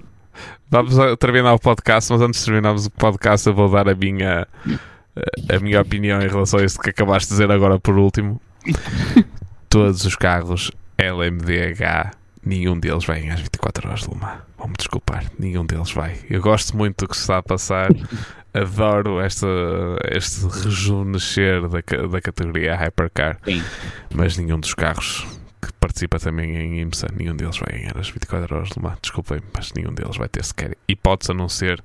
[0.69, 4.47] Vamos terminar o podcast, mas antes de terminarmos o podcast, eu vou dar a minha,
[5.49, 8.41] a minha opinião em relação a isso que acabaste de dizer agora por último.
[9.69, 12.11] Todos os carros LMDH,
[12.45, 14.39] nenhum deles vai às 24 horas de Le Mans.
[14.57, 16.17] Vão-me desculpar, nenhum deles vai.
[16.29, 17.89] Eu gosto muito do que se está a passar.
[18.53, 19.47] Adoro esta,
[20.11, 23.37] este rejuvenescer da, da categoria Hypercar.
[23.45, 23.63] Sim.
[24.13, 25.25] Mas nenhum dos carros
[25.61, 28.97] que participa também em IMSA, nenhum deles vai ganhar as 24 horas Le Mans.
[29.01, 31.83] Desculpem, mas nenhum deles vai ter sequer hipótese a não ser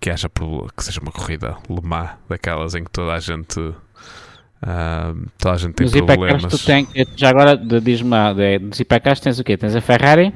[0.00, 3.60] que, haja, que seja uma corrida Le Mans daquelas em que toda a gente.
[3.60, 6.52] Uh, toda a gente tem Nos problemas.
[6.52, 9.56] Tu tens, já agora diz-me lá, dos hipercars tens o quê?
[9.56, 10.32] Tens a Ferrari?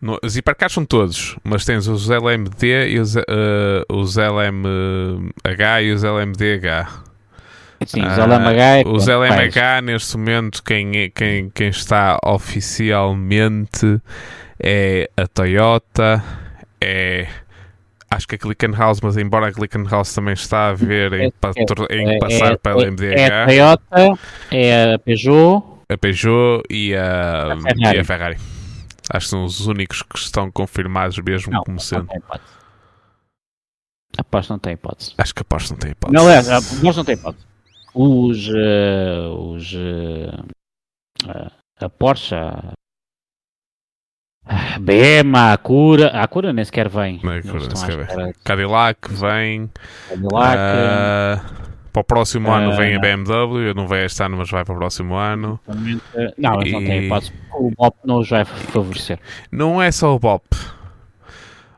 [0.00, 3.22] No, os hipercars são todos, mas tens os LMD e os, uh,
[3.88, 7.06] os LMH e os LMDH.
[7.84, 14.00] Sim, os LMH, é os LMH neste momento, quem, é, quem, quem está oficialmente
[14.58, 16.22] é a Toyota,
[16.80, 17.26] é
[18.10, 22.18] acho que a Glickenhaus, mas embora a Glickenhaus também está a ver em, é, em
[22.18, 23.12] passar é, para a MDH.
[23.12, 24.20] É a Toyota,
[24.50, 27.96] é a Peugeot, a Peugeot e a, a, Ferrari.
[27.96, 28.36] E a Ferrari.
[29.10, 32.08] Acho que são os únicos que estão confirmados mesmo não, como sendo.
[34.18, 35.12] A Porsche não tem hipótese.
[35.18, 36.16] Acho que a Porsche não tem hipótese.
[36.16, 37.45] Não, é, a Porsche não tem hipótese
[37.96, 40.44] os, uh, os uh,
[41.80, 42.74] a Porsche, a
[44.78, 47.20] BM, a Acura, a Acura nem sequer vem.
[47.22, 48.32] Não, Acura, nem sequer vem.
[48.44, 49.70] Cadillac vem.
[50.08, 50.56] Cadillac.
[50.56, 54.74] Uh, para o próximo ano vem a BMW, não vai este ano, mas vai para
[54.74, 55.58] o próximo ano.
[56.36, 56.72] Não, mas e...
[56.72, 57.32] não tem hipótese.
[57.54, 59.18] O BOP não os vai favorecer.
[59.50, 60.44] Não é só o BOP.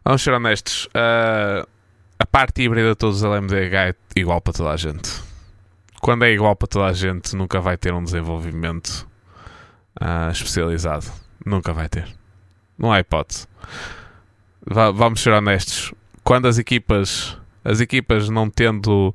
[0.04, 0.86] Vamos ser honestos.
[0.86, 1.64] Uh,
[2.18, 5.27] a parte híbrida de todos os LMDH é igual para toda a gente.
[6.00, 9.06] Quando é igual para toda a gente, nunca vai ter um desenvolvimento
[10.00, 11.06] ah, especializado.
[11.44, 12.06] Nunca vai ter.
[12.78, 13.46] Não há hipótese.
[14.64, 15.92] Va- vamos ser honestos.
[16.22, 19.14] Quando as equipas, as equipas não tendo,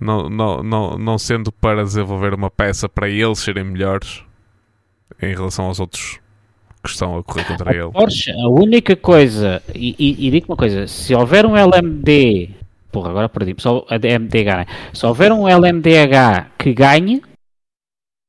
[0.00, 4.22] não, não, não, não sendo para desenvolver uma peça para eles serem melhores
[5.22, 6.18] em relação aos outros
[6.82, 7.90] que estão a correr contra ele.
[7.90, 12.50] Porsche, a única coisa, e, e, e digo uma coisa, se houver um LMD,
[12.98, 14.66] porra, agora perdi, só a MDH, né?
[14.92, 17.22] se houver um LMDH que ganhe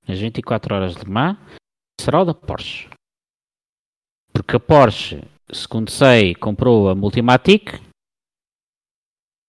[0.08, 1.38] as 24 horas de Mans,
[2.00, 2.88] será o da Porsche.
[4.32, 7.82] Porque a Porsche, segundo sei, comprou a Multimatic,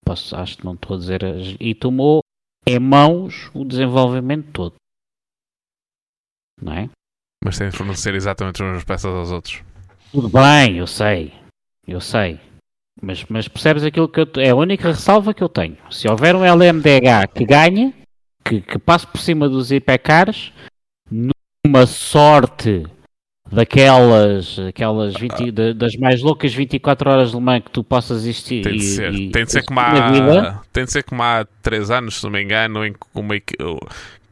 [0.05, 1.22] posso, acho que não estou a dizer,
[1.60, 2.20] e tomou
[2.66, 4.74] em mãos o desenvolvimento todo.
[6.60, 6.90] Não é?
[7.44, 9.62] Mas tem de fornecer exatamente as mesmas peças aos outros.
[10.12, 11.32] Tudo bem, eu sei.
[11.86, 12.40] Eu sei.
[13.02, 15.77] Mas, mas percebes aquilo que eu, é a única ressalva que eu tenho.
[15.90, 17.94] Se houver um LMDH que ganhe,
[18.44, 20.52] que, que passe por cima dos hipercars,
[21.10, 22.85] numa sorte
[23.51, 28.18] daquelas, aquelas 20, da- das mais loucas 24 horas de Le Mans que tu possas
[28.24, 28.62] existir.
[28.62, 29.12] Tem de ser.
[29.14, 32.18] e- tem de ser como na vida, há, tem de ser como há 3 anos,
[32.18, 33.35] se não me engano, em que, uma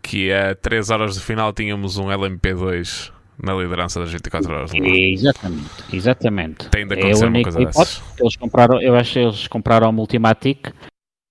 [0.02, 3.10] que a 3 horas do final tínhamos um LMP2
[3.42, 4.70] na liderança das 24 horas.
[4.70, 5.12] de.
[5.12, 6.68] Exatamente, exatamente.
[6.70, 8.02] Tem de É acontecer uma única coisa dessas.
[8.18, 10.72] Eles compraram, eu acho que eles compraram a Multimatic.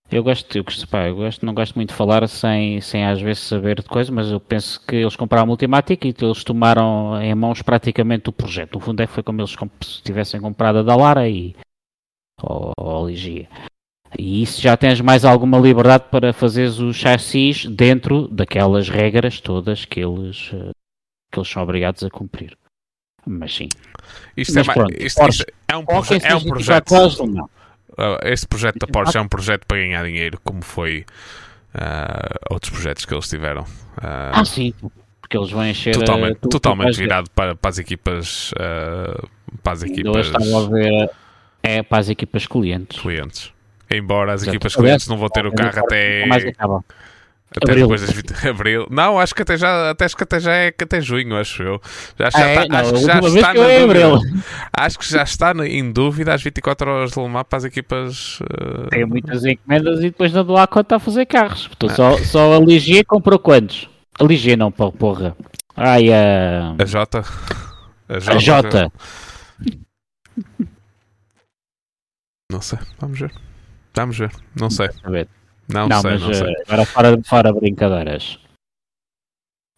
[0.10, 3.22] Eu gosto, eu gosto, pá, eu gosto, não gosto muito de falar sem, sem às
[3.22, 7.22] vezes saber de coisa, mas eu penso que eles compraram a Multimatic e eles tomaram
[7.22, 8.76] em mãos praticamente o projeto.
[8.76, 11.54] No fundo é que foi como eles se tivessem comprado a da Lara e
[12.42, 13.50] ou, ou a Ligia.
[14.18, 19.84] E isso já tens mais alguma liberdade para fazeres os chassis dentro daquelas regras todas
[19.84, 20.72] que eles, eh,
[21.32, 22.58] que eles são obrigados a cumprir.
[23.26, 23.68] Mas sim.
[24.38, 26.92] Isto, Mas é, pronto, isto- Porsche, isto é um, proje- é um 24 projeto.
[27.98, 31.06] Uh, este projeto da Porsche é um projeto para ganhar dinheiro, como foi
[31.76, 33.64] uh, outros projetos que eles tiveram.
[33.64, 34.74] Uh, Ah, sim,
[35.20, 35.94] porque eles vão encher.
[35.94, 37.04] totalmente tu- tu totalmente ver.
[37.04, 38.52] virado para, para as equipas.
[38.54, 39.28] uh,
[39.64, 41.10] para as equipas estava a ver.
[41.64, 43.00] É para as equipas clientes.
[43.00, 43.52] clientes.
[43.90, 44.56] Embora as Exato.
[44.56, 46.26] equipas clientes não vão ter o carro até.
[47.58, 47.86] Até abril.
[47.88, 48.88] depois das 20 de abril.
[48.90, 51.82] Não, acho que até já, até, acho que até já é até junho, acho eu.
[52.20, 52.62] Já, já Ah, é?
[52.64, 54.06] está, Não, acho a que já está que na é dúvida.
[54.08, 54.42] abril.
[54.74, 57.64] Acho que já está na- em dúvida às 24 horas de Le Mans para as
[57.66, 58.40] equipas.
[58.42, 61.66] uh, Tem muitas encomendas e depois não dou a conta a fazer carros.
[61.66, 61.70] Ah.
[61.70, 63.90] Portanto, só, só a Ligier comprou quantos?
[64.20, 65.36] A Ligier não, porra.
[65.76, 66.76] Ai, a.
[66.80, 67.24] a J.
[68.10, 68.92] A J.
[72.52, 73.32] Não sei, vamos ver.
[73.96, 74.90] Vamos ver, não sei.
[75.70, 75.74] A.
[75.74, 76.54] Não, Não, sei, mas não sei.
[76.54, 78.40] eh, agora fora, fora brincadeiras.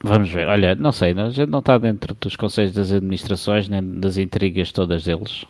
[0.03, 0.47] Vamos ver.
[0.47, 4.71] Olha, não sei, a gente não está dentro dos conselhos das administrações nem das intrigas
[4.71, 5.45] todas deles.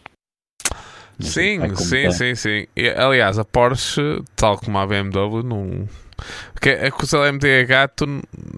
[1.19, 2.65] Sim, sim, sim, sim.
[2.75, 5.87] E, aliás, a Porsche, tal como a BMW, não.
[6.61, 8.05] Que é que os LMDH tu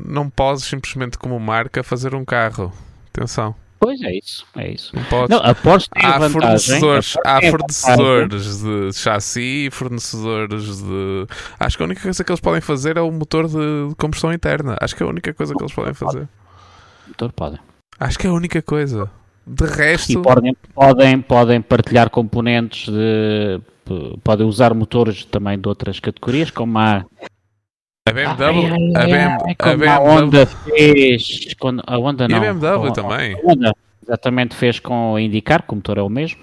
[0.06, 2.72] não podes simplesmente como marca fazer um carro.
[3.14, 4.94] Atenção, Pois é isso, é isso.
[5.10, 5.36] podes.
[5.36, 6.32] Não, a Porsche tem a há vantagem.
[6.40, 11.26] fornecedores, a Porsche há fornecedores de chassi e fornecedores de.
[11.60, 14.78] Acho que a única coisa que eles podem fazer é o motor de combustão interna.
[14.80, 16.30] Acho que é a única coisa que eles podem fazer.
[17.08, 17.60] Motor podem.
[17.99, 19.10] Acho que é a única coisa.
[19.48, 20.12] De resto.
[20.12, 23.60] E podem, podem, podem partilhar componentes de.
[24.24, 27.03] Podem usar motores também de outras categorias, como a.
[28.07, 31.53] A BMW, Ai, ai, a ai, BM, ai, a como a BMW Honda fez.
[31.60, 32.38] Quando, a Honda e não.
[32.38, 33.36] a BMW também.
[33.36, 36.41] a Honda exatamente fez com a Indicar, que o motor é o mesmo.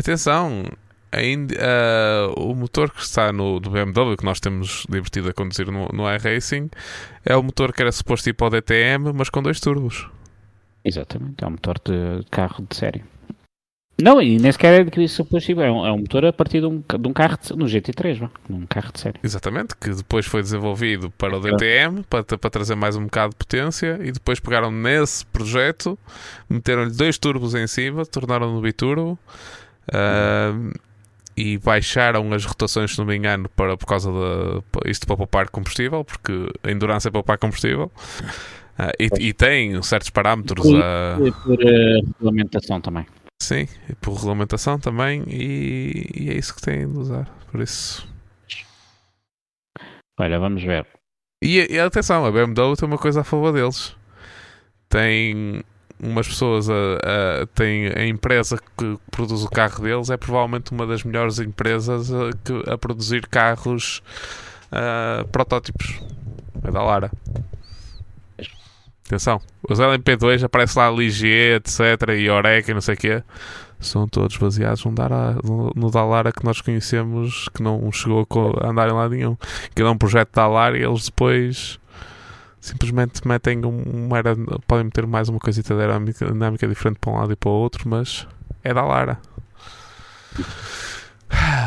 [0.00, 0.64] Atenção,
[1.60, 5.86] ah, o motor que está no do BMW, que nós temos divertido a conduzir no,
[5.92, 6.68] no iRacing,
[7.24, 10.08] é o motor que era suposto ir para o DTM, mas com dois turbos.
[10.84, 13.04] Exatamente, é um motor de carro de série.
[14.00, 15.62] Não, e nem sequer é de que isso possível.
[15.62, 18.18] É um, é um motor a partir de um, de um carro de, no GT3,
[18.18, 19.18] vá, num carro de série.
[19.22, 23.36] Exatamente, que depois foi desenvolvido para o DTM, para, para trazer mais um bocado de
[23.36, 25.96] potência, e depois pegaram nesse projeto,
[26.50, 29.16] meteram-lhe dois turbos em cima, tornaram-no biturbo,
[29.92, 30.52] ah,
[31.36, 34.88] e baixaram as rotações, se não me engano, para, por causa da.
[34.88, 37.90] Isto para poupar combustível, porque a endurance é poupar combustível.
[38.76, 41.18] Ah, e, e tem certos parâmetros Por- a.
[41.24, 43.06] E por eh, regulamentação também.
[43.44, 47.28] Sim, e por regulamentação também, e, e é isso que têm de usar.
[47.52, 48.08] Por isso.
[50.18, 50.86] Olha, vamos ver.
[51.42, 53.94] E, e atenção, a BMW tem uma coisa a favor deles.
[54.88, 55.62] Tem
[56.02, 56.72] umas pessoas, a,
[57.42, 62.10] a- tem a empresa que produz o carro deles, é provavelmente uma das melhores empresas
[62.10, 64.02] a, que- a produzir carros
[64.72, 66.00] ah, protótipos.
[66.62, 67.10] É da Lara.
[69.14, 72.08] Atenção, os LMP2 aparece lá Ligier, etc.
[72.18, 73.22] e Oreca e não sei o quê.
[73.78, 78.26] são todos baseados no, Dara, no, Dalara que nós conhecemos, que não chegou
[78.60, 79.36] a andar em lado nenhum.
[79.72, 81.78] Que é um projeto da Dalara e eles depois
[82.60, 84.34] simplesmente metem um, era,
[84.66, 87.52] podem meter mais uma coisita de dinâmica, dinâmica diferente para um lado e para o
[87.52, 88.26] outro, mas
[88.64, 89.20] é da Lara.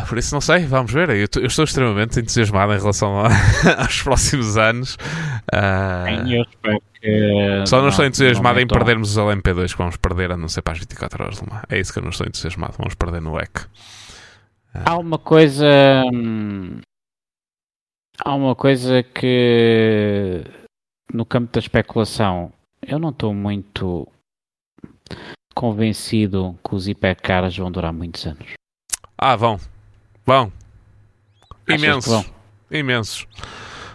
[0.07, 1.09] Por isso não sei, vamos ver.
[1.09, 3.29] Eu, eu estou extremamente entusiasmado em relação a,
[3.83, 4.95] aos próximos anos.
[5.53, 6.81] Uh, eu espero
[7.65, 10.61] Só não, não estou entusiasmado em perdermos os LMP2 que vamos perder a não ser
[10.61, 12.75] para as 24 horas de É isso que eu não estou entusiasmado.
[12.77, 13.67] Vamos perder no EC.
[14.73, 15.65] Há uma coisa.
[16.13, 16.79] Hum,
[18.23, 20.43] há uma coisa que
[21.13, 22.51] no campo da especulação,
[22.81, 24.07] eu não estou muito
[25.55, 28.53] convencido que os hipercars vão durar muitos anos.
[29.17, 29.59] Ah, vão.
[30.25, 30.51] Vão.
[31.67, 32.11] Imensos.
[32.11, 32.25] Vão?
[32.69, 33.27] Imensos.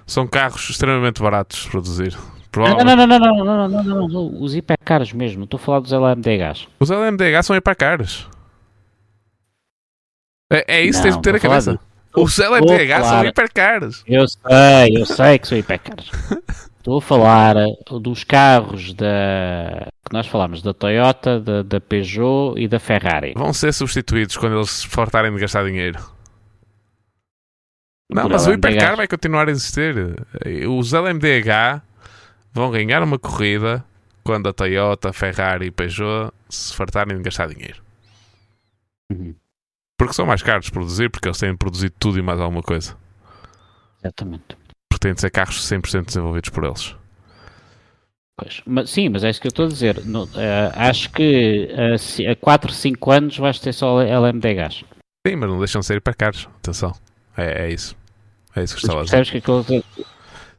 [0.07, 2.19] São carros extremamente baratos de produzir.
[2.55, 5.45] Não, não, não, não, não, não, não, não, não, os hipercars mesmo.
[5.45, 6.69] Estou a falar dos LMDHs.
[6.79, 8.29] Os LMDHs são hipercars.
[10.53, 11.81] É, é isso que tens de ter a cabeça.
[12.15, 14.05] Os LMDHs são hipercars.
[14.07, 16.11] Eu sei, eu sei que são hipercars.
[16.77, 17.55] Estou a falar
[18.01, 23.35] dos carros da que nós falamos da Toyota, da, da Peugeot e da Ferrari.
[23.37, 25.99] Vão ser substituídos quando eles se fartarem de gastar dinheiro.
[28.11, 29.95] Não, mas o hipercar vai continuar a existir.
[30.69, 31.81] Os LMDH
[32.53, 33.85] vão ganhar uma corrida
[34.23, 37.83] quando a Toyota, Ferrari e Peugeot se fartarem de gastar dinheiro.
[39.11, 39.35] Uhum.
[39.99, 42.63] Porque são mais caros de produzir, porque eles têm de produzir tudo e mais alguma
[42.63, 42.97] coisa.
[44.01, 44.63] Exatamente
[45.03, 46.97] têm de ser carros 100% desenvolvidos por eles.
[48.37, 50.05] Pois, mas, sim, mas é isso que eu estou a dizer.
[50.07, 50.29] No, uh,
[50.75, 54.85] acho que uh, a 4, 5 anos vais ter só LMDHs.
[55.27, 56.49] Sim, mas não deixam de ser hipercaros.
[56.59, 56.95] Atenção.
[57.37, 57.97] É, é isso.
[58.57, 59.31] É isso que estava a dizer.
[59.31, 59.65] que aquilo.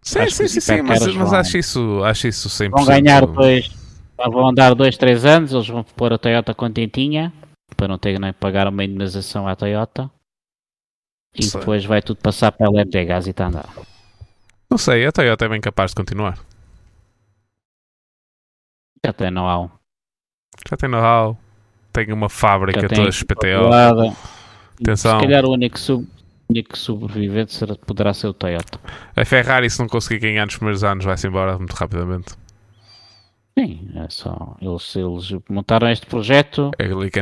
[0.03, 2.69] Sim, sim, sim, sim, mas, mas vão, acho, isso, acho isso 100%.
[2.71, 3.71] Vão ganhar dois.
[4.17, 5.53] Vão andar 2, 3 anos.
[5.53, 7.31] Eles vão pôr a Toyota contentinha
[7.75, 10.11] para não ter nem pagar uma indemnização à Toyota.
[11.35, 11.59] E Sei.
[11.59, 13.69] depois vai tudo passar para a LMDHs e está a andar.
[14.69, 16.37] Não sei, a Toyota é bem capaz de continuar.
[19.05, 19.71] Já tem know-how.
[20.69, 21.37] Já tem know-how.
[21.91, 23.69] Tem uma fábrica toda XPTO.
[24.81, 25.19] Atenção.
[25.19, 26.07] Se calhar o único, sub,
[26.53, 28.79] único sobrevivente será, poderá ser o Toyota.
[29.15, 32.35] A Ferrari, se não conseguir ganhar nos primeiros anos, vai-se embora muito rapidamente.
[33.57, 34.55] Sim, é só.
[34.61, 36.71] Eles, eles montaram este projeto.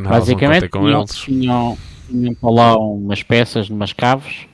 [0.08, 1.16] Basicamente, com tinham, eles.
[1.16, 1.78] Tinham,
[2.08, 4.48] tinham para lá umas peças, umas caves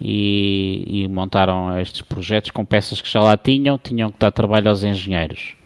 [0.00, 4.68] e, e, montaram estes projetos com peças que já lá tinham, tinham que dar trabalho
[4.68, 5.56] aos engenheiros.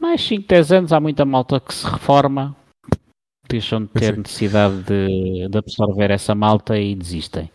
[0.00, 2.56] Mais 5, 10 anos há muita malta que se reforma,
[3.48, 4.20] deixam de ter Sim.
[4.20, 7.50] necessidade de, de, absorver essa malta e desistem.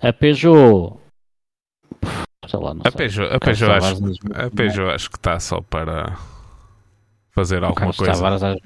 [0.00, 0.98] A Peugeot,
[2.52, 6.16] lá, a Peugeot, a Peugeot, acho, a Peugeot acho que está só para
[7.30, 8.28] fazer alguma coisa.
[8.28, 8.60] Às vezes,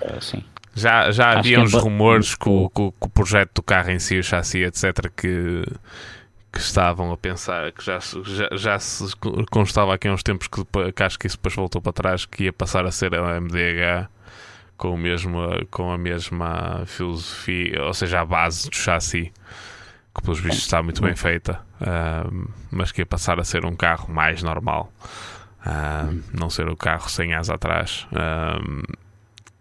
[0.00, 0.44] é, sim.
[0.74, 3.98] Já, já havia uns rumores que o, que, o, que o, projeto do carro em
[3.98, 5.62] si, o chassi, etc., que,
[6.50, 9.04] que estavam a pensar, que já, já, já se
[9.50, 12.44] constava aqui há uns tempos que, que acho que isso depois voltou para trás, que
[12.44, 14.08] ia passar a ser a MDH
[14.76, 15.38] com, o mesmo,
[15.70, 19.32] com a mesma filosofia, ou seja, a base do chassi,
[20.14, 23.74] que pelos vistos está muito bem feita, uh, mas que ia passar a ser um
[23.74, 24.92] carro mais normal.
[25.64, 28.06] Uh, não ser o carro sem asa atrás.
[28.10, 28.82] Uh,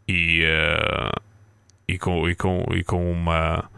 [0.07, 1.21] e, uh,
[1.87, 3.69] e, com, e, com, e com uma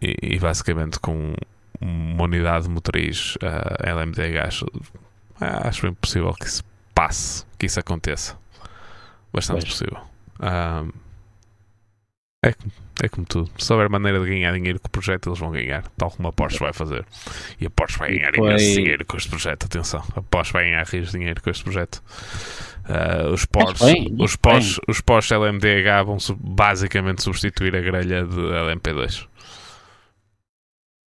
[0.00, 1.34] e, e basicamente com
[1.80, 4.66] uma unidade motriz uh, eh, LMDH acho,
[5.40, 6.64] acho impossível que isso
[6.94, 8.36] passe, que isso aconteça
[9.32, 9.72] bastante pois.
[9.72, 10.00] possível
[10.40, 10.90] um,
[12.44, 12.54] é,
[13.02, 15.86] é como tudo se houver maneira de ganhar dinheiro com o projeto eles vão ganhar,
[15.96, 17.04] tal como a Porsche vai fazer
[17.60, 20.86] e a Porsche vai ganhar imenso dinheiro com este projeto, atenção, a Porsche vai ganhar
[20.86, 22.02] rios de dinheiro com este projeto
[22.86, 28.36] Uh, os Porsche, bem, os, Porsche, os Porsche LMDH vão basicamente substituir a grelha de
[28.36, 29.26] LMP2.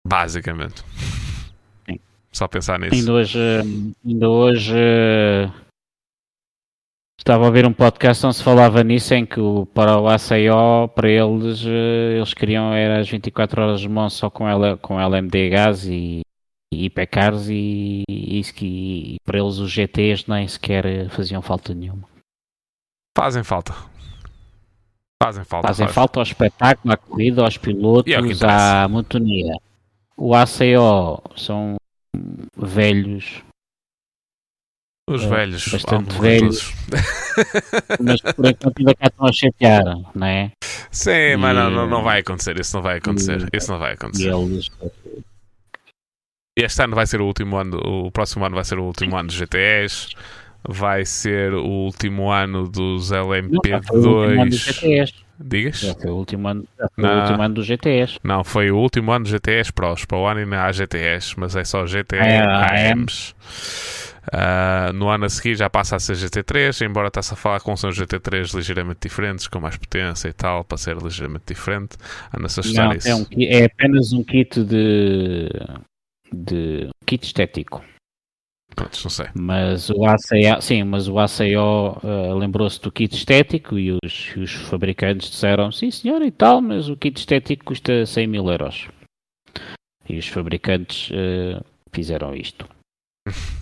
[0.06, 0.82] Basicamente.
[1.86, 2.00] Sim.
[2.32, 2.94] Só pensar nisso.
[2.94, 3.38] Ainda hoje,
[4.06, 4.74] ainda hoje
[7.18, 10.88] estava a ver um podcast onde se falava nisso em que o, para o ACO,
[10.94, 15.01] para eles, eh, eles queriam era as 24 horas de mão só com, ela, com
[15.01, 16.20] LMDHs e
[16.72, 22.09] e hipercars e, e, e, para eles os GTs nem sequer faziam falta nenhuma.
[23.16, 23.74] Fazem falta.
[25.22, 25.68] Fazem falta.
[25.68, 25.94] Fazem faz.
[25.94, 29.56] falta ao espetáculo, à corrida, aos pilotos, é à motonia.
[30.16, 31.76] O ACO são
[32.56, 33.43] velhos.
[35.08, 36.74] Os é, velhos, bastante velhos,
[38.02, 40.50] mas por enquanto ainda cá estão a chatear, não é?
[40.90, 43.78] Sim, e, mas não, não, não, vai acontecer, isso não vai acontecer, e, isso não
[43.78, 44.32] vai acontecer.
[44.32, 44.68] Eles
[46.58, 49.28] este ano vai ser o último ano, o próximo ano vai ser o último ano
[49.28, 50.08] dos GTS.
[50.66, 53.30] vai ser o último ano dos Não,
[53.70, 54.72] já foi o último ano dos LMP2.
[54.72, 55.14] GTS.
[55.38, 55.80] Digas?
[55.80, 56.64] Já foi o último ano,
[56.96, 57.14] Não.
[57.14, 58.18] o último ano dos GTS.
[58.24, 60.04] Não, foi o último ano dos GTS Pros.
[60.06, 63.34] Para o ano ainda há GTS, mas é só GT Ah, é, AMs.
[64.32, 67.76] Ah, no ano a seguir já passa a ser GT3, embora está-se a falar com
[67.76, 71.96] são GT3 ligeiramente diferentes, com mais potência e tal, para ser ligeiramente diferente.
[72.36, 73.08] Anda-se a ajustar Não, isso.
[73.08, 75.48] é, um é apenas um kit de,
[76.32, 77.84] de kit estético.
[78.74, 79.26] Prontos, não sei.
[79.34, 84.52] Mas o ACO, sim, mas o ACO eh, lembrou-se do kit estético e os, os
[84.52, 88.88] fabricantes disseram sim senhor e tal, mas o kit estético custa 100 mil euros.
[90.08, 92.68] E os fabricantes eh, fizeram isto.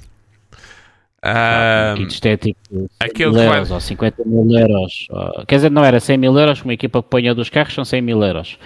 [1.27, 5.07] Um kit estético 100 aquele mil que vai- euros ou 50 mil euros.
[5.11, 7.73] ou- quer dizer, não era 100 mil euros, como a equipa que ponha dos carros
[7.75, 8.59] são 100 mil euros.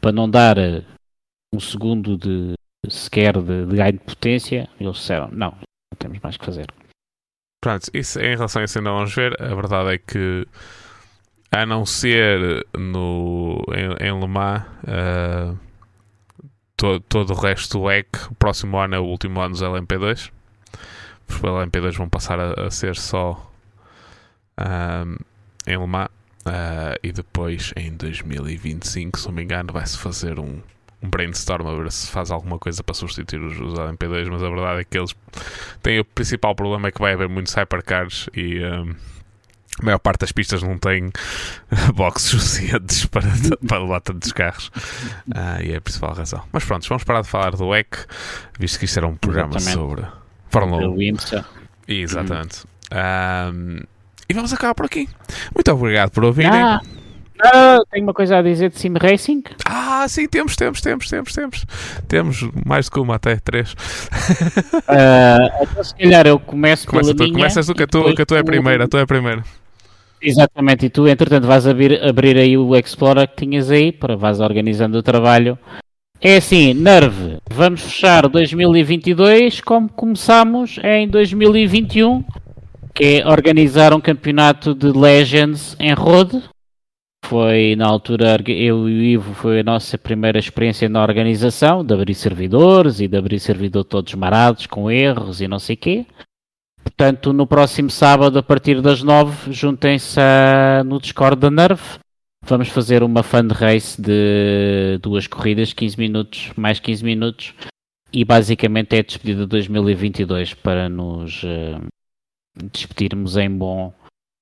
[0.00, 0.82] Para não dar eh,
[1.54, 2.54] um segundo de
[2.88, 6.66] sequer de, de ganho de potência, eles disseram não, não temos mais que fazer.
[7.62, 9.40] Pronto, isso, em relação a isso ainda vamos ver.
[9.40, 10.46] A verdade é que,
[11.52, 15.54] a não ser no, em, em Le Mans, ah,
[16.76, 20.32] to- todo o resto do WEC, o próximo ano é o último ano dos LMP2.
[21.34, 23.50] Os LMP2 vão passar a, a ser só
[24.56, 25.04] ah,
[25.66, 26.08] em Le Mans.
[26.44, 30.60] ah, e depois, em 2025, se não me engano, vai-se fazer um,
[31.02, 34.28] um brainstorm a ver se faz alguma coisa para substituir os, os LMP2.
[34.30, 35.14] Mas a verdade é que eles
[35.82, 38.94] tem o principal problema é que vai haver muitos hypercars e hum,
[39.80, 41.10] a maior parte das pistas não tem
[41.94, 43.28] boxes suficientes para,
[43.66, 44.70] para levar tantos carros.
[45.34, 46.42] Ah, e é a principal razão.
[46.52, 47.96] Mas pronto, vamos parar de falar do WEC,
[48.58, 49.78] visto que isto era um programa Exatamente.
[49.78, 50.19] sobre
[50.50, 50.94] Fórmula 1.
[50.94, 51.44] O IMSA.
[51.88, 52.64] Exatamente.
[52.90, 53.80] Ahm,
[54.28, 55.08] e vamos acabar por aqui.
[55.54, 56.50] Muito obrigado por ouvirem.
[56.50, 56.80] Ah,
[57.42, 59.42] ah, tenho uma coisa a dizer de Sim Racing.
[59.64, 61.64] Ah, sim, temos, temos, temos, temos, temos.
[62.06, 63.74] Temos mais do que uma, até três.
[64.86, 67.34] Ah, então, se calhar eu começo Começa pela tu, minha.
[67.34, 69.02] começas tu, que a tua, que a tua é a tu- primeira, a tua é
[69.02, 69.42] a primeira.
[70.22, 74.38] Exatamente, e tu, entretanto, vais abrir, abrir aí o Explorer que tinhas aí, para vais
[74.38, 75.58] organizando o trabalho.
[76.20, 82.22] É assim, Nerve, vamos fechar 2022 como começámos em 2021,
[82.94, 86.42] que é organizar um campeonato de Legends em Rode.
[87.24, 91.94] Foi na altura, eu e o Ivo, foi a nossa primeira experiência na organização, de
[91.94, 96.04] abrir servidores e de abrir servidor todos marados, com erros e não sei quê.
[96.82, 101.82] Portanto, no próximo sábado, a partir das 9, juntem-se a- no Discord da Nerve.
[102.44, 107.54] Vamos fazer uma fan race de duas corridas, 15 minutos, mais 15 minutos.
[108.12, 111.78] E basicamente é a despedida de 2022 para nos eh,
[112.72, 113.92] despedirmos em bom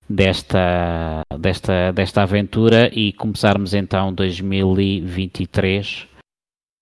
[0.08, 6.08] desta, desta, desta aventura e começarmos então 2023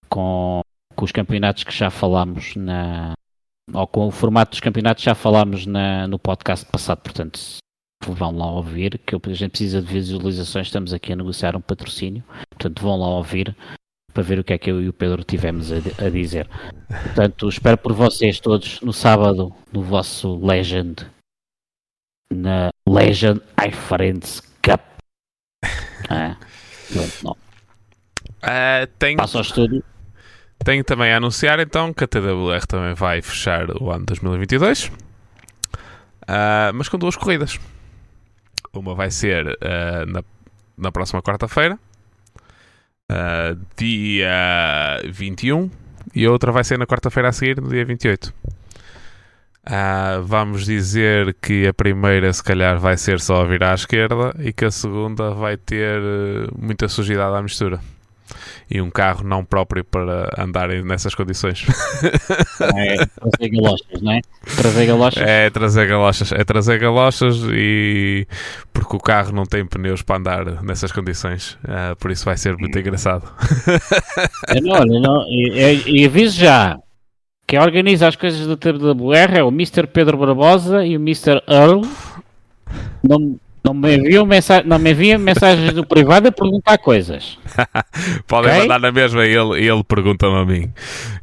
[0.09, 0.60] com,
[0.94, 3.14] com os campeonatos que já falámos na,
[3.72, 7.40] ou com o formato dos campeonatos já falámos na, no podcast passado, portanto
[8.06, 12.23] vão lá ouvir, que a gente precisa de visualizações, estamos aqui a negociar um patrocínio,
[12.51, 13.56] portanto vão lá ouvir
[14.12, 16.48] para ver o que é que eu e o Pedro tivemos a, a dizer.
[16.89, 21.06] Portanto, espero por vocês todos no sábado no vosso Legend
[22.32, 24.81] na Legend iFriends Cup.
[26.09, 26.36] É.
[26.93, 27.36] Pronto, não.
[28.40, 29.82] Ah, tenho, ao estúdio.
[30.64, 34.93] tenho também a anunciar então que a TWR também vai fechar o ano 2022,
[36.28, 37.59] Ah, mas com duas corridas.
[38.78, 40.22] Uma vai ser ah, na,
[40.76, 41.78] na próxima quarta-feira,
[43.10, 45.70] ah, dia 21,
[46.14, 48.32] e a outra vai ser na quarta-feira a seguir, no dia 28.
[49.68, 54.32] Ah, vamos dizer que a primeira, se calhar, vai ser só a virar à esquerda
[54.38, 57.80] e que a segunda vai ter eh, muita sujidade à mistura.
[58.70, 61.64] E um carro não próprio para andar nessas condições.
[62.76, 64.20] É trazer galochas, não é?
[64.56, 65.22] Trazer galochas.
[65.22, 68.26] É trazer galochas, é trazer galochas e
[68.72, 71.56] porque o carro não tem pneus para andar nessas condições.
[71.68, 73.28] Ah, por isso vai ser muito engraçado.
[74.54, 75.50] Eu não, não, e,
[75.86, 76.78] e- e aviso já.
[77.46, 79.86] Quem organiza as coisas da TWR é o Mr.
[79.86, 81.40] Pedro Barbosa e o Mr.
[81.46, 81.82] Earl.
[83.02, 87.38] Não, não, me enviam mensa não me enviam mensagens no privado a perguntar coisas.
[88.26, 88.62] Podem Ok.
[88.62, 90.72] mandar na mesma e ele, ele pergunta-me a mim.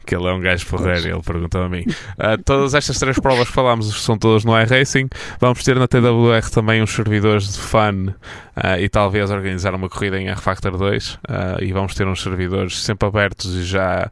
[0.05, 1.85] Que ele é um gajo porreiro e ele pergunta-me a mim.
[2.19, 5.07] Ah, todas estas três provas que falámos são todas no iRacing.
[5.39, 8.13] Vamos ter na TWR também uns servidores de fan
[8.55, 11.19] ah, e talvez organizar uma corrida em R-Factor 2.
[11.29, 14.09] ah, e vamos ter uns servidores sempre abertos e já.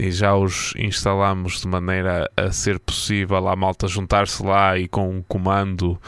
[0.00, 5.10] E já os instalamos de maneira a ser possível a malta juntar-se lá e com
[5.10, 5.98] um comando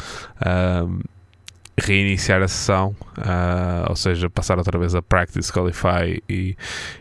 [1.80, 6.56] reiniciar a sessão, uh, ou seja, passar outra vez a Practice, Qualify e,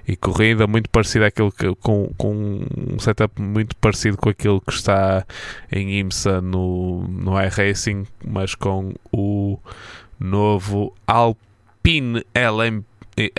[0.07, 4.73] e corrida, muito parecido àquilo que, com, com um setup muito parecido com aquilo que
[4.73, 5.25] está
[5.71, 9.59] em IMSA no, no iRacing, mas com o
[10.19, 12.83] novo Alpine LM,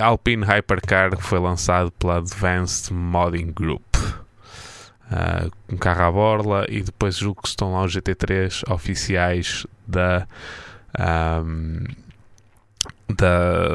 [0.00, 3.84] Alpine Hypercar que foi lançado pela Advanced Modding Group.
[5.10, 10.24] Uh, um carro à borla e depois julgo que estão lá os GT3 oficiais da
[10.98, 11.84] um,
[13.14, 13.68] da,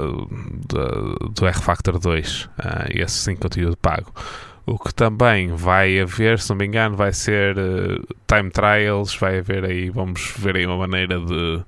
[0.67, 2.49] da, do R-Factor 2 uh,
[2.89, 4.13] esse sim conteúdo pago.
[4.65, 9.37] O que também vai haver, se não me engano, vai ser uh, time trials, vai
[9.39, 11.61] haver aí, vamos ver aí uma maneira de,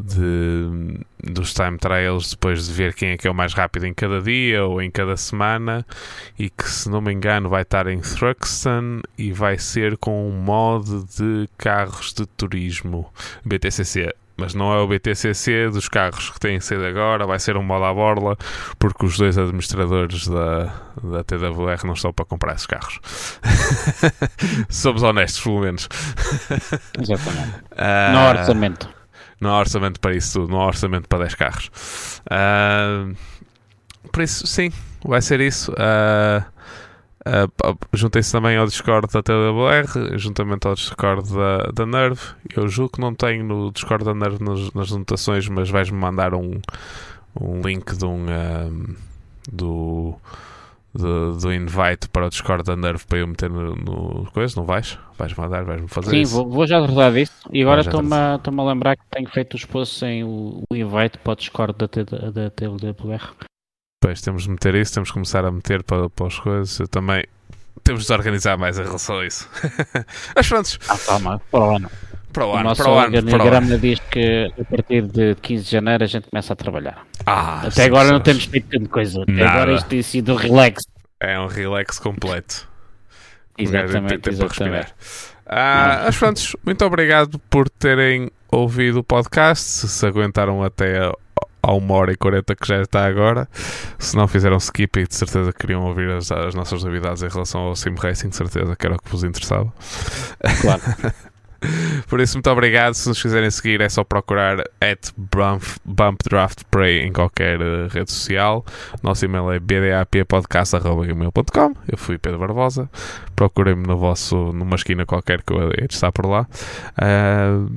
[0.00, 3.92] de, dos time trials depois de ver quem é que é o mais rápido em
[3.92, 5.84] cada dia ou em cada semana
[6.38, 10.32] e que se não me engano vai estar em Thruxton e vai ser com um
[10.32, 13.12] mod de carros de turismo.
[13.44, 17.62] BTCC mas não é o BTCC dos carros que têm sido agora, vai ser um
[17.62, 18.36] mola à borla,
[18.78, 23.00] porque os dois administradores da, da TWR não estão para comprar esses carros.
[24.70, 25.88] Somos honestos, pelo menos.
[26.98, 27.56] Exatamente.
[27.72, 28.88] Uh, no orçamento.
[29.40, 31.70] Não há orçamento para isso tudo, não há orçamento para 10 carros.
[32.26, 33.16] Uh,
[34.12, 34.72] por isso, sim,
[35.04, 35.72] vai ser isso.
[35.72, 36.44] Uh,
[37.28, 42.20] Uh, Juntei-se também ao Discord da TWR, juntamente ao Discord da, da Nerve.
[42.56, 46.32] Eu julgo que não tenho no Discord da Nerve nas, nas notações, mas vais-me mandar
[46.32, 46.58] um,
[47.38, 48.94] um link de um, um
[49.52, 50.14] do,
[50.94, 54.64] do, do, invite para o Discord da Nerve para eu meter no, no coisa, não
[54.64, 54.98] vais?
[55.18, 56.34] Vais mandar, vais-me fazer Sim, isso?
[56.34, 57.46] Vou, vou já tratar disso.
[57.52, 61.18] E agora estou-me a, a lembrar que tenho feito os posts sem o, o invite
[61.18, 63.34] para o Discord da, da, da TWR.
[64.00, 66.78] Pois, temos de meter isso, temos de começar a meter para, para as coisas.
[66.78, 67.24] Eu também
[67.82, 69.48] temos de organizar mais em relação a isso.
[70.34, 70.78] Mas pronto.
[70.88, 71.90] Ah, toma, para o ano.
[72.32, 73.78] Para o ano, o nosso para o ano.
[73.78, 77.04] diz que a partir de 15 de janeiro a gente começa a trabalhar.
[77.26, 79.22] Ah, Até agora não temos feito tanta coisa.
[79.22, 79.50] Até Nada.
[79.50, 80.84] agora isto tem sido relax.
[81.20, 82.68] É um relax completo.
[83.56, 84.94] Exatamente, exatamente.
[85.44, 89.88] Ah, mas pronto, muito obrigado por terem ouvido o podcast.
[89.88, 91.10] Se aguentaram até
[91.62, 93.48] a uma hora e 40 que já está agora.
[93.98, 97.62] Se não fizeram skip e de certeza queriam ouvir as, as nossas novidades em relação
[97.62, 99.72] ao Sim Racing, de certeza que era o que vos interessava.
[100.60, 100.82] Claro.
[102.06, 102.94] Por isso, muito obrigado.
[102.94, 107.88] Se nos quiserem seguir, é só procurar at bump, bump Draft Prey em qualquer uh,
[107.88, 108.64] rede social.
[109.02, 111.74] Nosso e-mail é bdappodcast.gmail.com.
[111.88, 112.88] Eu fui Pedro Barbosa.
[113.34, 116.46] Procurem-me no vosso, numa esquina qualquer que eu hei de estar por lá.
[116.96, 117.68] Uh,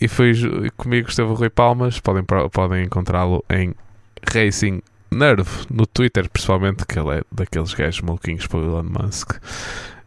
[0.00, 0.32] e foi
[0.76, 2.00] comigo esteve o Rui Palmas.
[2.00, 3.74] Podem, podem encontrá-lo em
[4.32, 4.80] Racing
[5.10, 9.38] Nerve no Twitter, principalmente, que ele é daqueles gajos maluquinhos para o Elon Musk.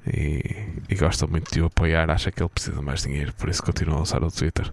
[0.07, 0.41] E,
[0.89, 3.61] e, gosta muito de o apoiar, acha que ele precisa de mais dinheiro, por isso
[3.61, 4.68] continua a usar o Twitter.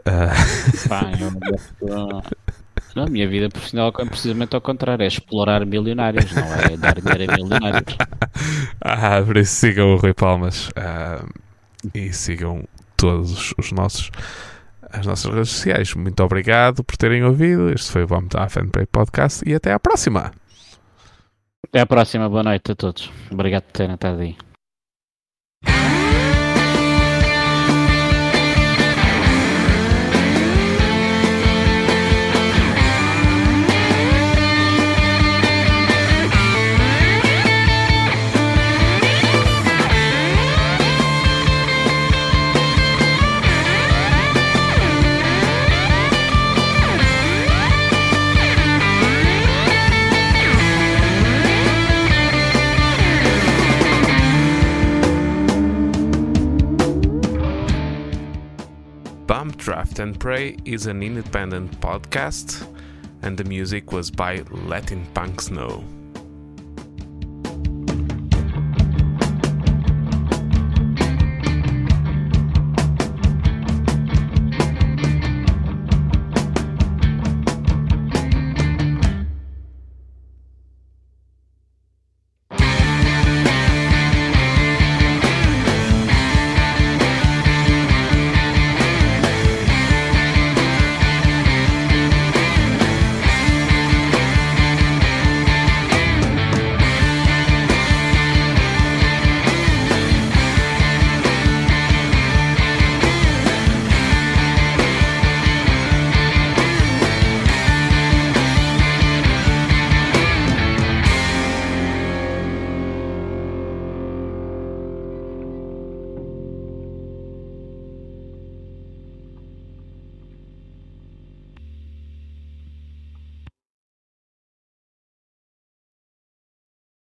[0.00, 0.88] Uh...
[0.88, 2.22] Pá, eu,
[2.94, 7.32] na minha vida profissional é precisamente ao contrário, é explorar milionários, não é dar dinheiro
[7.32, 7.96] a milionários.
[8.82, 11.26] ah, por isso sigam o Rui Palmas uh,
[11.94, 12.64] e sigam
[12.96, 14.10] todos os nossos
[14.92, 15.94] as nossas redes sociais.
[15.94, 17.70] Muito obrigado por terem ouvido.
[17.72, 20.32] Este foi o Vamos à Fanpage Podcast e até à próxima.
[21.66, 23.10] Até à próxima, boa noite a todos.
[23.30, 24.36] Obrigado por terem estado aí.
[59.64, 62.68] Draft and Pray is an independent podcast,
[63.22, 65.82] and the music was by Letting Punks Know.